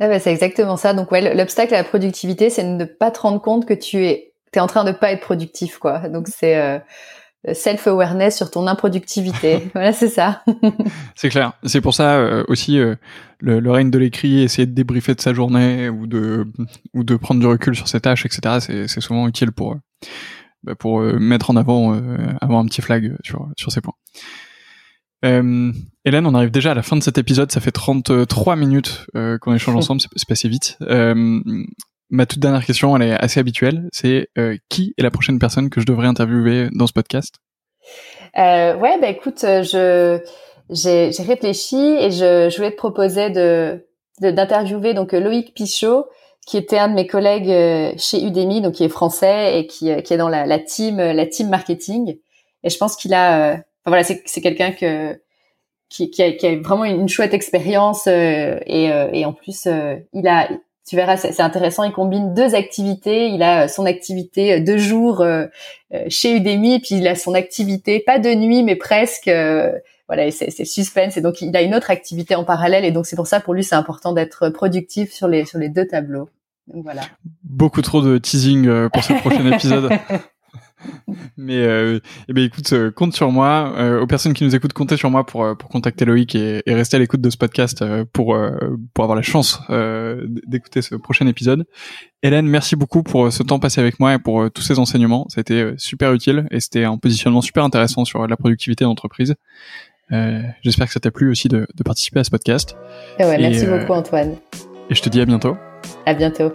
Ah 0.00 0.08
bah, 0.08 0.18
c'est 0.18 0.32
exactement 0.32 0.76
ça. 0.76 0.92
Donc 0.94 1.10
ouais, 1.12 1.34
l'obstacle 1.34 1.74
à 1.74 1.78
la 1.78 1.84
productivité, 1.84 2.50
c'est 2.50 2.64
de 2.64 2.68
ne 2.68 2.84
pas 2.84 3.10
te 3.10 3.20
rendre 3.20 3.40
compte 3.40 3.66
que 3.66 3.74
tu 3.74 4.04
es 4.06 4.32
t'es 4.50 4.60
en 4.60 4.66
train 4.66 4.84
de 4.84 4.92
pas 4.92 5.12
être 5.12 5.20
productif 5.20 5.78
quoi. 5.78 6.08
Donc 6.08 6.28
c'est 6.28 6.82
self-awareness 7.52 8.36
sur 8.36 8.50
ton 8.50 8.66
improductivité. 8.66 9.68
voilà, 9.74 9.92
c'est 9.92 10.08
ça. 10.08 10.42
c'est 11.14 11.28
clair. 11.28 11.52
C'est 11.64 11.80
pour 11.80 11.94
ça 11.94 12.16
euh, 12.16 12.44
aussi 12.48 12.78
euh, 12.78 12.94
le, 13.40 13.60
le, 13.60 13.70
règne 13.70 13.90
de 13.90 13.98
l'écrit, 13.98 14.42
essayer 14.42 14.66
de 14.66 14.72
débriefer 14.72 15.14
de 15.14 15.20
sa 15.20 15.34
journée 15.34 15.88
ou 15.88 16.06
de 16.06 16.46
ou 16.94 17.04
de 17.04 17.16
prendre 17.16 17.40
du 17.40 17.46
recul 17.46 17.74
sur 17.76 17.88
ses 17.88 18.00
tâches, 18.00 18.24
etc. 18.24 18.86
C'est 18.88 19.00
souvent 19.00 19.28
utile 19.28 19.52
pour 19.52 19.72
euh, 19.72 19.76
bah, 20.62 20.74
pour 20.74 21.00
mettre 21.00 21.50
en 21.50 21.56
avant 21.56 22.00
avoir 22.40 22.60
un 22.60 22.66
petit 22.66 22.80
flag 22.80 23.14
sur 23.22 23.48
sur 23.56 23.70
ces 23.70 23.80
points. 23.82 23.94
Hélène, 25.22 26.26
on 26.26 26.34
arrive 26.34 26.50
déjà 26.50 26.72
à 26.72 26.74
la 26.74 26.82
fin 26.82 26.96
de 26.96 27.02
cet 27.02 27.16
épisode. 27.16 27.50
Ça 27.50 27.60
fait 27.60 27.70
33 27.70 28.56
minutes 28.56 29.06
qu'on 29.40 29.54
échange 29.54 29.74
ensemble. 29.76 30.00
C'est 30.00 30.28
passé 30.28 30.48
vite 30.48 30.78
ma 32.14 32.26
toute 32.26 32.38
dernière 32.38 32.64
question, 32.64 32.96
elle 32.96 33.02
est 33.02 33.12
assez 33.12 33.40
habituelle. 33.40 33.88
C'est 33.92 34.28
euh, 34.38 34.56
qui 34.68 34.94
est 34.96 35.02
la 35.02 35.10
prochaine 35.10 35.38
personne 35.38 35.68
que 35.68 35.80
je 35.80 35.86
devrais 35.86 36.06
interviewer 36.06 36.68
dans 36.72 36.86
ce 36.86 36.92
podcast? 36.92 37.34
Euh, 38.38 38.76
Ouais, 38.76 38.98
bah 39.00 39.08
écoute, 39.08 39.44
euh, 39.44 39.62
je 39.62 40.20
j'ai 40.70 41.22
réfléchi 41.22 41.76
et 41.76 42.10
je, 42.10 42.48
je 42.48 42.56
voulais 42.56 42.70
te 42.70 42.76
proposer 42.76 43.30
de 43.30 43.86
d'interviewer 44.20 44.94
donc 44.94 45.12
Loïc 45.12 45.54
Pichot, 45.54 46.06
qui 46.46 46.56
était 46.56 46.78
un 46.78 46.88
de 46.88 46.94
mes 46.94 47.06
collègues 47.06 47.50
euh, 47.50 47.92
chez 47.98 48.22
Udemy, 48.24 48.62
donc 48.62 48.74
qui 48.74 48.84
est 48.84 48.88
français 48.88 49.58
et 49.58 49.66
qui, 49.66 49.90
qui 50.02 50.14
est 50.14 50.16
dans 50.16 50.28
la, 50.28 50.58
team 50.60 50.98
la 50.98 51.26
team 51.26 51.48
marketing. 51.48 52.16
Et 52.62 52.70
je 52.70 52.78
pense 52.78 52.96
qu'il 52.96 53.12
a, 53.12 53.60
voilà, 53.84 54.04
c'est 54.04 54.40
quelqu'un 54.40 54.70
que 54.70 55.20
qui, 55.90 56.10
qui 56.10 56.22
a 56.22 56.56
vraiment 56.60 56.84
une 56.84 57.08
chouette 57.08 57.34
expérience 57.34 58.06
et, 58.06 58.60
et 58.66 59.24
en 59.26 59.32
plus 59.32 59.68
il 60.12 60.28
a 60.28 60.48
tu 60.86 60.96
verras, 60.96 61.16
c'est 61.16 61.40
intéressant. 61.40 61.84
Il 61.84 61.92
combine 61.92 62.34
deux 62.34 62.54
activités. 62.54 63.28
Il 63.28 63.42
a 63.42 63.68
son 63.68 63.86
activité 63.86 64.60
de 64.60 64.76
jour 64.76 65.24
chez 66.08 66.36
Udemy, 66.36 66.80
puis 66.80 66.96
il 66.96 67.08
a 67.08 67.14
son 67.14 67.34
activité 67.34 68.00
pas 68.00 68.18
de 68.18 68.34
nuit, 68.34 68.62
mais 68.62 68.76
presque. 68.76 69.30
voilà, 70.08 70.30
c'est 70.30 70.64
suspense. 70.64 71.16
Et 71.16 71.20
donc 71.22 71.40
il 71.40 71.56
a 71.56 71.62
une 71.62 71.74
autre 71.74 71.90
activité 71.90 72.34
en 72.34 72.44
parallèle. 72.44 72.84
Et 72.84 72.90
donc 72.90 73.06
c'est 73.06 73.16
pour 73.16 73.26
ça, 73.26 73.40
pour 73.40 73.54
lui, 73.54 73.64
c'est 73.64 73.74
important 73.76 74.12
d'être 74.12 74.50
productif 74.50 75.10
sur 75.12 75.26
les 75.26 75.46
sur 75.46 75.58
les 75.58 75.70
deux 75.70 75.86
tableaux. 75.86 76.28
Donc 76.66 76.84
voilà. 76.84 77.02
Beaucoup 77.42 77.82
trop 77.82 78.02
de 78.02 78.18
teasing 78.18 78.88
pour 78.90 79.02
ce 79.02 79.14
prochain 79.14 79.46
épisode. 79.52 79.90
Mais 81.36 81.56
euh, 81.56 82.00
eh 82.28 82.32
ben 82.32 82.44
écoute, 82.44 82.72
euh, 82.72 82.90
compte 82.90 83.14
sur 83.14 83.30
moi. 83.30 83.72
Euh, 83.76 84.00
aux 84.00 84.06
personnes 84.06 84.34
qui 84.34 84.44
nous 84.44 84.54
écoutent, 84.54 84.72
comptez 84.72 84.96
sur 84.96 85.10
moi 85.10 85.24
pour 85.24 85.56
pour 85.56 85.68
contacter 85.68 86.04
Loïc 86.04 86.34
et, 86.34 86.62
et 86.66 86.74
rester 86.74 86.96
à 86.96 87.00
l'écoute 87.00 87.20
de 87.20 87.30
ce 87.30 87.36
podcast 87.36 87.84
pour 88.12 88.36
pour 88.92 89.04
avoir 89.04 89.16
la 89.16 89.22
chance 89.22 89.60
d'écouter 90.46 90.82
ce 90.82 90.94
prochain 90.94 91.26
épisode. 91.26 91.66
Hélène, 92.22 92.46
merci 92.46 92.76
beaucoup 92.76 93.02
pour 93.02 93.32
ce 93.32 93.42
temps 93.42 93.58
passé 93.58 93.80
avec 93.80 94.00
moi 94.00 94.14
et 94.14 94.18
pour 94.18 94.50
tous 94.50 94.62
ces 94.62 94.78
enseignements. 94.78 95.26
Ça 95.28 95.40
a 95.40 95.42
été 95.42 95.72
super 95.76 96.12
utile 96.12 96.46
et 96.50 96.60
c'était 96.60 96.84
un 96.84 96.96
positionnement 96.96 97.42
super 97.42 97.64
intéressant 97.64 98.04
sur 98.04 98.26
la 98.26 98.36
productivité 98.36 98.84
d'entreprise. 98.84 99.34
J'espère 100.10 100.86
que 100.86 100.92
ça 100.92 101.00
t'a 101.00 101.10
plu 101.10 101.30
aussi 101.30 101.48
de, 101.48 101.66
de, 101.74 101.82
participer 101.82 102.20
à 102.20 102.24
ce 102.24 102.30
podcast. 102.30 102.76
ouais, 103.18 103.38
merci 103.38 103.66
beaucoup 103.66 103.92
Antoine. 103.92 104.36
Et 104.90 104.94
je 104.94 105.02
te 105.02 105.08
dis 105.08 105.20
à 105.20 105.24
bientôt. 105.24 105.56
À 106.06 106.14
bientôt. 106.14 106.52